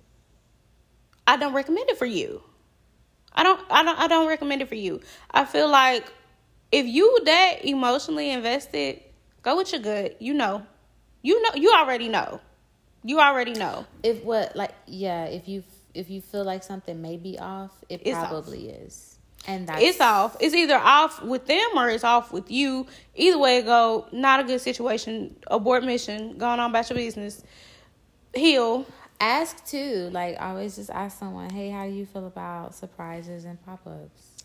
I 1.28 1.38
don't 1.38 1.54
recommend 1.54 1.90
it 1.90 1.98
for 1.98 2.06
you. 2.06 2.42
I 3.34 3.44
don't 3.44 3.60
I 3.70 3.84
don't 3.84 4.00
I 4.00 4.08
don't 4.08 4.28
recommend 4.28 4.62
it 4.62 4.70
for 4.70 4.76
you. 4.76 5.02
I 5.32 5.46
feel 5.46 5.70
like 5.70 6.12
if 6.74 6.86
you 6.88 7.20
that 7.26 7.64
emotionally 7.64 8.32
invested, 8.32 9.00
go 9.42 9.56
with 9.58 9.72
your 9.72 9.82
gut. 9.82 10.22
You 10.22 10.34
know. 10.34 10.66
You 11.22 11.42
know 11.42 11.52
you 11.56 11.72
already 11.72 12.10
know. 12.10 12.42
You 13.04 13.20
already 13.20 13.54
know. 13.54 13.86
if 14.02 14.24
what 14.24 14.56
like 14.56 14.74
yeah, 14.88 15.26
if 15.26 15.48
you 15.48 15.64
if 15.94 16.10
you 16.10 16.22
feel 16.22 16.44
like 16.44 16.64
something 16.64 17.02
may 17.02 17.18
be 17.18 17.38
off, 17.40 17.72
it 17.88 18.02
It's 18.04 18.18
off. 18.18 18.28
probably 18.30 18.70
is. 18.70 19.20
And 19.46 19.68
that's 19.68 19.82
it's 19.82 20.02
off. 20.02 20.38
It's 20.40 20.56
either 20.56 20.76
off 20.78 21.22
with 21.22 21.46
them 21.48 21.68
or 21.76 21.90
it's 21.90 22.04
off 22.04 22.32
with 22.34 22.50
you. 22.50 22.88
Either 23.16 23.38
way 23.38 23.58
it 23.60 23.66
go, 23.66 24.08
not 24.12 24.40
a 24.40 24.44
good 24.44 24.62
situation. 24.62 25.36
Abort 25.48 25.84
mission, 25.84 26.38
going 26.38 26.60
on 26.60 26.70
about 26.72 26.90
your 26.90 26.98
business. 26.98 27.44
Heal. 28.34 28.86
ask 29.20 29.66
too. 29.66 30.10
Like 30.12 30.38
always 30.40 30.76
just 30.78 30.90
ask 30.90 31.20
someone, 31.20 31.50
Hey, 31.52 31.70
how 31.70 31.86
do 31.86 31.92
you 31.92 32.06
feel 32.06 32.26
about 32.26 32.74
surprises 32.74 33.46
and 33.46 33.64
pop 33.66 33.86
ups? 33.86 34.44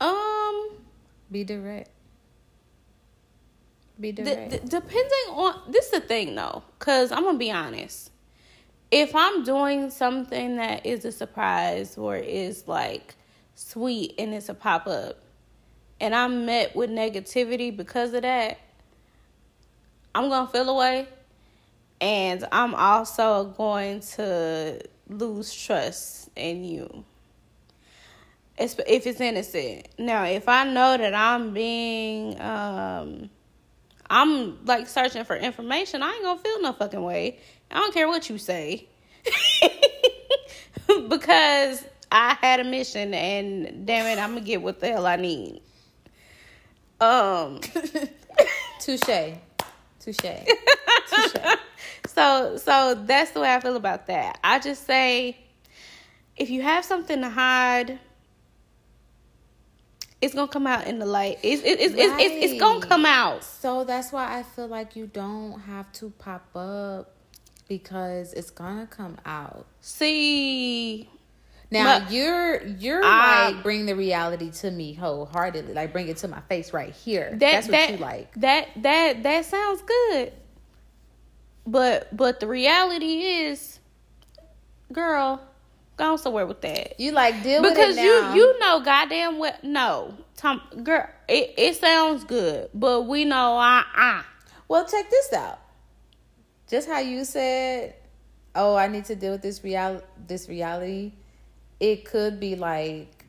Um 0.00 0.70
Be 1.30 1.44
direct. 1.44 1.90
Be 3.98 4.12
d- 4.12 4.22
direct. 4.22 4.50
d- 4.50 4.58
depending 4.64 5.28
on 5.30 5.70
this 5.70 5.86
is 5.86 5.90
the 5.92 6.00
thing 6.00 6.34
though, 6.34 6.62
because 6.78 7.12
I'm 7.12 7.22
gonna 7.22 7.38
be 7.38 7.50
honest. 7.50 8.10
If 8.90 9.14
I'm 9.14 9.44
doing 9.44 9.90
something 9.90 10.56
that 10.56 10.86
is 10.86 11.04
a 11.04 11.12
surprise 11.12 11.96
or 11.98 12.16
is 12.16 12.68
like 12.68 13.14
sweet 13.54 14.14
and 14.18 14.34
it's 14.34 14.48
a 14.48 14.54
pop 14.54 14.86
up, 14.86 15.20
and 16.00 16.14
I'm 16.14 16.46
met 16.46 16.74
with 16.76 16.90
negativity 16.90 17.76
because 17.76 18.12
of 18.14 18.22
that, 18.22 18.58
I'm 20.14 20.28
gonna 20.28 20.48
feel 20.50 20.68
away, 20.68 21.08
and 22.00 22.46
I'm 22.52 22.74
also 22.74 23.44
going 23.56 24.00
to 24.16 24.80
lose 25.08 25.52
trust 25.52 26.30
in 26.36 26.64
you. 26.64 27.04
If 28.56 28.78
it's 28.78 29.20
innocent. 29.20 29.88
Now, 29.98 30.24
if 30.24 30.48
I 30.48 30.64
know 30.64 30.96
that 30.96 31.14
I'm 31.14 31.52
being 31.52 32.40
um 32.40 33.30
I'm 34.08 34.64
like 34.64 34.88
searching 34.88 35.24
for 35.24 35.36
information. 35.36 36.02
I 36.02 36.12
ain't 36.12 36.22
gonna 36.22 36.40
feel 36.40 36.62
no 36.62 36.72
fucking 36.72 37.02
way. 37.02 37.38
I 37.70 37.76
don't 37.76 37.92
care 37.94 38.08
what 38.08 38.28
you 38.28 38.38
say. 38.38 38.86
because 41.08 41.84
I 42.12 42.36
had 42.40 42.60
a 42.60 42.64
mission 42.64 43.14
and 43.14 43.86
damn 43.86 44.06
it, 44.06 44.20
I'm 44.22 44.34
gonna 44.34 44.42
get 44.42 44.62
what 44.62 44.80
the 44.80 44.88
hell 44.88 45.06
I 45.06 45.16
need. 45.16 45.62
Um 47.00 47.60
Touche. 48.80 49.00
Touche. 50.00 50.16
Touche. 51.10 51.56
so 52.06 52.56
so 52.58 52.94
that's 52.94 53.30
the 53.32 53.40
way 53.40 53.54
I 53.54 53.60
feel 53.60 53.76
about 53.76 54.06
that. 54.08 54.38
I 54.44 54.58
just 54.58 54.86
say 54.86 55.38
if 56.36 56.50
you 56.50 56.62
have 56.62 56.84
something 56.84 57.20
to 57.20 57.30
hide, 57.30 57.98
it's 60.24 60.34
gonna 60.34 60.48
come 60.48 60.66
out 60.66 60.86
in 60.86 60.98
the 60.98 61.06
light. 61.06 61.38
It's 61.42 61.62
it's 61.62 61.80
it's, 61.82 61.94
it's, 61.94 62.14
it's, 62.22 62.52
it's 62.52 62.60
gonna 62.60 62.84
come 62.86 63.04
out. 63.06 63.44
So 63.44 63.84
that's 63.84 64.12
why 64.12 64.38
I 64.38 64.42
feel 64.42 64.66
like 64.66 64.96
you 64.96 65.06
don't 65.06 65.60
have 65.60 65.90
to 65.94 66.10
pop 66.18 66.44
up 66.56 67.12
because 67.68 68.32
it's 68.32 68.50
gonna 68.50 68.86
come 68.86 69.16
out. 69.26 69.66
See, 69.80 71.08
Now 71.70 71.98
But- 72.00 72.12
you're 72.12 72.62
you're 72.66 73.02
I- 73.04 73.50
like 73.50 73.62
bring 73.62 73.86
the 73.86 73.94
reality 73.96 74.50
to 74.62 74.70
me 74.70 74.94
wholeheartedly, 74.94 75.74
like 75.74 75.92
bring 75.92 76.08
it 76.08 76.16
to 76.18 76.28
my 76.28 76.40
face 76.42 76.72
right 76.72 76.92
here. 76.92 77.30
that 77.30 77.38
that's 77.40 77.66
what 77.66 77.72
that 77.72 77.90
you 77.92 77.96
like. 77.98 78.34
that 78.40 78.68
that 78.82 79.22
that 79.22 79.44
sounds 79.44 79.82
good. 79.82 80.32
But 81.66 82.14
but 82.16 82.40
the 82.40 82.46
reality 82.46 83.22
is, 83.22 83.78
girl, 84.92 85.40
go 85.96 86.16
somewhere 86.16 86.46
with 86.46 86.60
that. 86.62 86.98
You 86.98 87.12
like 87.12 87.42
deal 87.42 87.62
because 87.62 87.96
with 87.96 87.98
it 87.98 88.02
you 88.04 88.34
you 88.34 88.58
know 88.58 88.80
goddamn 88.80 89.38
well 89.38 89.56
no 89.62 90.14
Tom 90.36 90.60
girl 90.82 91.08
it, 91.28 91.54
it 91.56 91.76
sounds 91.76 92.24
good 92.24 92.68
but 92.74 93.02
we 93.02 93.24
know 93.24 93.58
uh 93.58 93.82
uh 93.96 94.22
Well, 94.68 94.86
check 94.86 95.08
this 95.10 95.32
out. 95.32 95.58
Just 96.68 96.88
how 96.88 96.98
you 96.98 97.24
said, 97.24 97.94
"Oh, 98.54 98.74
I 98.74 98.88
need 98.88 99.04
to 99.06 99.14
deal 99.16 99.32
with 99.32 99.42
this 99.42 99.62
real 99.62 100.02
this 100.26 100.48
reality." 100.48 101.12
It 101.80 102.04
could 102.06 102.40
be 102.40 102.56
like, 102.56 103.26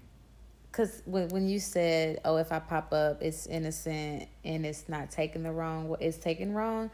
cause 0.72 1.02
when 1.06 1.28
when 1.30 1.48
you 1.50 1.60
said, 1.60 2.22
"Oh, 2.24 2.38
if 2.38 2.52
I 2.52 2.60
pop 2.60 2.94
up, 2.94 3.22
it's 3.22 3.48
innocent 3.48 4.30
and 4.46 4.66
it's 4.66 4.88
not 4.88 5.12
taken 5.12 5.44
the 5.44 5.52
wrong, 5.52 5.96
it's 6.00 6.18
taken 6.18 6.54
wrong," 6.54 6.90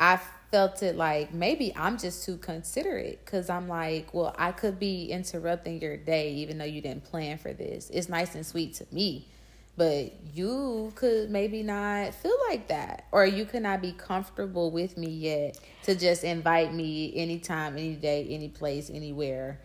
I 0.00 0.18
felt 0.50 0.82
it 0.82 0.96
like 0.96 1.32
maybe 1.32 1.72
I'm 1.76 1.98
just 1.98 2.24
too 2.24 2.38
considerate 2.38 3.22
because 3.24 3.50
I'm 3.50 3.68
like, 3.68 4.14
well, 4.14 4.34
I 4.38 4.50
could 4.50 4.80
be 4.80 5.12
interrupting 5.12 5.80
your 5.80 5.98
day 5.98 6.32
even 6.32 6.56
though 6.56 6.64
you 6.64 6.80
didn't 6.80 7.04
plan 7.04 7.36
for 7.36 7.52
this. 7.52 7.90
It's 7.90 8.08
nice 8.08 8.34
and 8.34 8.44
sweet 8.44 8.74
to 8.76 8.86
me, 8.90 9.28
but 9.76 10.12
you 10.34 10.90
could 10.96 11.30
maybe 11.30 11.62
not 11.62 12.14
feel 12.14 12.36
like 12.48 12.68
that, 12.68 13.04
or 13.12 13.26
you 13.26 13.44
could 13.44 13.62
not 13.62 13.82
be 13.82 13.92
comfortable 13.92 14.70
with 14.70 14.96
me 14.96 15.08
yet 15.08 15.60
to 15.84 15.94
just 15.94 16.24
invite 16.24 16.72
me 16.72 17.12
anytime, 17.14 17.74
any 17.74 17.94
day, 17.94 18.26
any 18.30 18.48
place, 18.48 18.90
anywhere. 18.90 19.60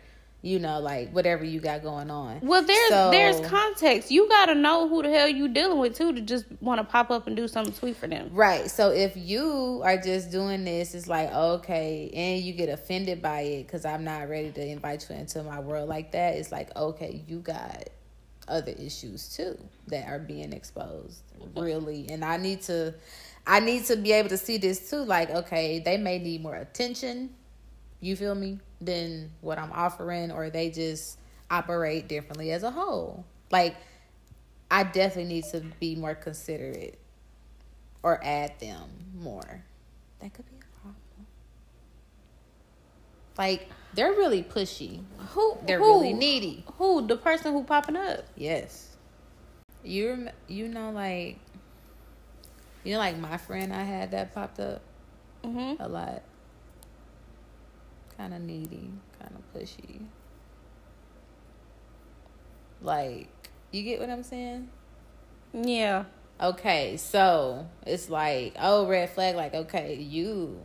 You 0.46 0.60
know, 0.60 0.80
like 0.80 1.10
whatever 1.12 1.44
you 1.44 1.60
got 1.60 1.82
going 1.82 2.12
on. 2.12 2.40
well 2.44 2.62
there's 2.62 2.90
So- 2.90 3.10
there's 3.10 3.40
context 3.48 4.12
you 4.12 4.30
gotta 4.30 4.54
know 4.54 4.88
who 4.88 5.02
the 5.02 5.10
hell 5.10 5.28
you 5.28 5.48
dealing 5.48 5.80
with 5.80 5.96
too 5.98 6.14
to 6.14 6.22
just 6.22 6.46
want 6.62 6.80
to 6.80 6.84
pop 6.84 7.10
up 7.10 7.26
and 7.26 7.36
do 7.36 7.48
something 7.48 7.74
sweet 7.74 7.96
for 7.98 8.06
them 8.08 8.30
Right. 8.32 8.70
So 8.70 8.92
if 8.92 9.18
you 9.18 9.82
are 9.84 9.98
just 9.98 10.30
doing 10.30 10.64
this, 10.64 10.94
it's 10.94 11.08
like, 11.08 11.34
okay, 11.34 12.12
and 12.14 12.44
you 12.44 12.54
get 12.54 12.70
offended 12.70 13.24
by 13.24 13.42
it 13.42 13.64
because 13.66 13.86
I'm 13.86 14.04
not 14.04 14.30
ready 14.30 14.52
to 14.52 14.64
invite 14.64 15.08
you 15.10 15.16
into 15.16 15.42
my 15.42 15.60
world 15.60 15.90
like 15.90 16.12
that, 16.12 16.36
it's 16.36 16.52
like, 16.52 16.70
okay, 16.76 17.24
you 17.28 17.40
got 17.40 17.90
other 18.48 18.74
issues 18.74 19.36
too 19.36 19.58
that 19.88 20.08
are 20.08 20.20
being 20.20 20.54
exposed, 20.54 21.24
really. 21.56 22.06
And 22.12 22.24
I 22.24 22.38
need 22.38 22.62
to. 22.64 22.94
I 23.48 23.60
need 23.60 23.86
to 23.86 23.96
be 23.96 24.12
able 24.12 24.30
to 24.30 24.38
see 24.38 24.58
this 24.58 24.90
too. 24.92 25.04
Like, 25.04 25.32
okay, 25.32 25.80
they 25.80 25.98
may 25.98 26.20
need 26.20 26.44
more 26.44 26.56
attention, 26.56 27.32
you 28.00 28.16
feel 28.16 28.36
me, 28.36 28.60
than 28.86 29.32
what 29.42 29.58
I'm 29.58 29.72
offering, 29.72 30.32
or 30.32 30.50
they 30.50 30.70
just 30.70 31.20
operate 31.50 32.08
differently 32.08 32.52
as 32.52 32.64
a 32.64 32.72
whole. 32.72 33.26
Like, 33.52 33.76
I 34.70 34.84
definitely 34.84 35.34
need 35.34 35.46
to 35.46 35.62
be 35.80 35.96
more 35.96 36.16
considerate 36.16 37.00
or 38.06 38.20
add 38.24 38.60
them 38.60 38.90
more. 39.16 39.64
That 40.22 40.34
could 40.34 40.46
be 40.46 40.58
a 40.58 40.82
problem. 40.82 41.28
Like 43.38 43.68
they're 43.94 44.12
really 44.12 44.44
pushy. 44.44 45.02
who 45.30 45.58
They're 45.66 45.80
who, 45.80 45.86
really 45.86 46.14
needy. 46.14 46.64
who 46.78 47.06
the 47.06 47.18
person 47.18 47.54
who 47.54 47.64
popping 47.64 47.96
up 47.96 48.26
Yes. 48.36 48.96
You 49.84 50.30
you 50.48 50.68
know 50.68 50.92
like 50.92 51.40
you 52.84 52.94
know 52.94 53.00
like 53.00 53.18
my 53.18 53.38
friend 53.38 53.74
I 53.74 53.84
had 53.84 54.12
that 54.12 54.36
popped 54.36 54.60
up 54.60 54.82
mm-hmm. 55.44 55.82
a 55.82 55.88
lot. 55.88 56.22
Kind 58.18 58.34
of 58.34 58.42
needy, 58.42 58.92
kind 59.20 59.34
of 59.36 59.54
pushy. 59.62 60.02
Like 62.82 63.30
you 63.72 63.84
get 63.84 64.00
what 64.00 64.10
I'm 64.10 64.24
saying? 64.24 64.70
yeah 65.54 66.06
Okay, 66.42 66.98
so 66.98 67.66
it's 67.86 68.10
like, 68.10 68.56
oh, 68.60 68.88
red 68.88 69.10
flag. 69.10 69.36
Like, 69.38 69.54
okay, 69.54 69.96
you, 69.96 70.60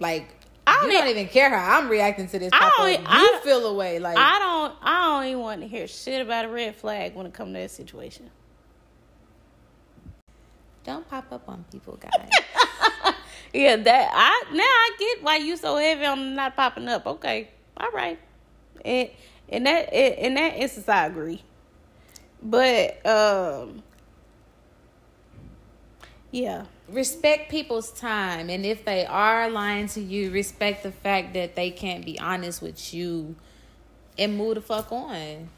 like, 0.00 0.28
I 0.66 0.80
don't 0.82 0.90
don't 0.90 1.06
even 1.06 1.28
care 1.28 1.48
how 1.56 1.78
I'm 1.78 1.88
reacting 1.88 2.26
to 2.26 2.40
this. 2.40 2.50
I 2.52 2.72
don't-. 2.76 3.06
I 3.08 3.20
You 3.20 3.26
don't- 3.28 3.44
feel 3.44 3.66
away, 3.68 4.00
like, 4.00 4.18
I 4.18 4.38
don't 4.40 4.74
I 4.82 5.04
don't 5.06 5.26
even 5.28 5.38
want 5.40 5.60
to 5.60 5.68
hear 5.68 5.86
shit 5.86 6.20
about 6.20 6.46
a 6.46 6.48
red 6.48 6.74
flag 6.74 7.14
when 7.14 7.26
it 7.26 7.32
comes 7.34 7.54
to 7.54 7.60
that 7.60 7.70
situation 7.70 8.30
don't 10.84 11.06
pop 11.08 11.30
up 11.32 11.46
on 11.48 11.64
people, 11.70 11.96
guys. 12.00 12.30
Yeah, 13.52 13.76
that 13.76 14.10
I 14.12 14.44
now 14.52 14.62
I 14.62 14.90
get 14.98 15.22
why 15.22 15.36
you 15.36 15.56
so 15.56 15.76
heavy 15.76 16.04
on 16.04 16.34
not 16.34 16.54
popping 16.54 16.88
up. 16.88 17.06
Okay, 17.06 17.48
all 17.76 17.90
right, 17.92 18.18
and 18.84 19.08
in 19.48 19.64
that 19.64 19.92
in 19.92 20.34
that 20.34 20.56
instance 20.56 20.88
I 20.88 21.06
agree, 21.06 21.42
but 22.42 23.04
um, 23.06 23.82
yeah, 26.30 26.66
respect 26.90 27.50
people's 27.50 27.90
time, 27.90 28.50
and 28.50 28.66
if 28.66 28.84
they 28.84 29.06
are 29.06 29.48
lying 29.50 29.88
to 29.88 30.00
you, 30.00 30.30
respect 30.30 30.82
the 30.82 30.92
fact 30.92 31.32
that 31.34 31.56
they 31.56 31.70
can't 31.70 32.04
be 32.04 32.20
honest 32.20 32.60
with 32.60 32.92
you, 32.92 33.34
and 34.18 34.36
move 34.36 34.56
the 34.56 34.60
fuck 34.60 34.92
on. 34.92 35.48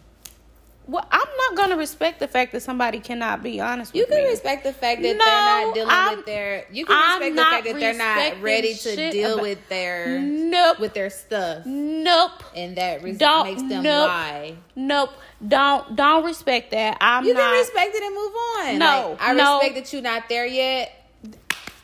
Well 0.87 1.07
I'm 1.11 1.28
not 1.39 1.57
gonna 1.57 1.76
respect 1.76 2.18
the 2.20 2.26
fact 2.28 2.53
that 2.53 2.62
somebody 2.62 2.99
cannot 3.01 3.43
be 3.43 3.61
honest 3.61 3.95
You 3.95 4.07
can 4.07 4.22
me. 4.24 4.31
respect 4.31 4.64
the 4.64 4.72
fact 4.72 5.03
that 5.03 5.16
No, 5.16 5.24
they're 5.24 5.64
not 5.66 5.74
dealing 5.74 5.91
I'm- 5.91 6.16
with 6.16 6.26
their. 6.26 6.64
You 6.72 6.87
can 6.87 6.97
respect 7.20 7.37
the 7.37 7.43
fact 7.43 7.64
that 7.64 7.81
they're 7.81 7.95
not 7.95 8.43
ready 8.43 8.74
to 8.74 9.11
deal 9.12 9.33
about- 9.35 9.43
with 9.43 9.68
their 9.68 10.18
Nope, 10.18 10.78
with 10.81 10.95
their 10.95 11.11
stuff. 11.11 11.64
nope, 11.66 12.43
and 12.57 12.76
that 12.76 13.03
res- 13.03 13.18
Don't- 13.18 13.45
makes 13.47 13.62
them 13.62 13.83
nope. 13.83 14.09
lie. 14.09 14.55
nope. 14.74 15.11
Don't 15.47 15.95
don't 15.97 16.24
respect 16.24 16.70
that. 16.72 16.97
I'm 17.01 17.24
You 17.24 17.35
not. 17.35 17.41
can 17.41 17.53
respect 17.61 17.95
it 17.95 18.03
and 18.03 18.14
move 18.14 18.33
on. 18.35 18.78
No, 18.78 19.11
Like, 19.11 19.18
I 19.22 19.33
no. 19.35 19.55
respect 19.59 19.74
that 19.76 19.93
you're 19.93 20.03
not 20.03 20.28
there 20.28 20.47
yet. 20.47 20.93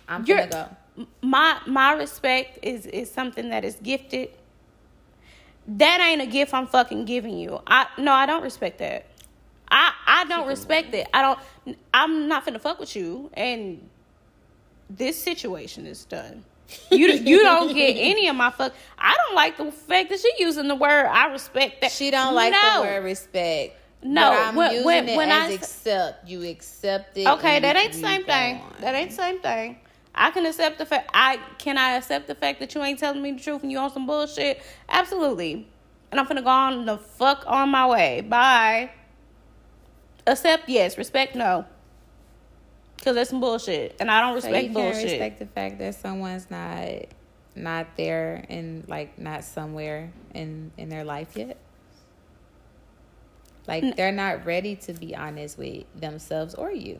I'm 0.08 0.24
gonna 0.24 0.46
go. 0.46 1.04
my 1.20 1.56
my 1.66 1.92
respect 1.92 2.58
is 2.62 2.86
is 2.86 3.10
something 3.10 3.50
that 3.50 3.64
is 3.64 3.76
gifted. 3.76 4.30
That 5.68 6.00
ain't 6.00 6.22
a 6.22 6.26
gift 6.26 6.54
I'm 6.54 6.66
fucking 6.66 7.04
giving 7.06 7.36
you. 7.38 7.60
I 7.66 7.86
no, 7.98 8.12
I 8.12 8.26
don't 8.26 8.42
respect 8.42 8.78
that. 8.78 9.06
I 9.70 9.92
I 10.06 10.24
don't 10.26 10.46
respect 10.46 10.94
it. 10.94 11.08
I 11.12 11.22
don't. 11.22 11.76
I'm 11.92 12.28
not 12.28 12.46
finna 12.46 12.60
fuck 12.60 12.78
with 12.78 12.94
you, 12.94 13.30
and 13.34 13.88
this 14.88 15.20
situation 15.20 15.86
is 15.86 16.04
done. 16.04 16.44
You 16.90 17.08
you 17.08 17.42
don't 17.42 17.74
get 17.74 17.94
any 17.98 18.28
of 18.28 18.36
my 18.36 18.50
fuck. 18.50 18.74
I 18.98 19.16
don't 19.16 19.34
like 19.34 19.56
the 19.56 19.72
fact 19.72 20.10
that 20.10 20.20
she 20.20 20.30
using 20.38 20.68
the 20.68 20.74
word. 20.76 21.06
I 21.06 21.32
respect 21.32 21.80
that. 21.80 21.90
She 21.90 22.10
don't 22.12 22.34
like 22.34 22.52
No. 22.52 22.76
the 22.76 22.80
word 22.82 23.04
respect. 23.04 23.76
No, 24.02 24.30
but 24.30 24.38
I'm 24.40 24.54
when- 24.54 24.70
using 24.70 24.86
when- 24.86 25.08
it 25.08 25.16
when 25.16 25.30
as 25.30 25.50
I- 25.50 25.54
accept. 25.54 26.28
You 26.28 26.44
accept 26.44 27.18
it. 27.18 27.26
Okay, 27.26 27.58
that 27.58 27.74
ain't 27.76 27.92
the 27.92 27.98
same 27.98 28.24
thing. 28.24 28.56
on. 28.60 28.74
That 28.80 28.94
ain't 28.94 29.10
the 29.10 29.16
same 29.16 29.40
thing. 29.40 29.78
I 30.16 30.30
can 30.30 30.46
accept 30.46 30.78
the 30.78 30.86
fact. 30.86 31.10
I 31.12 31.38
can 31.58 31.76
I 31.76 31.92
accept 31.96 32.26
the 32.26 32.34
fact 32.34 32.60
that 32.60 32.74
you 32.74 32.82
ain't 32.82 32.98
telling 32.98 33.20
me 33.22 33.32
the 33.32 33.40
truth 33.40 33.62
and 33.62 33.70
you 33.70 33.78
on 33.78 33.92
some 33.92 34.06
bullshit. 34.06 34.62
Absolutely. 34.88 35.68
And 36.10 36.18
I'm 36.20 36.26
finna 36.26 36.42
go 36.42 36.50
on 36.50 36.86
the 36.86 36.96
fuck 36.98 37.44
on 37.46 37.68
my 37.68 37.86
way. 37.86 38.22
Bye. 38.22 38.90
Accept 40.26 40.68
yes. 40.68 40.96
Respect 40.96 41.34
no. 41.34 41.66
Cause 43.04 43.14
that's 43.14 43.30
some 43.30 43.40
bullshit, 43.40 43.94
and 44.00 44.10
I 44.10 44.20
don't 44.20 44.40
So 44.40 44.48
respect 44.48 44.68
you 44.68 44.74
can't 44.74 44.94
bullshit. 44.94 45.10
respect 45.12 45.38
the 45.38 45.46
fact 45.46 45.78
that 45.78 45.94
someone's 45.94 46.50
not 46.50 46.88
not 47.54 47.86
there 47.96 48.44
and 48.48 48.88
like 48.88 49.18
not 49.18 49.44
somewhere 49.44 50.12
in 50.34 50.72
in 50.76 50.88
their 50.88 51.04
life 51.04 51.36
yet. 51.36 51.58
Like 53.68 53.96
they're 53.96 54.12
not 54.12 54.46
ready 54.46 54.76
to 54.76 54.92
be 54.92 55.14
honest 55.14 55.58
with 55.58 55.84
themselves 55.94 56.54
or 56.54 56.70
you. 56.72 56.98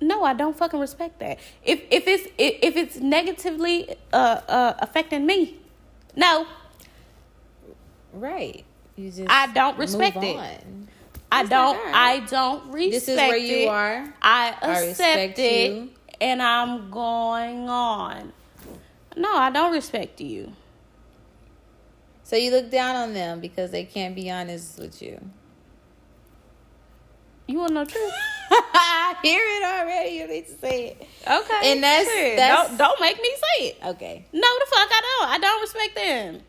No, 0.00 0.22
I 0.22 0.32
don't 0.32 0.56
fucking 0.56 0.78
respect 0.78 1.18
that. 1.20 1.38
If 1.64 1.82
if 1.90 2.06
it's 2.06 2.26
if, 2.38 2.58
if 2.62 2.76
it's 2.76 2.96
negatively 2.96 3.96
uh 4.12 4.40
uh 4.48 4.74
affecting 4.78 5.26
me, 5.26 5.58
no, 6.14 6.46
Right. 8.12 8.64
You 8.96 9.10
just 9.10 9.30
I 9.30 9.46
don't 9.52 9.78
respect 9.78 10.16
it. 10.16 10.36
on. 10.36 10.88
I 11.30 11.44
don't. 11.44 11.76
I 11.94 12.20
don't 12.20 12.70
respect. 12.72 12.92
This 12.92 13.08
is 13.08 13.16
where 13.16 13.36
you 13.36 13.56
it. 13.58 13.68
are. 13.68 14.14
I 14.22 14.48
I 14.48 14.48
accept 14.50 14.86
respect 14.88 15.38
it, 15.38 15.72
you. 15.72 15.90
and 16.20 16.42
I'm 16.42 16.90
going 16.90 17.68
on. 17.68 18.32
No, 19.16 19.36
I 19.36 19.50
don't 19.50 19.72
respect 19.72 20.20
you. 20.20 20.52
So 22.24 22.36
you 22.36 22.50
look 22.50 22.70
down 22.70 22.96
on 22.96 23.14
them 23.14 23.40
because 23.40 23.70
they 23.70 23.84
can't 23.84 24.14
be 24.14 24.30
honest 24.30 24.78
with 24.78 25.00
you. 25.00 25.20
You 27.46 27.58
want 27.58 27.72
no 27.72 27.84
truth? 27.84 28.12
I 28.50 29.16
hear 29.22 29.40
it 29.42 29.64
already. 29.64 30.10
You 30.16 30.26
need 30.28 30.46
to 30.46 30.54
say 30.58 30.88
it. 30.88 31.06
Okay, 31.26 31.72
And 31.72 31.82
that's- 31.82 32.06
Shit, 32.08 32.36
that's- 32.36 32.68
don't 32.68 32.78
don't 32.78 33.00
make 33.00 33.20
me 33.20 33.30
say 33.58 33.66
it. 33.68 33.78
Okay. 33.84 34.24
No, 34.32 34.40
the 34.40 34.66
fuck 34.70 34.88
I 34.90 35.00
don't. 35.20 35.30
I 35.30 35.38
don't 35.38 35.60
respect 35.60 35.94
them. 35.94 36.40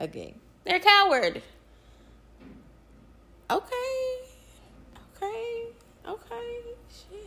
Okay. 0.00 0.34
They're 0.64 0.76
a 0.76 0.80
coward. 0.80 1.42
Okay. 3.50 4.16
Okay. 5.16 5.64
Okay. 6.08 6.60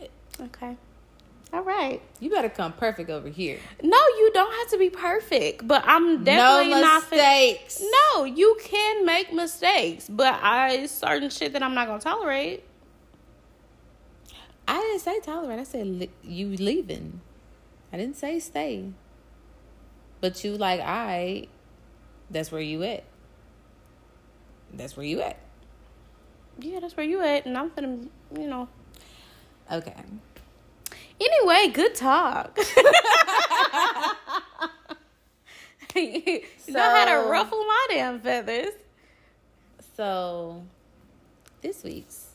Shit. 0.00 0.10
Okay. 0.40 0.76
All 1.52 1.62
right. 1.62 2.00
You 2.18 2.30
better 2.30 2.48
come 2.48 2.72
perfect 2.72 3.10
over 3.10 3.28
here. 3.28 3.58
No, 3.82 3.96
you 3.96 4.30
don't 4.34 4.52
have 4.52 4.68
to 4.70 4.78
be 4.78 4.90
perfect, 4.90 5.66
but 5.68 5.84
I'm 5.86 6.24
definitely 6.24 6.70
no 6.74 6.80
not. 6.80 7.02
fin- 7.04 7.18
mistakes. 7.18 7.82
No, 8.14 8.24
you 8.24 8.56
can 8.62 9.04
make 9.06 9.32
mistakes, 9.32 10.08
but 10.08 10.34
I 10.42 10.86
certain 10.86 11.30
shit 11.30 11.52
that 11.52 11.62
I'm 11.62 11.74
not 11.74 11.86
gonna 11.86 12.00
tolerate. 12.00 12.64
I 14.66 14.80
didn't 14.80 15.00
say 15.00 15.20
tolerate. 15.20 15.58
I 15.58 15.64
said 15.64 15.86
li- 15.86 16.10
you 16.22 16.48
leaving. 16.56 17.20
I 17.92 17.96
didn't 17.96 18.16
say 18.16 18.38
stay. 18.40 18.92
But 20.20 20.42
you 20.44 20.56
like, 20.56 20.80
I. 20.80 21.48
That's 22.30 22.50
where 22.50 22.60
you 22.60 22.82
at. 22.82 23.04
That's 24.72 24.96
where 24.96 25.06
you 25.06 25.20
at. 25.20 25.38
Yeah, 26.58 26.80
that's 26.80 26.96
where 26.96 27.06
you 27.06 27.20
at, 27.20 27.46
and 27.46 27.58
I'm 27.58 27.70
gonna, 27.70 27.98
you 28.38 28.46
know. 28.46 28.68
Okay. 29.70 29.94
Anyway, 31.20 31.68
good 31.72 31.94
talk. 31.94 32.58
you 35.94 36.42
know 36.68 36.80
how 36.80 37.04
to 37.04 37.28
ruffle 37.30 37.64
my 37.64 37.86
damn 37.90 38.20
feathers. 38.20 38.72
So, 39.96 40.64
this 41.60 41.84
week's 41.84 42.30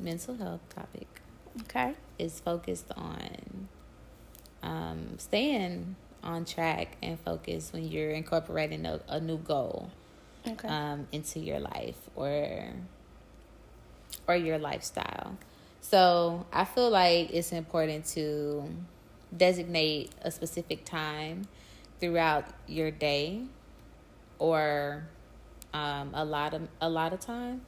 mental 0.00 0.36
health 0.36 0.60
topic 0.74 1.15
Okay. 1.62 1.94
is 2.18 2.40
focused 2.40 2.90
on 2.96 3.68
um, 4.62 5.18
staying 5.18 5.96
on 6.22 6.44
track 6.44 6.96
and 7.02 7.18
focus 7.20 7.72
when 7.72 7.86
you're 7.88 8.10
incorporating 8.10 8.84
a, 8.86 9.00
a 9.08 9.20
new 9.20 9.38
goal 9.38 9.90
Okay. 10.46 10.68
um, 10.68 11.06
into 11.12 11.38
your 11.40 11.60
life 11.60 11.98
or 12.14 12.70
or 14.28 14.34
your 14.36 14.58
lifestyle. 14.58 15.36
So 15.80 16.46
I 16.52 16.64
feel 16.64 16.90
like 16.90 17.30
it's 17.32 17.52
important 17.52 18.06
to 18.06 18.68
designate 19.36 20.10
a 20.22 20.30
specific 20.30 20.84
time 20.84 21.46
throughout 22.00 22.44
your 22.66 22.90
day 22.90 23.42
or 24.38 25.04
um, 25.72 26.10
a 26.14 26.24
lot 26.24 26.54
of 26.54 26.68
a 26.80 26.88
lot 26.88 27.12
of 27.12 27.20
time 27.20 27.62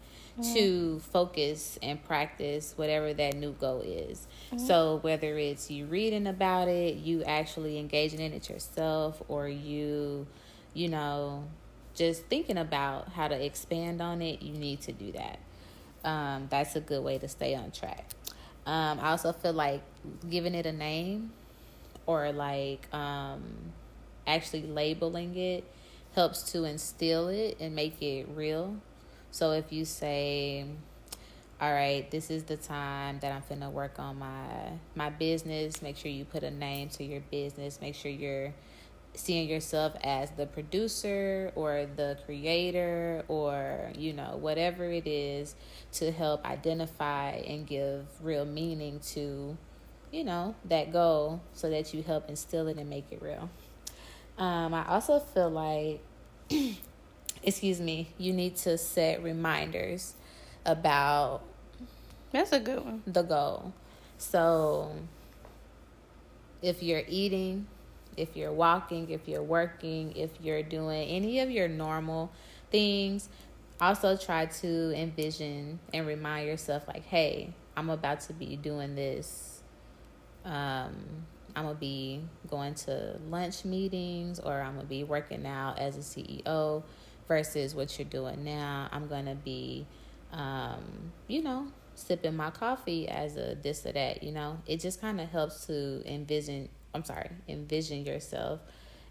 to 0.55 1.01
focus 1.01 1.79
and 1.83 2.03
practice 2.05 2.75
whatever 2.77 3.13
that 3.15 3.37
new 3.37 3.53
goal 3.53 3.81
is. 3.83 4.27
So 4.57 4.99
whether 5.03 5.37
it's 5.39 5.71
you 5.71 5.87
reading 5.87 6.27
about 6.27 6.69
it, 6.69 6.97
you 6.97 7.25
actually 7.25 7.79
engaging 7.79 8.21
in 8.21 8.33
it 8.33 8.49
yourself, 8.49 9.23
or 9.29 9.49
you, 9.49 10.27
you 10.75 10.89
know, 10.89 11.45
just 11.95 12.25
thinking 12.27 12.59
about 12.59 13.11
how 13.11 13.29
to 13.29 13.45
expand 13.45 14.01
on 14.01 14.23
it, 14.23 14.43
you 14.43 14.55
need 14.55 14.81
to 14.83 14.93
do 14.93 15.13
that. 15.13 15.39
Um, 16.05 16.47
that's 16.51 16.77
a 16.77 16.81
good 16.81 17.03
way 17.03 17.19
to 17.19 17.29
stay 17.29 17.55
on 17.55 17.71
track. 17.73 18.09
Um, 18.67 19.01
I 19.01 19.11
also 19.11 19.33
feel 19.33 19.53
like 19.53 19.83
giving 20.29 20.55
it 20.55 20.67
a 20.67 20.73
name 20.73 21.33
or 22.07 22.33
like 22.33 22.87
um, 22.95 23.43
actually 24.27 24.63
labeling 24.63 25.37
it 25.37 25.65
helps 26.15 26.53
to 26.53 26.65
instill 26.65 27.29
it 27.29 27.57
and 27.61 27.75
make 27.75 28.01
it 28.03 28.27
real. 28.35 28.77
So 29.31 29.53
if 29.53 29.73
you 29.73 29.85
say, 29.85 30.65
all 31.61 31.73
right, 31.73 32.11
this 32.11 32.31
is 32.31 32.45
the 32.45 32.57
time 32.57 33.19
that 33.21 33.33
I'm 33.33 33.43
finna 33.43 33.71
work 33.71 33.99
on 33.99 34.19
my 34.19 34.73
my 34.95 35.11
business. 35.11 35.83
Make 35.83 35.97
sure 35.97 36.11
you 36.11 36.25
put 36.25 36.43
a 36.43 36.51
name 36.51 36.89
to 36.91 37.05
your 37.05 37.21
business. 37.21 37.81
Make 37.81 37.95
sure 37.95 38.11
you're 38.11 38.55
seeing 39.15 39.49
yourself 39.49 39.95
as 40.03 40.31
the 40.33 40.47
producer 40.47 41.51
or 41.57 41.87
the 41.97 42.19
creator 42.25 43.25
or 43.29 43.91
you 43.97 44.13
know 44.13 44.37
whatever 44.41 44.85
it 44.85 45.07
is 45.07 45.57
to 45.93 46.13
help 46.13 46.45
identify 46.47 47.31
and 47.31 47.67
give 47.67 48.07
real 48.23 48.45
meaning 48.45 49.01
to 49.01 49.57
you 50.13 50.23
know 50.23 50.55
that 50.65 50.93
goal 50.93 51.41
so 51.53 51.69
that 51.69 51.93
you 51.93 52.03
help 52.03 52.29
instill 52.29 52.69
it 52.69 52.77
and 52.77 52.89
make 52.89 53.07
it 53.11 53.21
real 53.21 53.51
um, 54.39 54.73
i 54.73 54.87
also 54.87 55.19
feel 55.19 55.51
like 55.51 56.01
excuse 57.43 57.81
me 57.81 58.09
you 58.19 58.33
need 58.33 58.57
to 58.57 58.77
set 58.79 59.23
reminders 59.23 60.15
about 60.67 61.43
That's 62.33 62.53
a 62.53 62.61
good 62.61 62.85
one. 62.85 63.03
the 63.07 63.23
goal. 63.23 63.73
So 64.19 64.93
if 66.61 66.83
you're 66.83 67.03
eating, 67.09 67.67
if 68.17 68.37
you're 68.37 68.53
walking, 68.53 69.11
if 69.11 69.29
you're 69.29 69.43
working, 69.43 70.15
if 70.17 70.31
you're 70.41 70.63
doing 70.63 71.09
any 71.09 71.41
of 71.41 71.51
your 71.51 71.69
normal 71.69 72.31
things, 72.71 73.29
also 73.81 74.17
try 74.17 74.47
to 74.47 74.93
envision 74.95 75.79
and 75.95 76.07
remind 76.07 76.49
yourself 76.49 76.87
like, 76.89 77.05
hey, 77.07 77.55
I'm 77.77 77.91
about 77.91 78.21
to 78.23 78.33
be 78.33 78.57
doing 78.57 78.97
this. 78.97 79.63
Um, 80.45 80.97
I'm 81.55 81.65
gonna 81.65 81.75
be 81.75 82.23
going 82.51 82.75
to 82.75 83.19
lunch 83.31 83.65
meetings 83.65 84.39
or 84.39 84.61
I'm 84.61 84.75
gonna 84.75 84.87
be 84.87 85.05
working 85.05 85.47
out 85.47 85.79
as 85.79 85.97
a 85.97 86.01
CEO 86.01 86.83
versus 87.29 87.75
what 87.75 87.99
you're 87.99 88.09
doing 88.09 88.43
now. 88.43 88.89
I'm 88.91 89.07
gonna 89.07 89.37
be 89.37 89.87
um, 90.33 91.13
you 91.27 91.43
know, 91.43 91.69
sipping 91.95 92.37
my 92.37 92.51
coffee 92.51 93.09
as 93.09 93.37
a 93.37 93.57
this 93.63 93.85
or 93.87 93.93
that, 93.93 94.23
you 94.23 94.33
know. 94.33 94.59
It 94.67 94.81
just 94.81 95.01
kind 95.01 95.21
of 95.21 95.29
helps 95.29 95.67
to 95.67 96.03
envision, 96.07 96.69
I'm 96.95 97.05
sorry, 97.05 97.31
envision 97.49 98.05
yourself. 98.05 98.61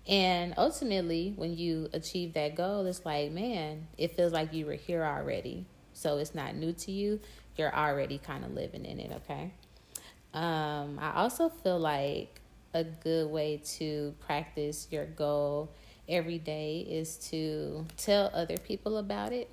And 0.07 0.53
ultimately, 0.57 1.34
when 1.36 1.57
you 1.57 1.89
achieve 1.91 2.34
that 2.34 2.55
goal, 2.55 2.86
it's 2.86 3.05
like, 3.05 3.32
man, 3.32 3.88
it 3.97 4.15
feels 4.15 4.32
like 4.32 4.53
you 4.53 4.65
were 4.65 4.74
here 4.74 5.03
already. 5.03 5.65
So 5.93 6.18
it's 6.18 6.34
not 6.34 6.55
new 6.55 6.72
to 6.74 6.91
you. 6.91 7.20
You're 7.57 7.76
already 7.76 8.18
kind 8.18 8.45
of 8.45 8.53
living 8.53 8.86
in 8.86 8.99
it, 8.99 9.11
okay? 9.24 9.51
Um, 10.34 10.99
I 11.01 11.13
also 11.15 11.49
feel 11.49 11.80
like 11.80 12.39
a 12.74 12.84
good 12.84 13.30
way 13.30 13.61
to 13.78 14.13
practice 14.20 14.88
your 14.91 15.05
goal 15.05 15.74
every 16.07 16.37
day 16.37 16.85
is 16.89 17.17
to 17.29 17.85
tell 17.97 18.31
other 18.33 18.57
people 18.57 18.97
about 18.97 19.31
it 19.31 19.49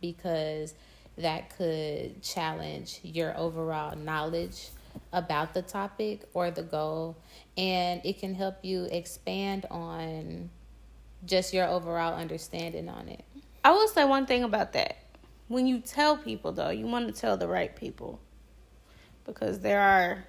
because 0.00 0.74
that 1.16 1.56
could 1.56 2.22
challenge 2.22 3.00
your 3.02 3.36
overall 3.36 3.96
knowledge 3.96 4.68
about 5.12 5.54
the 5.54 5.62
topic 5.62 6.22
or 6.34 6.50
the 6.50 6.62
goal 6.62 7.16
and 7.56 8.00
it 8.04 8.18
can 8.18 8.34
help 8.34 8.56
you 8.62 8.84
expand 8.90 9.66
on 9.70 10.50
just 11.24 11.52
your 11.52 11.66
overall 11.66 12.14
understanding 12.14 12.88
on 12.88 13.08
it. 13.08 13.24
I 13.64 13.72
will 13.72 13.88
say 13.88 14.04
one 14.04 14.26
thing 14.26 14.44
about 14.44 14.72
that. 14.74 14.98
When 15.48 15.66
you 15.66 15.80
tell 15.80 16.16
people, 16.16 16.52
though, 16.52 16.70
you 16.70 16.86
want 16.86 17.12
to 17.12 17.20
tell 17.20 17.36
the 17.36 17.48
right 17.48 17.74
people 17.74 18.20
because 19.24 19.60
there 19.60 19.80
are 19.80 20.24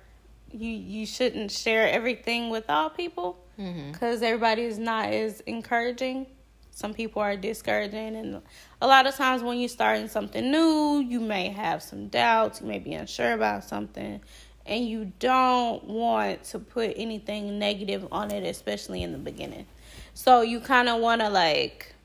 you 0.51 0.69
you 0.69 1.05
shouldn't 1.05 1.51
share 1.51 1.87
everything 1.87 2.49
with 2.49 2.69
all 2.69 2.89
people 2.89 3.37
Mm-hmm. 3.59 3.91
because 3.91 4.21
everybody 4.21 4.63
is 4.63 4.79
not 4.79 5.09
as 5.09 5.41
encouraging. 5.41 6.27
Some 6.71 6.93
people 6.93 7.21
are 7.21 7.35
discouraging, 7.35 8.15
and 8.15 8.41
a 8.81 8.87
lot 8.87 9.05
of 9.05 9.15
times 9.15 9.43
when 9.43 9.59
you're 9.59 9.67
starting 9.67 10.07
something 10.07 10.49
new, 10.49 10.99
you 11.05 11.19
may 11.19 11.49
have 11.49 11.83
some 11.83 12.07
doubts, 12.07 12.61
you 12.61 12.67
may 12.67 12.79
be 12.79 12.93
unsure 12.93 13.33
about 13.33 13.65
something, 13.65 14.21
and 14.65 14.87
you 14.87 15.11
don't 15.19 15.83
want 15.83 16.45
to 16.45 16.59
put 16.59 16.93
anything 16.95 17.59
negative 17.59 18.07
on 18.13 18.31
it, 18.31 18.47
especially 18.47 19.03
in 19.03 19.11
the 19.11 19.17
beginning. 19.17 19.65
So 20.13 20.41
you 20.41 20.61
kind 20.61 20.87
of 20.87 21.01
want 21.01 21.19
to 21.19 21.29
like 21.29 21.95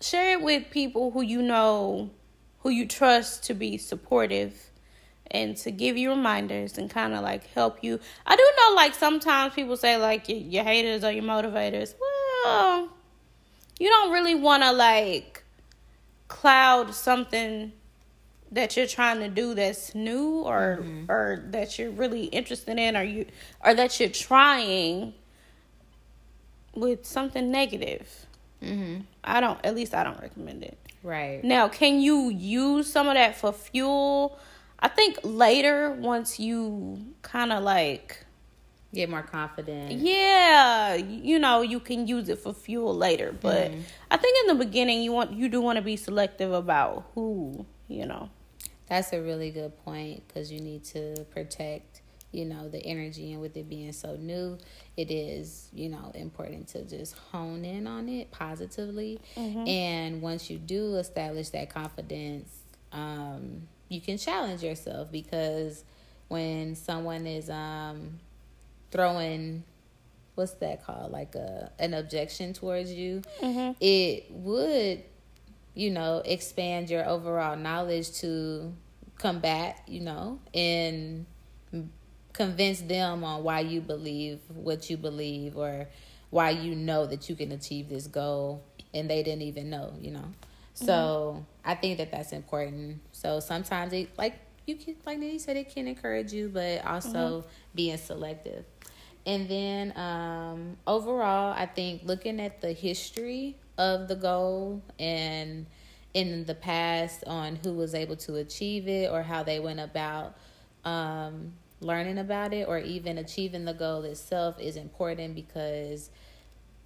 share 0.00 0.38
it 0.38 0.42
with 0.42 0.70
people 0.70 1.10
who 1.10 1.20
you 1.20 1.42
know, 1.42 2.08
who 2.60 2.70
you 2.70 2.86
trust 2.86 3.44
to 3.44 3.54
be 3.54 3.76
supportive 3.76 4.65
and 5.36 5.56
to 5.58 5.70
give 5.70 5.96
you 5.96 6.10
reminders 6.10 6.78
and 6.78 6.88
kind 6.88 7.14
of 7.14 7.22
like 7.22 7.46
help 7.48 7.84
you. 7.84 8.00
I 8.26 8.36
do 8.36 8.42
know 8.58 8.74
like 8.74 8.94
sometimes 8.94 9.54
people 9.54 9.76
say 9.76 9.96
like 9.98 10.28
your, 10.28 10.38
your 10.38 10.64
haters 10.64 11.04
are 11.04 11.12
your 11.12 11.24
motivators. 11.24 11.94
Well, 12.44 12.88
you 13.78 13.88
don't 13.88 14.12
really 14.12 14.34
want 14.34 14.62
to 14.62 14.72
like 14.72 15.44
cloud 16.28 16.94
something 16.94 17.72
that 18.50 18.76
you're 18.76 18.86
trying 18.86 19.20
to 19.20 19.28
do 19.28 19.54
that's 19.54 19.94
new 19.94 20.38
or 20.42 20.84
or 21.08 21.44
that 21.50 21.78
you're 21.78 21.90
really 21.90 22.24
interested 22.26 22.78
in 22.78 22.96
or 22.96 23.02
you 23.02 23.26
or 23.64 23.74
that 23.74 24.00
you're 24.00 24.08
trying 24.08 25.12
with 26.74 27.04
something 27.04 27.50
negative. 27.50 28.26
Mm-hmm. 28.62 29.02
I 29.22 29.40
don't 29.40 29.58
at 29.64 29.74
least 29.74 29.94
I 29.94 30.02
don't 30.02 30.20
recommend 30.20 30.62
it. 30.62 30.78
Right. 31.02 31.44
Now, 31.44 31.68
can 31.68 32.00
you 32.00 32.30
use 32.30 32.90
some 32.90 33.06
of 33.06 33.14
that 33.14 33.36
for 33.36 33.52
fuel? 33.52 34.38
I 34.78 34.88
think 34.88 35.18
later, 35.22 35.92
once 35.92 36.38
you 36.38 37.14
kind 37.22 37.52
of 37.52 37.62
like, 37.62 38.24
Get 38.94 39.10
more 39.10 39.22
confident. 39.22 39.92
yeah, 39.92 40.94
you 40.94 41.38
know, 41.38 41.60
you 41.60 41.80
can 41.80 42.06
use 42.06 42.28
it 42.28 42.38
for 42.38 42.54
fuel 42.54 42.96
later. 42.96 43.34
But 43.38 43.70
I 44.10 44.16
think 44.16 44.36
in 44.42 44.56
the 44.56 44.64
beginning, 44.64 45.02
you 45.02 45.12
want 45.12 45.32
you 45.32 45.48
do 45.48 45.60
want 45.60 45.76
to 45.76 45.82
be 45.82 45.96
selective 45.96 46.52
about 46.52 47.10
who 47.14 47.66
you 47.88 48.06
know. 48.06 48.30
That's 48.88 49.12
a 49.12 49.20
really 49.20 49.50
good 49.50 49.76
point 49.84 50.22
because 50.28 50.50
you 50.52 50.60
need 50.60 50.84
to 50.84 51.26
protect, 51.30 52.00
you 52.30 52.44
know, 52.44 52.68
the 52.68 52.78
energy. 52.86 53.32
And 53.32 53.42
with 53.42 53.56
it 53.56 53.68
being 53.68 53.92
so 53.92 54.14
new, 54.16 54.58
it 54.96 55.10
is, 55.10 55.68
you 55.74 55.88
know, 55.88 56.12
important 56.14 56.68
to 56.68 56.84
just 56.84 57.16
hone 57.32 57.64
in 57.64 57.86
on 57.88 58.08
it 58.08 58.30
positively. 58.30 59.20
And 59.66 60.22
once 60.22 60.48
you 60.48 60.58
do 60.58 60.94
establish 60.96 61.48
that 61.50 61.68
confidence, 61.68 62.48
um, 62.92 63.66
you 63.88 64.00
can 64.00 64.18
challenge 64.18 64.62
yourself 64.62 65.10
because 65.12 65.84
when 66.28 66.74
someone 66.74 67.26
is 67.26 67.48
um, 67.50 68.18
throwing, 68.90 69.62
what's 70.34 70.52
that 70.54 70.84
called, 70.84 71.12
like 71.12 71.34
a 71.34 71.70
an 71.78 71.94
objection 71.94 72.52
towards 72.52 72.92
you, 72.92 73.22
it 73.80 74.26
would 74.30 75.02
you 75.76 75.90
know, 75.90 76.22
expand 76.24 76.88
your 76.88 77.06
overall 77.06 77.54
knowledge 77.54 78.10
to 78.20 78.72
combat, 79.18 79.82
you 79.86 80.00
know, 80.00 80.40
and 80.54 81.26
convince 82.32 82.80
them 82.80 83.22
on 83.22 83.44
why 83.44 83.60
you 83.60 83.80
believe 83.82 84.40
what 84.48 84.88
you 84.88 84.96
believe 84.96 85.56
or 85.56 85.86
why 86.30 86.50
you 86.50 86.74
know 86.74 87.06
that 87.06 87.28
you 87.28 87.36
can 87.36 87.52
achieve 87.52 87.88
this 87.90 88.06
goal 88.06 88.64
and 88.94 89.08
they 89.10 89.22
didn't 89.22 89.42
even 89.42 89.68
know, 89.68 89.92
you 90.00 90.10
know. 90.10 90.24
So 90.76 91.44
I 91.64 91.74
think 91.74 91.98
that 91.98 92.10
that's 92.12 92.32
important. 92.32 93.00
So 93.12 93.40
sometimes 93.40 93.92
it 93.94 94.10
like 94.18 94.34
you 94.66 94.76
can 94.76 94.94
like 95.06 95.18
Nene 95.18 95.38
said 95.38 95.56
it 95.56 95.74
can 95.74 95.88
encourage 95.88 96.32
you, 96.32 96.50
but 96.50 96.84
also 96.84 97.44
being 97.74 97.96
selective. 97.96 98.64
And 99.24 99.48
then 99.48 99.96
um, 99.96 100.76
overall, 100.86 101.52
I 101.56 101.66
think 101.66 102.02
looking 102.04 102.40
at 102.40 102.60
the 102.60 102.72
history 102.72 103.56
of 103.78 104.06
the 104.06 104.14
goal 104.16 104.82
and 104.98 105.66
in 106.14 106.44
the 106.44 106.54
past 106.54 107.24
on 107.26 107.56
who 107.56 107.72
was 107.72 107.94
able 107.94 108.16
to 108.16 108.36
achieve 108.36 108.86
it 108.86 109.10
or 109.10 109.22
how 109.22 109.42
they 109.42 109.58
went 109.58 109.80
about 109.80 110.36
um, 110.84 111.52
learning 111.80 112.18
about 112.18 112.52
it 112.52 112.68
or 112.68 112.78
even 112.78 113.18
achieving 113.18 113.64
the 113.64 113.74
goal 113.74 114.02
itself 114.02 114.60
is 114.60 114.76
important 114.76 115.34
because 115.34 116.10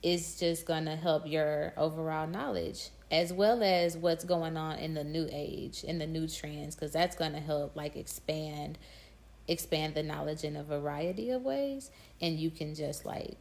it's 0.02 0.38
just 0.38 0.64
going 0.64 0.84
to 0.86 0.96
help 0.96 1.26
your 1.26 1.74
overall 1.76 2.26
knowledge 2.26 2.90
as 3.10 3.32
well 3.32 3.62
as 3.62 3.96
what's 3.96 4.24
going 4.24 4.56
on 4.56 4.78
in 4.78 4.94
the 4.94 5.04
new 5.04 5.28
age 5.32 5.82
in 5.84 5.98
the 5.98 6.06
new 6.06 6.28
trends 6.28 6.74
because 6.74 6.92
that's 6.92 7.16
going 7.16 7.32
to 7.32 7.40
help 7.40 7.74
like 7.74 7.96
expand 7.96 8.78
expand 9.48 9.94
the 9.94 10.02
knowledge 10.02 10.44
in 10.44 10.56
a 10.56 10.62
variety 10.62 11.30
of 11.30 11.42
ways. 11.42 11.90
And 12.20 12.38
you 12.38 12.50
can 12.50 12.74
just 12.74 13.04
like 13.04 13.36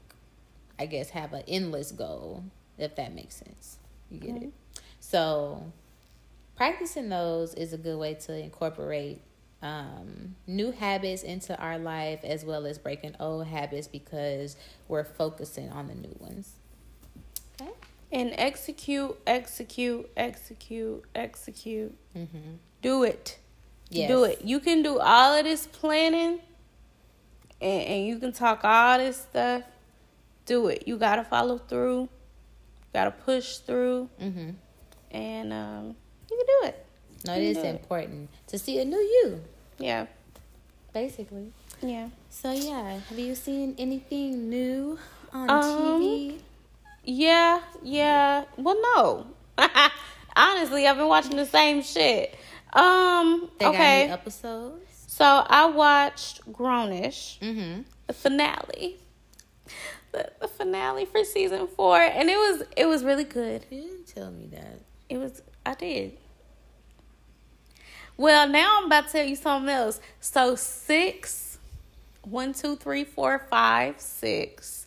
i 0.80 0.86
guess 0.86 1.10
have 1.10 1.34
an 1.34 1.44
endless 1.48 1.92
goal 1.92 2.44
if 2.78 2.96
that 2.96 3.14
makes 3.14 3.36
sense. 3.36 3.78
You 4.10 4.20
get 4.20 4.42
it? 4.42 4.54
So 5.00 5.72
practicing 6.56 7.10
those 7.10 7.54
is 7.54 7.74
a 7.74 7.78
good 7.78 7.98
way 8.00 8.16
to 8.16 8.38
incorporate 8.38 9.22
um, 9.62 10.36
new 10.48 10.72
habits 10.72 11.24
into 11.24 11.58
our 11.60 11.78
life 11.78 12.22
as 12.24 12.46
well 12.46 12.66
as 12.66 12.78
breaking 12.78 13.16
old 13.20 13.46
habits 13.48 13.88
because 13.88 14.56
we're 14.88 15.04
focusing 15.04 15.70
on 15.70 15.88
the 15.88 15.96
new 15.96 16.16
ones. 16.20 16.54
okay 16.54 16.59
And 18.12 18.34
execute, 18.38 19.16
execute, 19.28 20.10
execute, 20.18 21.04
execute. 21.14 21.96
mm-hmm. 22.18 22.38
Do 22.82 23.04
it. 23.04 23.38
yes. 23.90 24.10
Do 24.10 24.24
it. 24.24 24.42
You 24.44 24.60
can 24.60 24.82
do 24.82 25.00
all 25.00 25.36
of 25.38 25.44
this 25.46 25.68
planning 25.68 26.40
and, 27.62 27.82
and 27.84 28.08
you 28.08 28.18
can 28.18 28.32
talk 28.32 28.62
all 28.64 28.98
this 28.98 29.18
stuff. 29.18 29.64
Do 30.46 30.68
it. 30.70 30.88
You 30.88 30.98
got 30.98 31.18
to 31.18 31.24
follow 31.24 31.58
through. 31.60 32.10
Got 32.94 33.06
to 33.06 33.12
push 33.12 33.58
through. 33.58 34.10
mm-hmm. 34.20 34.52
And 35.12 35.54
um, 35.54 35.96
you 36.32 36.38
can 36.38 36.46
do 36.62 36.68
it. 36.70 36.86
no 37.28 37.34
it 37.36 37.44
is 37.44 37.58
do 37.58 37.64
it. 37.64 37.68
important 37.76 38.30
to 38.48 38.58
see 38.58 38.80
a 38.80 38.86
new 38.86 38.98
you 38.98 39.42
Yeah. 39.78 40.06
basically 40.94 41.52
Yeah. 41.82 42.10
so 42.30 42.52
yeah 42.52 43.00
have 43.10 43.20
you 43.20 43.36
seen 43.36 43.76
anything 43.78 44.50
new 44.50 44.98
on 45.34 45.50
Um, 45.50 45.64
tv 46.02 46.40
Yeah. 47.10 47.62
Yeah. 47.82 48.46
Well, 48.58 48.80
no. 48.96 49.28
Honestly, 50.36 50.88
I've 50.88 50.98
been 50.98 51.08
watching 51.08 51.36
the 51.36 51.46
same 51.46 51.82
shit. 51.82 52.36
Um, 52.72 53.50
they 53.60 53.66
okay. 53.66 54.10
episodes 54.10 55.06
So 55.08 55.26
I 55.26 55.66
watched 55.66 56.46
Grownish. 56.54 57.40
mm-hmm. 57.40 57.82
the 58.06 58.14
finale 58.14 59.00
the, 60.12 60.32
the 60.40 60.48
finale 60.48 61.06
for 61.06 61.24
season 61.24 61.68
four 61.68 61.98
and 61.98 62.30
it 62.30 62.38
was 62.38 62.64
it 62.76 62.86
was 62.86 63.04
really 63.04 63.24
good 63.24 63.66
you 63.70 63.82
didn't 63.82 64.08
tell 64.08 64.32
me 64.32 64.48
that 64.48 64.80
it 65.08 65.18
was 65.18 65.42
i 65.66 65.74
did 65.76 66.18
well 68.18 68.48
now 68.48 68.80
i'm 68.80 68.86
about 68.86 69.06
to 69.06 69.12
tell 69.12 69.26
you 69.26 69.36
something 69.36 69.70
else 69.70 70.00
so 70.20 70.56
six 70.56 71.60
one 72.24 72.54
two 72.54 72.76
three 72.76 73.04
four 73.04 73.46
five 73.50 74.00
six 74.00 74.79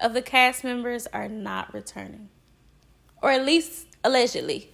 of 0.00 0.14
the 0.14 0.22
cast 0.22 0.64
members 0.64 1.06
are 1.12 1.28
not 1.28 1.72
returning. 1.72 2.28
Or 3.22 3.30
at 3.30 3.44
least 3.44 3.86
allegedly. 4.02 4.70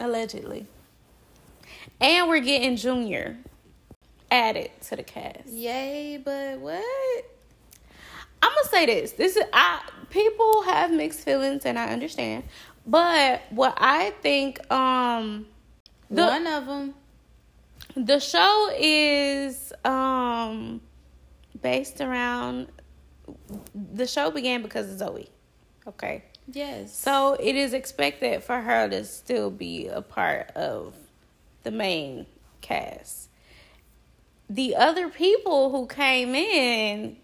Allegedly. 0.00 0.66
And 2.00 2.28
we're 2.28 2.40
getting 2.40 2.76
junior 2.76 3.38
added 4.30 4.70
to 4.82 4.96
the 4.96 5.02
cast. 5.02 5.48
Yay 5.48 6.20
but 6.22 6.58
what? 6.58 7.24
I'm 8.42 8.50
gonna 8.50 8.68
say 8.68 8.86
this. 8.86 9.12
This 9.12 9.36
is 9.36 9.44
I 9.52 9.80
people 10.10 10.62
have 10.62 10.90
mixed 10.90 11.20
feelings 11.20 11.64
and 11.64 11.78
I 11.78 11.88
understand. 11.88 12.44
But 12.86 13.42
what 13.50 13.74
I 13.76 14.10
think 14.22 14.70
um 14.72 15.46
the 16.10 16.22
one 16.22 16.46
of 16.46 16.66
them 16.66 16.94
the 17.96 18.20
show 18.20 18.70
is 18.78 19.72
um 19.84 20.80
based 21.60 22.00
around 22.00 22.68
the 23.74 24.06
show 24.06 24.30
began 24.30 24.62
because 24.62 24.90
of 25.00 25.08
Zoey. 25.08 25.28
Okay. 25.86 26.24
yes 26.52 26.94
So 26.94 27.34
it 27.40 27.56
is 27.56 27.72
expected 27.72 28.42
for 28.42 28.60
her 28.60 28.88
to 28.88 29.04
still 29.04 29.50
be 29.50 29.88
a 29.88 30.02
part 30.02 30.50
of 30.54 30.94
the 31.62 31.70
main 31.70 32.26
cast. 32.60 33.28
The 34.50 34.76
other 34.76 35.08
people 35.08 35.70
who 35.70 35.86
came 35.86 36.34
in, 36.34 37.16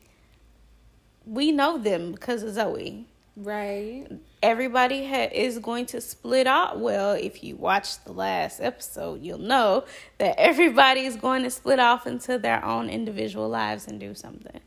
we 1.27 1.53
know 1.53 1.79
them 1.79 2.13
because 2.13 2.43
of 2.43 2.51
Zoey. 2.55 3.05
right 3.37 4.07
Everybody 4.43 5.07
ha- 5.07 5.31
is 5.33 5.59
going 5.59 5.87
to 5.87 6.03
split 6.03 6.47
out. 6.47 6.79
Well, 6.79 7.13
if 7.13 7.43
you 7.43 7.57
watch 7.57 8.05
the 8.05 8.13
last 8.13 8.61
episode, 8.61 9.23
you'll 9.23 9.39
know 9.39 9.85
that 10.19 10.39
everybody 10.39 11.01
is 11.07 11.17
going 11.17 11.45
to 11.45 11.51
split 11.51 11.79
off 11.79 12.07
into 12.07 12.37
their 12.39 12.63
own 12.63 12.91
individual 12.91 13.49
lives 13.49 13.89
and 13.89 13.99
do 13.99 14.15
something. 14.15 14.61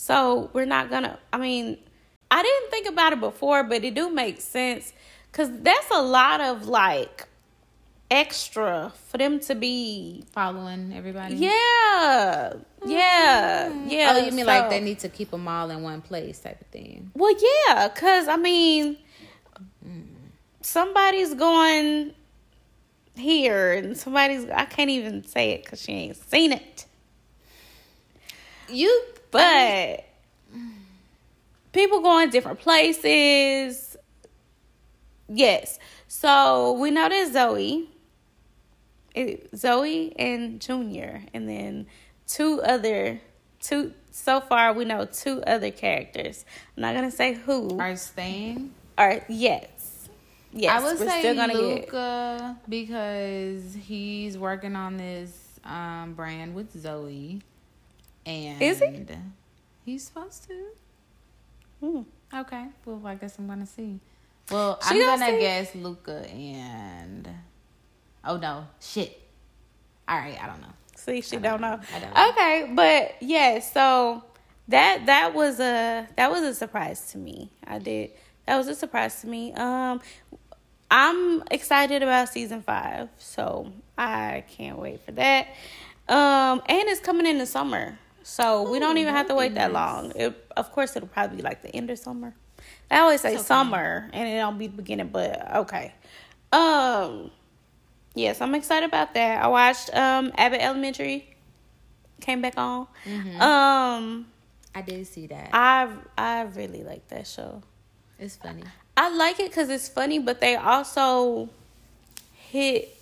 So 0.00 0.48
we're 0.52 0.64
not 0.64 0.90
gonna. 0.90 1.18
I 1.32 1.38
mean, 1.38 1.76
I 2.30 2.40
didn't 2.40 2.70
think 2.70 2.88
about 2.88 3.14
it 3.14 3.18
before, 3.18 3.64
but 3.64 3.82
it 3.82 3.94
do 3.94 4.08
make 4.08 4.40
sense 4.40 4.92
because 5.32 5.50
that's 5.60 5.90
a 5.90 6.00
lot 6.00 6.40
of 6.40 6.68
like 6.68 7.26
extra 8.08 8.92
for 9.08 9.18
them 9.18 9.40
to 9.40 9.56
be 9.56 10.22
following 10.30 10.92
everybody. 10.94 11.34
Yeah, 11.34 12.54
yeah, 12.86 13.70
mm-hmm. 13.70 13.88
yeah. 13.88 14.14
Oh, 14.14 14.24
you 14.24 14.30
mean 14.30 14.44
so, 14.44 14.52
like 14.52 14.70
they 14.70 14.78
need 14.78 15.00
to 15.00 15.08
keep 15.08 15.32
them 15.32 15.48
all 15.48 15.68
in 15.68 15.82
one 15.82 16.00
place, 16.00 16.38
type 16.38 16.60
of 16.60 16.68
thing? 16.68 17.10
Well, 17.14 17.34
yeah, 17.66 17.88
cause 17.88 18.28
I 18.28 18.36
mean, 18.36 18.98
somebody's 20.60 21.34
going 21.34 22.14
here, 23.16 23.72
and 23.72 23.96
somebody's 23.96 24.48
I 24.48 24.64
can't 24.64 24.90
even 24.90 25.24
say 25.24 25.50
it 25.54 25.64
because 25.64 25.82
she 25.82 25.90
ain't 25.90 26.16
seen 26.16 26.52
it. 26.52 26.86
You, 28.68 29.02
but 29.30 30.04
people 31.72 32.00
going 32.00 32.30
different 32.30 32.60
places. 32.60 33.96
Yes. 35.28 35.78
So 36.08 36.72
we 36.72 36.90
know 36.90 37.08
that 37.08 37.32
Zoey, 37.32 37.86
Zoey 39.14 40.12
and 40.18 40.60
Junior, 40.60 41.22
and 41.34 41.48
then 41.48 41.86
two 42.26 42.60
other 42.62 43.20
two. 43.60 43.92
So 44.10 44.40
far, 44.40 44.72
we 44.72 44.84
know 44.84 45.04
two 45.04 45.42
other 45.46 45.70
characters. 45.70 46.44
I'm 46.76 46.82
not 46.82 46.94
gonna 46.94 47.10
say 47.10 47.34
who 47.34 47.78
are 47.78 47.96
staying. 47.96 48.74
Are 48.96 49.24
yes, 49.28 50.08
yes. 50.52 50.72
I 50.72 50.84
would 50.84 50.98
say 50.98 51.32
Luca 51.32 52.56
get... 52.58 52.70
because 52.70 53.74
he's 53.74 54.36
working 54.36 54.74
on 54.74 54.96
this 54.96 55.60
um, 55.62 56.14
brand 56.14 56.54
with 56.54 56.74
Zoey, 56.74 57.42
and 58.28 58.62
is 58.62 58.78
he? 58.78 59.06
He's 59.84 60.04
supposed 60.04 60.46
to. 60.48 60.66
Hmm. 61.80 62.02
Okay. 62.34 62.66
Well, 62.84 63.00
I 63.04 63.14
guess 63.14 63.38
I'm 63.38 63.46
gonna 63.46 63.66
see. 63.66 64.00
Well, 64.50 64.78
she 64.88 65.02
I'm 65.02 65.18
gonna 65.18 65.38
guess 65.38 65.74
Luca 65.74 66.28
and. 66.30 67.28
Oh 68.24 68.36
no! 68.36 68.66
Shit. 68.80 69.20
All 70.06 70.18
right, 70.18 70.42
I 70.42 70.46
don't 70.46 70.60
know. 70.60 70.72
See, 70.96 71.20
she 71.20 71.36
don't 71.36 71.60
know. 71.60 71.76
know. 71.76 71.82
don't 72.00 72.14
know. 72.14 72.28
Okay, 72.30 72.70
but 72.74 73.14
yeah, 73.20 73.60
so 73.60 74.24
that 74.68 75.06
that 75.06 75.34
was 75.34 75.60
a 75.60 76.06
that 76.16 76.30
was 76.30 76.42
a 76.42 76.54
surprise 76.54 77.12
to 77.12 77.18
me. 77.18 77.50
I 77.66 77.78
did 77.78 78.10
that 78.46 78.56
was 78.56 78.68
a 78.68 78.74
surprise 78.74 79.20
to 79.20 79.26
me. 79.26 79.52
Um, 79.52 80.00
I'm 80.90 81.42
excited 81.50 82.02
about 82.02 82.30
season 82.30 82.62
five, 82.62 83.10
so 83.18 83.72
I 83.96 84.44
can't 84.48 84.78
wait 84.78 85.04
for 85.04 85.12
that. 85.12 85.48
Um, 86.08 86.62
and 86.66 86.88
it's 86.88 87.00
coming 87.00 87.26
in 87.26 87.36
the 87.36 87.44
summer, 87.44 87.98
so 88.28 88.66
Ooh, 88.66 88.70
we 88.70 88.78
don't 88.78 88.98
even 88.98 89.14
have 89.14 89.26
to 89.28 89.34
wait 89.34 89.54
that 89.54 89.72
long. 89.72 90.12
It, 90.14 90.34
of 90.54 90.70
course, 90.70 90.94
it'll 90.94 91.08
probably 91.08 91.38
be 91.38 91.42
like 91.42 91.62
the 91.62 91.74
end 91.74 91.88
of 91.88 91.98
summer. 91.98 92.34
I 92.90 92.98
always 92.98 93.22
say 93.22 93.34
okay. 93.34 93.42
summer, 93.42 94.10
and 94.12 94.28
it 94.28 94.36
don't 94.36 94.58
be 94.58 94.66
the 94.66 94.76
beginning, 94.76 95.08
but 95.08 95.56
okay. 95.56 95.94
Um, 96.52 97.30
yes, 98.14 98.42
I'm 98.42 98.54
excited 98.54 98.84
about 98.84 99.14
that. 99.14 99.42
I 99.42 99.48
watched 99.48 99.88
um 99.96 100.30
Abbott 100.36 100.60
Elementary, 100.60 101.34
came 102.20 102.42
back 102.42 102.58
on. 102.58 102.86
Mm-hmm. 103.06 103.40
Um, 103.40 104.26
I 104.74 104.82
did 104.82 105.06
see 105.06 105.26
that. 105.28 105.48
I 105.54 105.88
I 106.18 106.42
really 106.42 106.82
like 106.82 107.08
that 107.08 107.26
show. 107.26 107.62
It's 108.18 108.36
funny. 108.36 108.62
I 108.94 109.08
like 109.08 109.40
it 109.40 109.48
because 109.48 109.70
it's 109.70 109.88
funny, 109.88 110.18
but 110.18 110.40
they 110.40 110.56
also 110.56 111.48
hit 112.34 112.94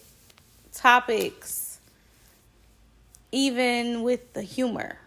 topics 0.72 1.80
even 3.32 4.04
with 4.04 4.32
the 4.32 4.42
humor. 4.42 4.98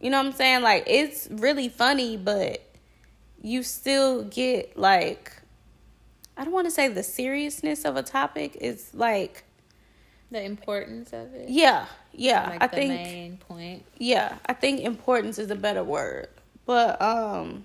You 0.00 0.10
know 0.10 0.18
what 0.18 0.26
I'm 0.26 0.32
saying? 0.32 0.62
Like 0.62 0.84
it's 0.86 1.28
really 1.30 1.68
funny, 1.68 2.16
but 2.16 2.62
you 3.42 3.62
still 3.62 4.24
get 4.24 4.78
like 4.78 5.32
I 6.36 6.44
don't 6.44 6.52
want 6.52 6.66
to 6.66 6.70
say 6.70 6.88
the 6.88 7.02
seriousness 7.02 7.84
of 7.84 7.96
a 7.96 8.02
topic. 8.02 8.56
It's 8.60 8.92
like 8.92 9.44
the 10.30 10.42
importance 10.42 11.12
of 11.12 11.34
it. 11.34 11.48
Yeah, 11.48 11.86
yeah. 12.12 12.50
Like 12.50 12.62
I 12.62 12.66
the 12.66 12.76
think 12.76 12.92
main 12.92 13.36
point. 13.38 13.84
Yeah, 13.98 14.36
I 14.46 14.52
think 14.52 14.80
importance 14.80 15.38
is 15.38 15.50
a 15.50 15.56
better 15.56 15.82
word. 15.82 16.28
But 16.66 17.00
um, 17.00 17.64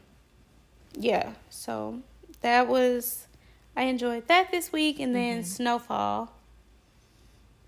yeah. 0.93 1.33
So 1.49 2.01
that 2.41 2.67
was 2.67 3.27
I 3.75 3.83
enjoyed 3.83 4.27
that 4.27 4.51
this 4.51 4.71
week, 4.71 4.99
and 4.99 5.15
then 5.15 5.39
mm-hmm. 5.39 5.47
Snowfall 5.47 6.31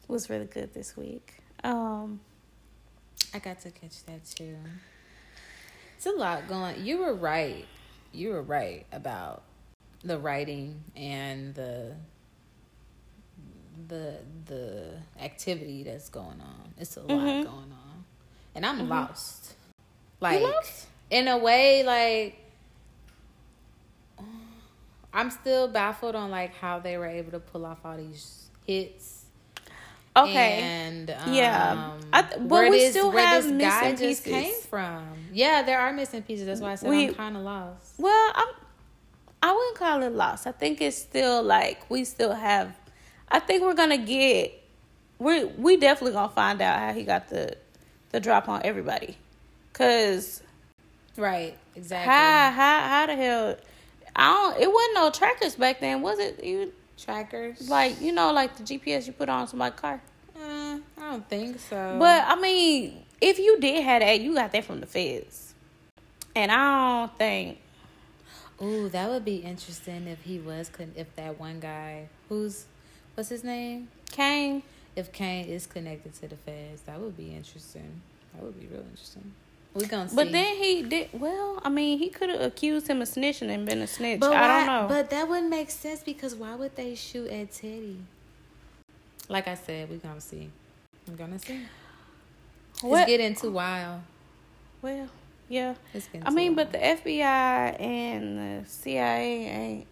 was 0.07 0.30
really 0.30 0.45
good 0.45 0.74
this 0.74 0.95
week. 0.95 1.34
Um, 1.64 2.20
I 3.34 3.39
got 3.39 3.59
to 3.61 3.71
catch 3.71 4.03
that 4.05 4.25
too. 4.25 4.57
It's 5.97 6.05
a 6.05 6.11
lot 6.11 6.47
going. 6.47 6.86
You 6.86 6.99
were 6.99 7.13
right 7.13 7.65
you 8.13 8.29
were 8.29 8.41
right 8.41 8.86
about 8.91 9.43
the 10.03 10.17
writing 10.17 10.84
and 10.95 11.53
the 11.55 11.95
the 13.88 14.19
the 14.45 14.91
activity 15.19 15.84
that's 15.84 16.09
going 16.09 16.39
on. 16.39 16.73
It's 16.77 16.95
a 16.95 17.01
mm-hmm. 17.01 17.13
lot 17.13 17.43
going 17.43 17.47
on, 17.47 18.05
and 18.55 18.65
I'm 18.65 18.79
mm-hmm. 18.79 18.89
lost. 18.89 19.55
Like 20.19 20.41
lost? 20.41 20.88
in 21.09 21.27
a 21.27 21.38
way, 21.38 21.84
like 21.84 22.39
I'm 25.13 25.31
still 25.31 25.67
baffled 25.67 26.15
on 26.15 26.31
like 26.31 26.53
how 26.55 26.79
they 26.79 26.97
were 26.97 27.07
able 27.07 27.31
to 27.31 27.39
pull 27.39 27.65
off 27.65 27.79
all 27.84 27.97
these 27.97 28.49
hits. 28.65 29.12
Okay. 30.16 30.59
And 30.61 31.09
um, 31.09 31.34
yeah, 31.34 31.91
I, 32.11 32.22
but 32.22 32.41
where 32.41 32.70
we 32.70 32.80
this, 32.80 32.91
still 32.91 33.11
where 33.11 33.26
have 33.26 33.43
this 33.43 33.51
missing 33.51 33.70
guy 33.70 33.91
pieces. 33.91 34.07
just 34.07 34.24
came 34.24 34.61
from. 34.70 35.03
Yeah, 35.32 35.64
there 35.64 35.80
are 35.80 35.91
missing 35.91 36.22
pieces. 36.22 36.45
That's 36.45 36.61
why 36.61 36.74
I 36.74 36.76
said 36.76 36.89
we, 36.89 37.07
I'm 37.07 37.16
kind 37.16 37.38
of 37.38 37.43
lost. 37.43 37.95
Well, 37.97 38.32
I'm. 38.36 38.47
I 39.41 39.51
wouldn't 39.51 39.76
call 39.78 40.03
it 40.03 40.14
lost. 40.14 40.47
I 40.47 40.51
think 40.51 40.82
it's 40.82 40.97
still 40.97 41.43
like 41.43 41.89
we 41.89 42.05
still 42.05 42.34
have. 42.34 42.76
I 43.30 43.39
think 43.39 43.64
we're 43.64 43.74
gonna 43.74 43.97
get. 43.97 44.53
We 45.18 45.45
we 45.45 45.78
definitely 45.78 46.14
gonna 46.14 46.30
find 46.30 46.61
out 46.61 46.80
how 46.80 46.93
he 46.93 47.03
got 47.03 47.30
the 47.30 47.57
the 48.11 48.20
drop 48.20 48.47
on 48.47 48.61
everybody, 48.64 49.18
cause. 49.74 50.41
Right. 51.18 51.57
Exactly. 51.76 52.11
How 52.11 52.51
how 52.51 52.80
how 52.88 53.05
the 53.07 53.16
hell? 53.16 53.57
I 54.16 54.32
don't. 54.32 54.61
It 54.61 54.72
wasn't 54.72 54.93
no 54.95 55.09
trackers 55.09 55.55
back 55.55 55.80
then, 55.80 56.01
was 56.01 56.20
it? 56.20 56.43
You 56.43 56.72
trackers 56.98 57.70
like 57.70 58.00
you 58.02 58.12
know 58.12 58.32
like 58.32 58.56
the 58.56 58.64
GPS 58.64 59.08
you 59.08 59.14
put 59.14 59.30
on 59.30 59.48
somebody's 59.48 59.80
car. 59.80 60.02
Uh, 60.36 60.78
I 60.98 61.12
don't 61.12 61.30
think 61.30 61.60
so. 61.60 61.98
But 62.00 62.24
I 62.26 62.36
mean, 62.39 63.04
if 63.22 63.39
you 63.39 63.60
did 63.60 63.84
have 63.84 64.02
that, 64.02 64.20
you 64.20 64.34
got 64.34 64.52
that 64.52 64.66
from 64.66 64.80
the 64.80 64.86
feds. 64.86 65.54
And 66.36 66.52
I 66.52 67.06
don't 67.06 67.18
think. 67.18 67.60
Ooh, 68.62 68.89
that 68.89 69.10
would 69.10 69.26
be 69.26 69.38
interesting 69.38 70.08
if 70.08 70.22
he 70.24 70.39
was, 70.39 70.72
if 70.96 71.16
that 71.16 71.39
one 71.39 71.60
guy 71.60 72.08
who's, 72.30 72.66
what's 73.14 73.30
his 73.30 73.44
name? 73.44 73.89
Kane. 74.12 74.64
If 74.96 75.12
Kane 75.12 75.48
is 75.48 75.66
connected 75.66 76.14
to 76.16 76.28
the 76.28 76.36
feds, 76.36 76.82
that 76.84 77.00
would 77.00 77.18
be 77.18 77.36
interesting. 77.36 78.02
That 78.34 78.44
would 78.44 78.60
be 78.60 78.68
real 78.68 78.86
interesting. 78.89 79.34
We 79.74 79.86
gonna 79.86 80.07
see. 80.07 80.15
But 80.15 80.32
then 80.32 80.55
he 80.55 80.84
did 80.84 81.09
well. 81.13 81.59
I 81.63 81.69
mean, 81.69 81.97
he 81.97 82.09
could 82.09 82.30
have 82.30 82.41
accused 82.41 82.88
him 82.88 83.01
of 83.01 83.07
snitching 83.07 83.49
and 83.49 83.65
been 83.65 83.80
a 83.80 83.88
snitch. 83.88 84.19
But 84.19 84.34
I 84.34 84.65
don't 84.65 84.67
know. 84.67 84.88
But 84.88 85.09
that 85.09 85.28
wouldn't 85.28 85.49
make 85.49 85.71
sense 85.71 86.01
because 86.01 86.36
why 86.36 86.55
would 86.55 86.76
they 86.76 86.95
shoot 86.95 87.30
at 87.30 87.51
Teddy? 87.51 87.97
Like 89.30 89.47
I 89.47 89.55
said, 89.55 89.89
we 89.89 89.97
gonna 89.97 90.21
see. 90.21 90.49
We're 91.07 91.15
gonna 91.15 91.39
see. 91.39 91.59
What? 92.82 93.01
It's 93.01 93.07
getting 93.09 93.36
too 93.36 93.51
wild. 93.51 94.01
Well, 94.82 95.07
yeah. 95.49 95.76
I 96.24 96.30
mean, 96.30 96.55
wild. 96.55 96.71
but 96.71 96.71
the 96.74 96.78
FBI 96.78 97.80
and 97.82 98.63
the 98.63 98.69
CIA 98.69 99.47
ain't. 99.47 99.88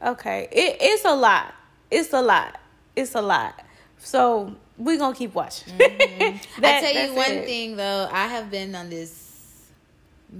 Okay, 0.00 0.48
it, 0.52 0.76
it's 0.80 1.04
a 1.04 1.14
lot. 1.14 1.52
It's 1.90 2.12
a 2.12 2.20
lot. 2.20 2.60
It's 2.94 3.14
a 3.14 3.22
lot. 3.22 3.60
So 3.98 4.54
we're 4.76 4.98
gonna 4.98 5.14
keep 5.14 5.34
watching. 5.34 5.74
Mm-hmm. 5.74 6.60
that, 6.60 6.82
I 6.84 6.92
tell 6.92 7.06
you 7.06 7.14
one 7.14 7.30
it. 7.30 7.44
thing 7.44 7.76
though, 7.76 8.08
I 8.10 8.28
have 8.28 8.50
been 8.50 8.74
on 8.74 8.90
this 8.90 9.70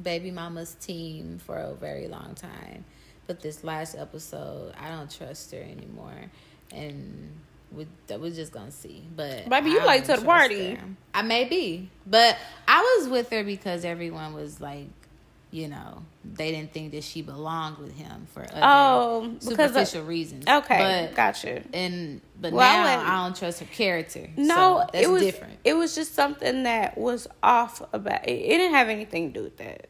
baby 0.03 0.31
mama's 0.31 0.75
team 0.75 1.39
for 1.45 1.57
a 1.57 1.75
very 1.75 2.09
long 2.09 2.35
time, 2.35 2.85
but 3.27 3.41
this 3.41 3.65
last 3.65 3.97
episode, 3.97 4.75
I 4.79 4.91
don't 4.91 5.11
trust 5.11 5.53
her 5.53 5.61
anymore, 5.61 6.31
and 6.73 7.33
we 7.73 7.87
we're 8.09 8.31
just 8.31 8.53
gonna 8.53 8.71
see. 8.71 9.03
But 9.15 9.49
maybe 9.49 9.71
you 9.71 9.85
like 9.85 10.05
to 10.07 10.17
the 10.17 10.23
party. 10.23 10.75
Her. 10.75 10.85
I 11.15 11.23
may 11.23 11.45
be, 11.45 11.91
but 12.07 12.37
I 12.67 12.99
was 12.99 13.09
with 13.09 13.31
her 13.31 13.43
because 13.45 13.85
everyone 13.85 14.35
was 14.35 14.61
like, 14.61 14.89
you 15.51 15.69
know, 15.69 16.03
they 16.25 16.53
didn't 16.53 16.73
think 16.73 16.93
that 16.93 17.03
she 17.03 17.23
belonged 17.23 17.79
with 17.79 17.97
him 17.97 18.27
for 18.33 18.43
other 18.43 18.61
oh, 18.63 19.37
superficial 19.41 20.03
of, 20.03 20.09
reasons. 20.09 20.47
Okay, 20.47 21.07
but, 21.09 21.17
gotcha. 21.17 21.63
And 21.73 22.21
but 22.39 22.53
well, 22.53 22.85
now 22.85 23.03
I, 23.03 23.03
I, 23.03 23.25
don't 23.25 23.37
trust 23.37 23.61
her 23.61 23.67
character. 23.67 24.29
No, 24.37 24.87
so 24.93 24.99
it 24.99 25.09
was 25.09 25.23
different. 25.23 25.59
It 25.65 25.75
was 25.75 25.95
just 25.95 26.15
something 26.15 26.65
that 26.65 26.99
was 26.99 27.29
off 27.43 27.83
about. 27.93 28.29
It, 28.29 28.33
it 28.33 28.59
didn't 28.59 28.75
have 28.75 28.89
anything 28.89 29.33
to 29.33 29.41
do 29.41 29.45
with 29.45 29.57
that 29.57 29.89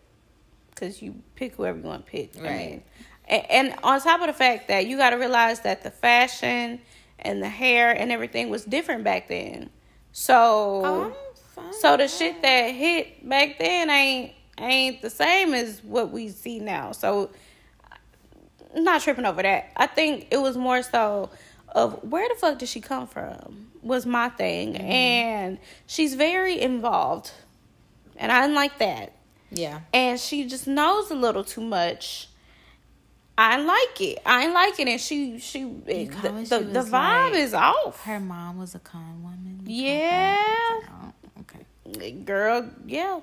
because 0.70 1.02
you 1.02 1.16
pick 1.34 1.56
whoever 1.56 1.78
you 1.78 1.84
want 1.84 2.06
to 2.06 2.10
pick. 2.10 2.34
Right. 2.36 2.46
I 2.46 2.56
mean, 2.56 2.82
and, 3.26 3.50
and 3.50 3.74
on 3.82 4.00
top 4.00 4.20
of 4.20 4.28
the 4.28 4.32
fact 4.32 4.68
that 4.68 4.86
you 4.86 4.96
got 4.96 5.10
to 5.10 5.16
realize 5.16 5.60
that 5.60 5.82
the 5.82 5.90
fashion 5.90 6.80
and 7.18 7.42
the 7.42 7.48
hair 7.48 7.90
and 7.90 8.12
everything 8.12 8.48
was 8.48 8.64
different 8.64 9.02
back 9.02 9.28
then. 9.28 9.70
So, 10.12 10.82
oh, 10.84 11.72
so 11.80 11.96
the 11.96 12.06
shit 12.06 12.42
that 12.42 12.68
hit 12.68 13.28
back 13.28 13.58
then 13.58 13.90
ain't 13.90 14.32
ain't 14.60 15.02
the 15.02 15.10
same 15.10 15.54
as 15.54 15.82
what 15.82 16.10
we 16.10 16.28
see 16.28 16.60
now. 16.60 16.92
So, 16.92 17.30
I'm 18.74 18.84
not 18.84 19.00
tripping 19.00 19.24
over 19.24 19.42
that. 19.42 19.72
I 19.76 19.86
think 19.86 20.28
it 20.30 20.38
was 20.38 20.56
more 20.56 20.82
so 20.82 21.30
of 21.68 22.02
where 22.02 22.28
the 22.28 22.34
fuck 22.34 22.58
did 22.58 22.68
she 22.68 22.80
come 22.80 23.06
from 23.06 23.70
was 23.82 24.06
my 24.06 24.28
thing. 24.28 24.74
Mm-hmm. 24.74 24.84
And 24.84 25.58
she's 25.86 26.14
very 26.14 26.60
involved. 26.60 27.30
And 28.16 28.32
I 28.32 28.42
didn't 28.42 28.56
like 28.56 28.78
that. 28.78 29.12
Yeah. 29.50 29.80
And 29.92 30.18
she 30.18 30.46
just 30.46 30.66
knows 30.66 31.10
a 31.10 31.14
little 31.14 31.44
too 31.44 31.60
much. 31.60 32.28
I 33.36 33.60
like 33.60 34.00
it. 34.00 34.18
I 34.26 34.44
ain't 34.44 34.52
like 34.52 34.80
it. 34.80 34.88
And 34.88 35.00
she 35.00 35.38
she 35.38 35.62
the, 35.62 36.02
it 36.02 36.10
the, 36.22 36.44
she 36.44 36.64
the 36.64 36.80
vibe 36.80 37.30
like- 37.30 37.34
is 37.34 37.54
off. 37.54 38.02
Her 38.04 38.18
mom 38.18 38.58
was 38.58 38.74
a 38.74 38.80
con 38.80 39.22
woman. 39.22 39.62
Yeah. 39.64 40.36
Oh, 40.90 41.12
okay. 41.40 42.10
Girl, 42.10 42.68
yeah. 42.86 43.20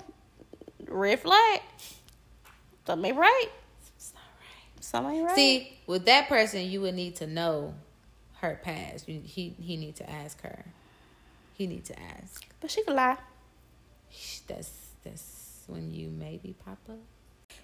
Red 0.88 1.20
flag. 1.20 1.60
Something 2.86 3.10
ain't 3.10 3.18
right. 3.18 3.48
It's 3.96 4.12
not 4.14 4.22
right. 4.38 4.84
Something 4.84 5.16
ain't 5.16 5.26
right. 5.26 5.34
See, 5.36 5.78
with 5.86 6.04
that 6.06 6.28
person, 6.28 6.64
you 6.70 6.80
would 6.82 6.94
need 6.94 7.16
to 7.16 7.26
know 7.26 7.74
her 8.40 8.60
past. 8.62 9.08
You, 9.08 9.20
he 9.24 9.54
he 9.60 9.76
need 9.76 9.96
to 9.96 10.10
ask 10.10 10.40
her. 10.42 10.64
He 11.54 11.66
need 11.66 11.84
to 11.86 11.98
ask. 11.98 12.44
But 12.60 12.70
she 12.70 12.84
could 12.84 12.94
lie. 12.94 13.16
That's 14.46 14.70
that's 15.04 15.64
when 15.66 15.92
you 15.92 16.08
maybe 16.08 16.54
pop 16.64 16.78
up. 16.88 16.98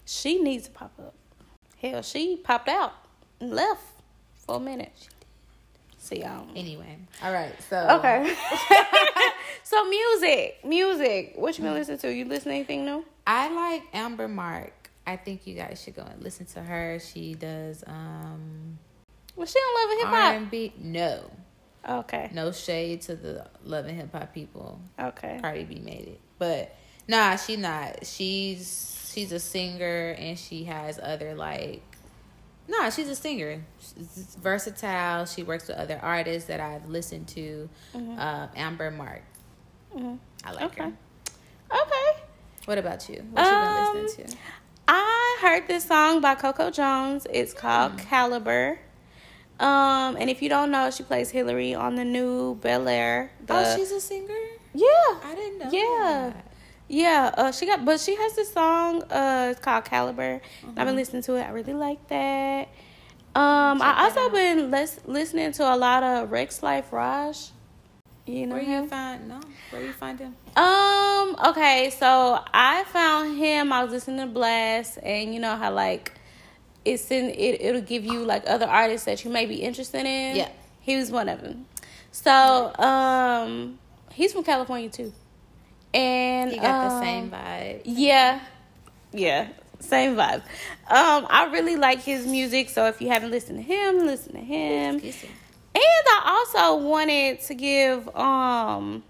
She 0.04 0.42
needs 0.42 0.66
to 0.66 0.70
pop 0.72 0.92
up. 0.98 1.14
Hell, 1.80 2.02
she 2.02 2.36
popped 2.36 2.68
out 2.68 2.92
and 3.40 3.52
left 3.52 3.84
for 4.34 4.56
a 4.56 4.60
minute. 4.60 4.92
See, 5.98 6.22
um, 6.24 6.48
Anyway, 6.56 6.98
all 7.22 7.32
right. 7.32 7.54
So 7.70 7.76
okay. 7.98 8.34
so 9.62 9.88
music, 9.88 10.58
music. 10.64 11.34
What 11.36 11.56
you 11.56 11.64
been 11.64 11.74
listening 11.74 11.98
to? 11.98 12.12
You 12.12 12.24
listen 12.24 12.50
to 12.50 12.56
anything 12.56 12.84
new? 12.84 13.04
I 13.26 13.48
like 13.52 13.82
Amber 13.92 14.28
Mark. 14.28 14.90
I 15.06 15.16
think 15.16 15.46
you 15.46 15.54
guys 15.54 15.80
should 15.82 15.96
go 15.96 16.02
and 16.02 16.22
listen 16.22 16.46
to 16.46 16.62
her. 16.62 16.98
She 17.00 17.34
does 17.34 17.82
um 17.86 18.78
Well, 19.36 19.46
she 19.46 19.58
don't 19.58 19.90
love 19.90 19.98
hip 19.98 20.08
hop. 20.08 20.34
and 20.34 20.50
B. 20.50 20.72
No, 20.78 21.30
Okay. 21.88 22.30
no 22.32 22.52
shade 22.52 23.02
to 23.02 23.16
the 23.16 23.46
love 23.64 23.86
and 23.86 23.96
hip 23.98 24.12
hop 24.12 24.32
people. 24.32 24.80
Okay. 24.98 25.38
Cardi 25.40 25.64
B 25.64 25.80
made 25.80 26.06
it, 26.08 26.20
but 26.38 26.74
nah, 27.08 27.36
she 27.36 27.56
not. 27.56 28.06
She's 28.06 29.10
she's 29.12 29.32
a 29.32 29.40
singer 29.40 30.14
and 30.18 30.38
she 30.38 30.64
has 30.64 30.98
other 31.02 31.34
like. 31.34 31.82
Nah, 32.68 32.90
she's 32.90 33.08
a 33.08 33.16
singer. 33.16 33.60
She's 33.80 34.36
versatile. 34.40 35.26
She 35.26 35.42
works 35.42 35.66
with 35.66 35.76
other 35.78 35.98
artists 36.00 36.46
that 36.48 36.60
I've 36.60 36.88
listened 36.88 37.26
to. 37.28 37.68
Um, 37.94 38.48
Amber 38.54 38.90
Mark. 38.92 39.22
Mhm. 39.94 40.18
I 40.44 40.52
like 40.52 40.64
Okay. 40.66 40.84
her. 40.84 40.92
Okay. 41.72 42.22
What 42.64 42.78
about 42.78 43.08
you? 43.08 43.24
What 43.32 43.44
Um, 43.44 43.52
you 43.54 43.92
been 43.92 44.04
listening 44.04 44.26
to? 44.28 44.36
I 44.88 45.38
heard 45.40 45.66
this 45.68 45.84
song 45.84 46.20
by 46.20 46.34
Coco 46.34 46.70
Jones. 46.70 47.26
It's 47.30 47.52
called 47.52 47.98
Caliber. 47.98 48.78
Um, 49.60 50.16
and 50.16 50.28
if 50.30 50.42
you 50.42 50.48
don't 50.48 50.70
know, 50.70 50.90
she 50.90 51.02
plays 51.02 51.30
Hillary 51.30 51.74
on 51.74 51.94
the 51.96 52.04
new 52.04 52.56
Bel 52.56 52.88
Air. 52.88 53.30
oh, 53.48 53.76
she's 53.76 53.90
a 53.92 54.00
singer. 54.00 54.34
yeah, 54.74 54.86
I 55.24 55.34
didn't 55.34 55.58
know. 55.58 55.68
Yeah. 55.70 56.30
that. 56.34 56.46
yeah. 56.88 57.30
Uh, 57.36 57.52
she 57.52 57.66
got, 57.66 57.84
but 57.84 58.00
she 58.00 58.16
has 58.16 58.34
this 58.34 58.52
song. 58.52 59.02
Uh, 59.04 59.48
it's 59.52 59.60
called 59.60 59.84
Caliber. 59.84 60.40
And 60.62 60.78
I've 60.78 60.86
been 60.86 60.94
Mhm. 60.94 60.98
listening 60.98 61.22
to 61.22 61.36
it. 61.36 61.42
I 61.42 61.50
really 61.50 61.74
like 61.74 62.06
that. 62.08 62.68
Um, 63.34 63.78
Check 63.78 63.86
I 63.96 64.04
also 64.04 64.28
been 64.30 64.70
lis- 64.70 65.00
listening 65.06 65.52
to 65.52 65.74
a 65.74 65.76
lot 65.76 66.02
of 66.02 66.28
Rexx 66.30 66.62
Life 66.62 66.92
Raj. 66.92 67.50
You 68.26 68.46
know 68.46 68.56
Where 68.56 68.64
him? 68.64 68.84
you 68.84 68.88
find 68.90 69.28
no? 69.28 69.40
Where 69.70 69.82
you 69.82 69.92
find 69.92 70.18
him? 70.18 70.36
Um, 70.56 71.36
okay, 71.48 71.90
so 71.98 72.38
I 72.52 72.84
found 72.84 73.38
him, 73.38 73.72
I 73.72 73.84
was 73.84 73.92
listening 73.92 74.26
to 74.26 74.26
Blast 74.26 74.98
and 75.02 75.32
you 75.32 75.40
know 75.40 75.56
how 75.56 75.72
like 75.72 76.12
it's 76.84 77.10
in 77.10 77.30
it 77.30 77.60
it'll 77.60 77.80
give 77.80 78.04
you 78.04 78.24
like 78.24 78.42
other 78.46 78.66
artists 78.66 79.06
that 79.06 79.24
you 79.24 79.30
may 79.30 79.46
be 79.46 79.56
interested 79.56 80.04
in. 80.04 80.36
Yeah. 80.36 80.48
He 80.80 80.96
was 80.96 81.10
one 81.10 81.28
of 81.28 81.40
them. 81.40 81.66
So, 82.10 82.74
um 82.78 83.78
he's 84.12 84.32
from 84.32 84.44
California 84.44 84.90
too. 84.90 85.12
And 85.94 86.50
He 86.50 86.58
got 86.58 86.88
the 86.88 86.94
um, 86.96 87.02
same 87.02 87.30
vibe. 87.30 87.82
Yeah. 87.84 88.40
Yeah. 89.12 89.48
Same 89.80 90.16
vibe. 90.16 90.42
Um, 90.88 91.26
I 91.28 91.48
really 91.52 91.76
like 91.76 92.00
his 92.00 92.26
music, 92.26 92.68
so 92.68 92.86
if 92.86 93.00
you 93.00 93.08
haven't 93.08 93.30
listened 93.30 93.58
to 93.58 93.62
him, 93.62 94.06
listen 94.06 94.32
to 94.34 94.38
him. 94.38 95.00
And 95.00 96.06
I 96.06 96.44
also 96.54 96.84
wanted 96.84 97.40
to 97.42 97.54
give 97.54 98.14
um 98.16 99.02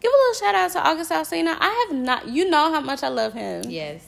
give 0.00 0.10
a 0.10 0.16
little 0.16 0.34
shout 0.34 0.54
out 0.54 0.70
to 0.72 0.86
August 0.86 1.10
Alsina. 1.10 1.56
I 1.58 1.86
have 1.88 1.96
not 1.96 2.28
you 2.28 2.48
know 2.48 2.72
how 2.72 2.80
much 2.80 3.02
I 3.02 3.08
love 3.08 3.34
him. 3.34 3.64
Yes. 3.68 4.04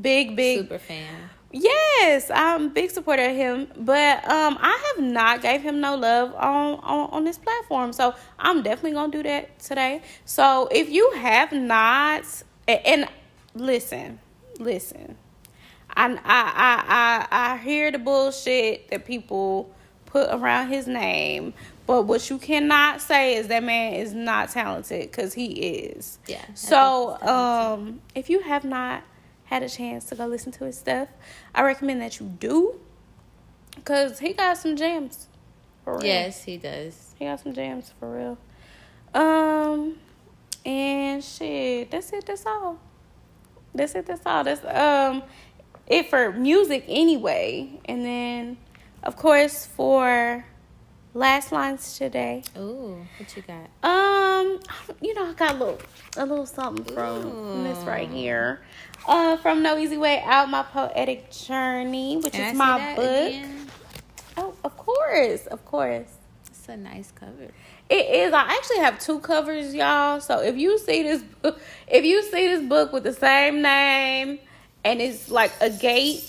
Big, 0.00 0.36
big 0.36 0.60
Super 0.60 0.78
fan. 0.78 1.30
Yes, 1.52 2.30
I'm 2.32 2.66
a 2.66 2.68
big 2.68 2.92
supporter 2.92 3.24
of 3.24 3.34
him, 3.34 3.66
but 3.76 4.24
um, 4.28 4.56
I 4.60 4.94
have 4.94 5.04
not 5.04 5.42
gave 5.42 5.62
him 5.62 5.80
no 5.80 5.96
love 5.96 6.32
on, 6.36 6.78
on 6.78 7.10
on 7.10 7.24
this 7.24 7.38
platform, 7.38 7.92
so 7.92 8.14
I'm 8.38 8.62
definitely 8.62 8.92
gonna 8.92 9.10
do 9.10 9.24
that 9.24 9.58
today. 9.58 10.02
So 10.24 10.68
if 10.70 10.88
you 10.88 11.10
have 11.16 11.50
not, 11.50 12.22
and, 12.68 12.86
and 12.86 13.08
listen, 13.56 14.20
listen, 14.60 15.16
I, 15.96 16.12
I 16.12 16.16
I 16.24 17.26
I 17.34 17.54
I 17.54 17.56
hear 17.56 17.90
the 17.90 17.98
bullshit 17.98 18.88
that 18.90 19.04
people 19.04 19.74
put 20.06 20.28
around 20.30 20.68
his 20.68 20.86
name, 20.86 21.52
but 21.90 22.02
what 22.02 22.30
you 22.30 22.38
cannot 22.38 23.00
say 23.00 23.34
is 23.34 23.48
that 23.48 23.64
man 23.64 23.94
is 23.94 24.12
not 24.14 24.48
talented 24.48 25.10
because 25.10 25.34
he 25.34 25.46
is. 25.46 26.20
Yeah. 26.28 26.40
So, 26.54 27.08
think 27.08 27.20
he's 27.22 27.28
talented. 27.28 27.88
um, 27.88 28.00
if 28.14 28.30
you 28.30 28.40
have 28.42 28.62
not 28.62 29.02
had 29.46 29.64
a 29.64 29.68
chance 29.68 30.04
to 30.04 30.14
go 30.14 30.26
listen 30.26 30.52
to 30.52 30.66
his 30.66 30.78
stuff, 30.78 31.08
I 31.52 31.62
recommend 31.62 32.00
that 32.00 32.20
you 32.20 32.26
do, 32.26 32.78
cause 33.84 34.20
he 34.20 34.34
got 34.34 34.56
some 34.56 34.76
jams. 34.76 35.26
For 35.82 35.94
real. 35.94 36.04
yes, 36.04 36.44
he 36.44 36.58
does. 36.58 37.16
he 37.18 37.24
got 37.24 37.40
some 37.40 37.54
jams 37.54 37.92
for 37.98 38.16
real. 38.16 38.38
Um, 39.12 39.96
and 40.64 41.24
shit, 41.24 41.90
that's 41.90 42.12
it. 42.12 42.24
That's 42.24 42.46
all. 42.46 42.78
That's 43.74 43.96
it. 43.96 44.06
That's 44.06 44.24
all. 44.24 44.44
That's 44.44 44.64
um, 44.64 45.24
it 45.88 46.08
for 46.08 46.30
music 46.34 46.84
anyway. 46.86 47.80
And 47.86 48.04
then, 48.04 48.58
of 49.02 49.16
course, 49.16 49.66
for 49.66 50.44
last 51.14 51.52
lines 51.52 51.96
today. 51.98 52.42
Ooh, 52.56 53.06
what 53.18 53.36
you 53.36 53.42
got? 53.42 53.68
Um, 53.88 54.60
you 55.00 55.14
know, 55.14 55.26
I 55.30 55.32
got 55.34 55.54
a 55.56 55.58
little, 55.58 55.78
a 56.16 56.26
little 56.26 56.46
something 56.46 56.84
from, 56.94 57.22
from 57.22 57.64
this 57.64 57.78
right 57.84 58.08
here. 58.08 58.60
Uh, 59.08 59.36
from 59.38 59.62
No 59.62 59.78
Easy 59.78 59.96
Way 59.96 60.22
Out, 60.24 60.50
my 60.50 60.62
poetic 60.62 61.30
journey, 61.30 62.16
which 62.18 62.32
Can 62.34 62.52
is 62.52 62.56
my 62.58 62.94
book. 62.94 63.04
again? 63.28 63.66
Oh, 64.36 64.54
of 64.62 64.76
course, 64.76 65.46
of 65.46 65.64
course. 65.64 66.08
It's 66.48 66.68
a 66.68 66.76
nice 66.76 67.10
cover. 67.12 67.48
It 67.88 67.94
is. 68.06 68.32
I 68.32 68.42
actually 68.42 68.78
have 68.78 68.98
two 69.00 69.18
covers, 69.20 69.74
y'all. 69.74 70.20
So 70.20 70.40
if 70.42 70.56
you 70.56 70.78
see 70.78 71.02
this 71.02 71.22
book, 71.22 71.60
if 71.88 72.04
you 72.04 72.22
see 72.22 72.46
this 72.48 72.62
book 72.68 72.92
with 72.92 73.02
the 73.04 73.12
same 73.14 73.62
name, 73.62 74.38
and 74.84 75.00
it's 75.00 75.30
like 75.30 75.52
a 75.60 75.70
gate 75.70 76.22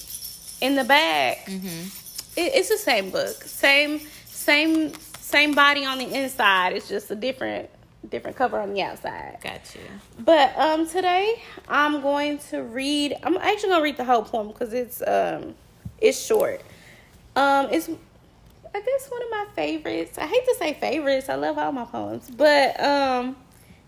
in 0.61 0.75
the 0.75 0.83
back, 0.83 1.45
Mm-hmm. 1.45 2.39
it, 2.39 2.51
it's 2.55 2.69
the 2.69 2.77
same 2.77 3.09
book, 3.11 3.35
same, 3.43 3.99
same, 4.41 4.93
same 5.19 5.53
body 5.53 5.85
on 5.85 5.99
the 5.99 6.11
inside. 6.13 6.73
It's 6.73 6.89
just 6.89 7.11
a 7.11 7.15
different, 7.15 7.69
different 8.09 8.35
cover 8.35 8.59
on 8.59 8.73
the 8.73 8.81
outside. 8.81 9.37
Gotcha. 9.43 9.79
But 10.19 10.57
um, 10.57 10.87
today 10.87 11.41
I'm 11.67 12.01
going 12.01 12.39
to 12.49 12.63
read. 12.63 13.15
I'm 13.23 13.37
actually 13.37 13.69
gonna 13.69 13.83
read 13.83 13.97
the 13.97 14.05
whole 14.05 14.23
poem 14.23 14.47
because 14.47 14.73
it's 14.73 15.01
um, 15.05 15.55
it's 15.99 16.19
short. 16.19 16.61
Um, 17.35 17.67
it's 17.71 17.89
I 18.73 18.79
guess 18.79 19.09
one 19.09 19.21
of 19.21 19.29
my 19.29 19.45
favorites. 19.55 20.17
I 20.17 20.25
hate 20.25 20.45
to 20.45 20.55
say 20.57 20.73
favorites. 20.73 21.29
I 21.29 21.35
love 21.35 21.57
all 21.57 21.71
my 21.71 21.85
poems, 21.85 22.29
but 22.31 22.81
um, 22.81 23.35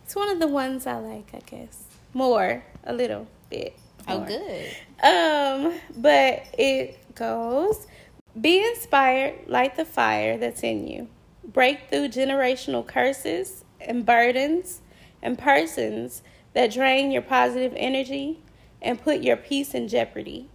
it's 0.06 0.16
one 0.16 0.30
of 0.30 0.40
the 0.40 0.48
ones 0.48 0.86
I 0.86 0.98
like. 0.98 1.30
I 1.34 1.40
guess 1.46 1.84
more 2.14 2.64
a 2.84 2.94
little 2.94 3.28
bit. 3.50 3.78
Oh, 4.08 4.20
good. 4.26 4.76
Um, 5.02 5.80
but 5.98 6.46
it 6.58 7.16
goes 7.16 7.88
Be 8.40 8.66
inspired, 8.68 9.48
light 9.48 9.76
the 9.76 9.86
fire 9.86 10.38
that's 10.38 10.64
in 10.64 10.88
you. 10.88 11.08
Break 11.44 11.90
through 11.90 12.08
generational 12.08 12.86
curses 12.86 13.64
and 13.80 14.06
burdens 14.06 14.82
and 15.22 15.38
persons 15.38 16.24
that 16.54 16.74
drain 16.74 17.12
your 17.12 17.22
positive 17.22 17.74
energy 17.76 18.42
and 18.82 19.02
put 19.02 19.22
your 19.22 19.38
peace 19.38 19.76
in 19.76 19.88
jeopardy. 19.88 20.50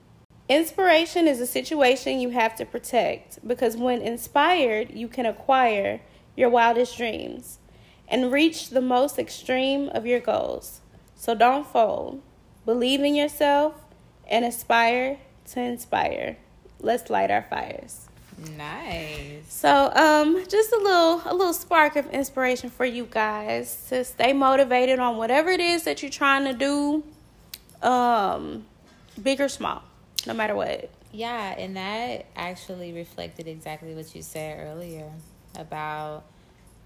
Inspiration 0.48 1.28
is 1.28 1.40
a 1.40 1.46
situation 1.46 2.20
you 2.20 2.30
have 2.30 2.56
to 2.56 2.64
protect 2.64 3.46
because 3.46 3.76
when 3.76 4.02
inspired, 4.02 4.90
you 4.90 5.06
can 5.06 5.26
acquire 5.26 6.00
your 6.36 6.48
wildest 6.48 6.96
dreams 6.96 7.58
and 8.08 8.32
reach 8.32 8.70
the 8.70 8.80
most 8.80 9.20
extreme 9.20 9.88
of 9.90 10.04
your 10.04 10.20
goals. 10.20 10.80
So 11.14 11.34
don't 11.34 11.66
fold. 11.66 12.22
Believe 12.64 13.02
in 13.02 13.14
yourself 13.14 13.84
and 14.28 14.44
aspire 14.44 15.18
to 15.52 15.60
inspire. 15.60 16.38
Let's 16.80 17.10
light 17.10 17.30
our 17.30 17.42
fires. 17.42 18.06
Nice. 18.56 19.44
So, 19.48 19.92
um, 19.92 20.44
just 20.48 20.72
a 20.72 20.76
little 20.76 21.22
a 21.24 21.34
little 21.34 21.52
spark 21.52 21.96
of 21.96 22.06
inspiration 22.10 22.70
for 22.70 22.84
you 22.84 23.06
guys 23.10 23.86
to 23.88 24.04
stay 24.04 24.32
motivated 24.32 25.00
on 25.00 25.16
whatever 25.16 25.50
it 25.50 25.60
is 25.60 25.82
that 25.84 26.02
you're 26.02 26.10
trying 26.10 26.44
to 26.44 26.52
do, 26.52 27.02
um, 27.82 28.64
big 29.20 29.40
or 29.40 29.48
small. 29.48 29.82
no 30.26 30.34
matter 30.34 30.54
what. 30.54 30.90
Yeah, 31.12 31.54
and 31.58 31.76
that 31.76 32.26
actually 32.36 32.92
reflected 32.92 33.48
exactly 33.48 33.94
what 33.94 34.14
you 34.14 34.22
said 34.22 34.58
earlier 34.60 35.10
about 35.56 36.24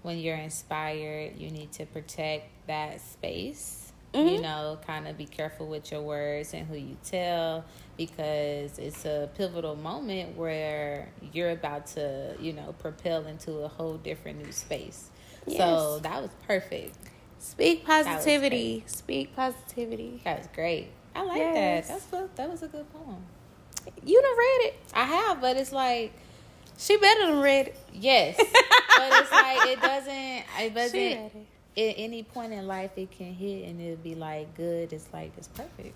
when 0.01 0.17
you're 0.17 0.37
inspired, 0.37 1.37
you 1.37 1.49
need 1.49 1.71
to 1.73 1.85
protect 1.85 2.47
that 2.67 3.01
space. 3.01 3.82
Mm-hmm. 4.13 4.27
You 4.27 4.41
know, 4.41 4.77
kind 4.85 5.07
of 5.07 5.17
be 5.17 5.25
careful 5.25 5.67
with 5.67 5.91
your 5.91 6.01
words 6.01 6.53
and 6.53 6.67
who 6.67 6.75
you 6.75 6.97
tell 7.03 7.65
because 7.97 8.77
it's 8.77 9.05
a 9.05 9.29
pivotal 9.35 9.75
moment 9.75 10.37
where 10.37 11.09
you're 11.31 11.49
about 11.49 11.87
to, 11.87 12.35
you 12.39 12.53
know, 12.53 12.75
propel 12.79 13.25
into 13.25 13.53
a 13.59 13.67
whole 13.67 13.97
different 13.97 14.43
new 14.43 14.51
space. 14.51 15.09
Yes. 15.47 15.57
So 15.57 15.99
that 15.99 16.21
was 16.21 16.31
perfect. 16.47 16.95
Speak 17.39 17.85
positivity. 17.85 18.83
Speak 18.85 19.35
positivity. 19.35 20.21
That 20.23 20.39
was 20.39 20.47
great. 20.53 20.89
I 21.15 21.23
like 21.23 21.37
yes. 21.37 21.87
that. 21.87 21.93
That's 21.93 22.13
a, 22.13 22.29
that 22.35 22.49
was 22.49 22.63
a 22.63 22.67
good 22.67 22.91
poem. 22.93 23.23
You 24.05 24.21
done 24.21 24.37
read 24.37 24.67
it. 24.67 24.75
I 24.93 25.03
have, 25.03 25.41
but 25.41 25.57
it's 25.57 25.71
like 25.71 26.13
she 26.77 26.97
better 26.97 27.27
than 27.27 27.39
read 27.41 27.67
it. 27.67 27.77
Yes, 27.93 28.37
but 28.37 28.47
it's 28.47 29.31
like 29.31 29.67
it 29.67 29.81
doesn't. 29.81 30.43
It 30.59 30.73
doesn't. 30.73 31.47
At 31.75 31.95
any 31.97 32.23
point 32.23 32.53
in 32.53 32.67
life, 32.67 32.91
it 32.97 33.11
can 33.11 33.33
hit 33.33 33.67
and 33.67 33.81
it'll 33.81 33.97
be 33.97 34.15
like 34.15 34.55
good. 34.55 34.93
It's 34.93 35.07
like 35.11 35.31
it's 35.37 35.47
perfect. 35.47 35.95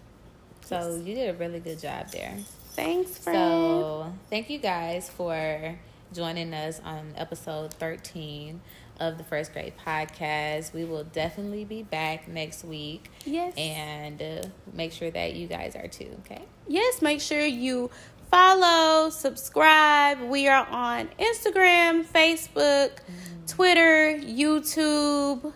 So 0.66 0.76
yes. 0.76 1.06
you 1.06 1.16
did 1.16 1.36
a 1.36 1.38
really 1.38 1.60
good 1.60 1.80
job 1.80 2.10
there. 2.10 2.36
Thanks, 2.72 3.18
friend. 3.18 3.38
So 3.38 4.14
thank 4.30 4.50
you 4.50 4.60
guys 4.60 5.10
for 5.10 5.78
joining 6.14 6.54
us 6.54 6.82
on 6.84 7.14
episode 7.16 7.74
thirteen 7.74 8.62
of 9.00 9.20
the 9.20 9.24
first 9.24 9.54
grade 9.54 9.74
podcast. 9.86 10.74
We 10.74 10.84
will 10.84 11.04
definitely 11.04 11.66
be 11.66 11.84
back 11.84 12.28
next 12.28 12.66
week. 12.66 13.12
Yes. 13.26 13.54
And 13.56 14.20
uh, 14.22 14.42
make 14.74 14.92
sure 14.92 15.12
that 15.12 15.36
you 15.36 15.48
guys 15.48 15.76
are 15.76 15.88
too, 15.88 16.10
okay? 16.26 16.42
Yes, 16.68 17.02
make 17.04 17.22
sure 17.22 17.46
you 17.46 17.92
follow, 18.32 19.12
subscribe. 19.12 20.22
We 20.22 20.48
are 20.48 20.66
on 20.66 21.10
Instagram, 21.20 22.06
Facebook, 22.06 22.90
mm. 22.90 23.48
Twitter, 23.48 24.18
YouTube, 24.20 25.54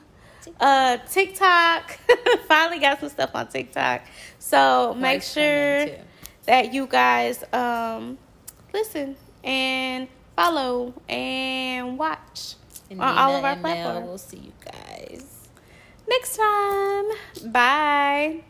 uh, 0.60 0.98
TikTok. 1.10 2.00
Finally 2.48 2.80
got 2.80 3.00
some 3.00 3.10
stuff 3.10 3.32
on 3.34 3.48
TikTok. 3.48 4.02
So 4.40 4.94
make 4.94 5.24
sure 5.24 5.88
that 6.46 6.74
you 6.74 6.88
guys 6.88 7.44
um, 7.54 8.18
listen 8.74 9.16
and 9.44 10.08
follow 10.36 10.94
and 11.08 11.98
watch 11.98 12.56
and 12.90 13.02
on 13.02 13.18
all 13.18 13.36
of 13.36 13.44
our 13.44 13.56
platforms. 13.56 14.08
We'll 14.08 14.18
see 14.18 14.38
you 14.38 14.54
guys 14.64 15.48
next 16.08 16.38
time. 16.38 17.06
Bye. 17.52 18.44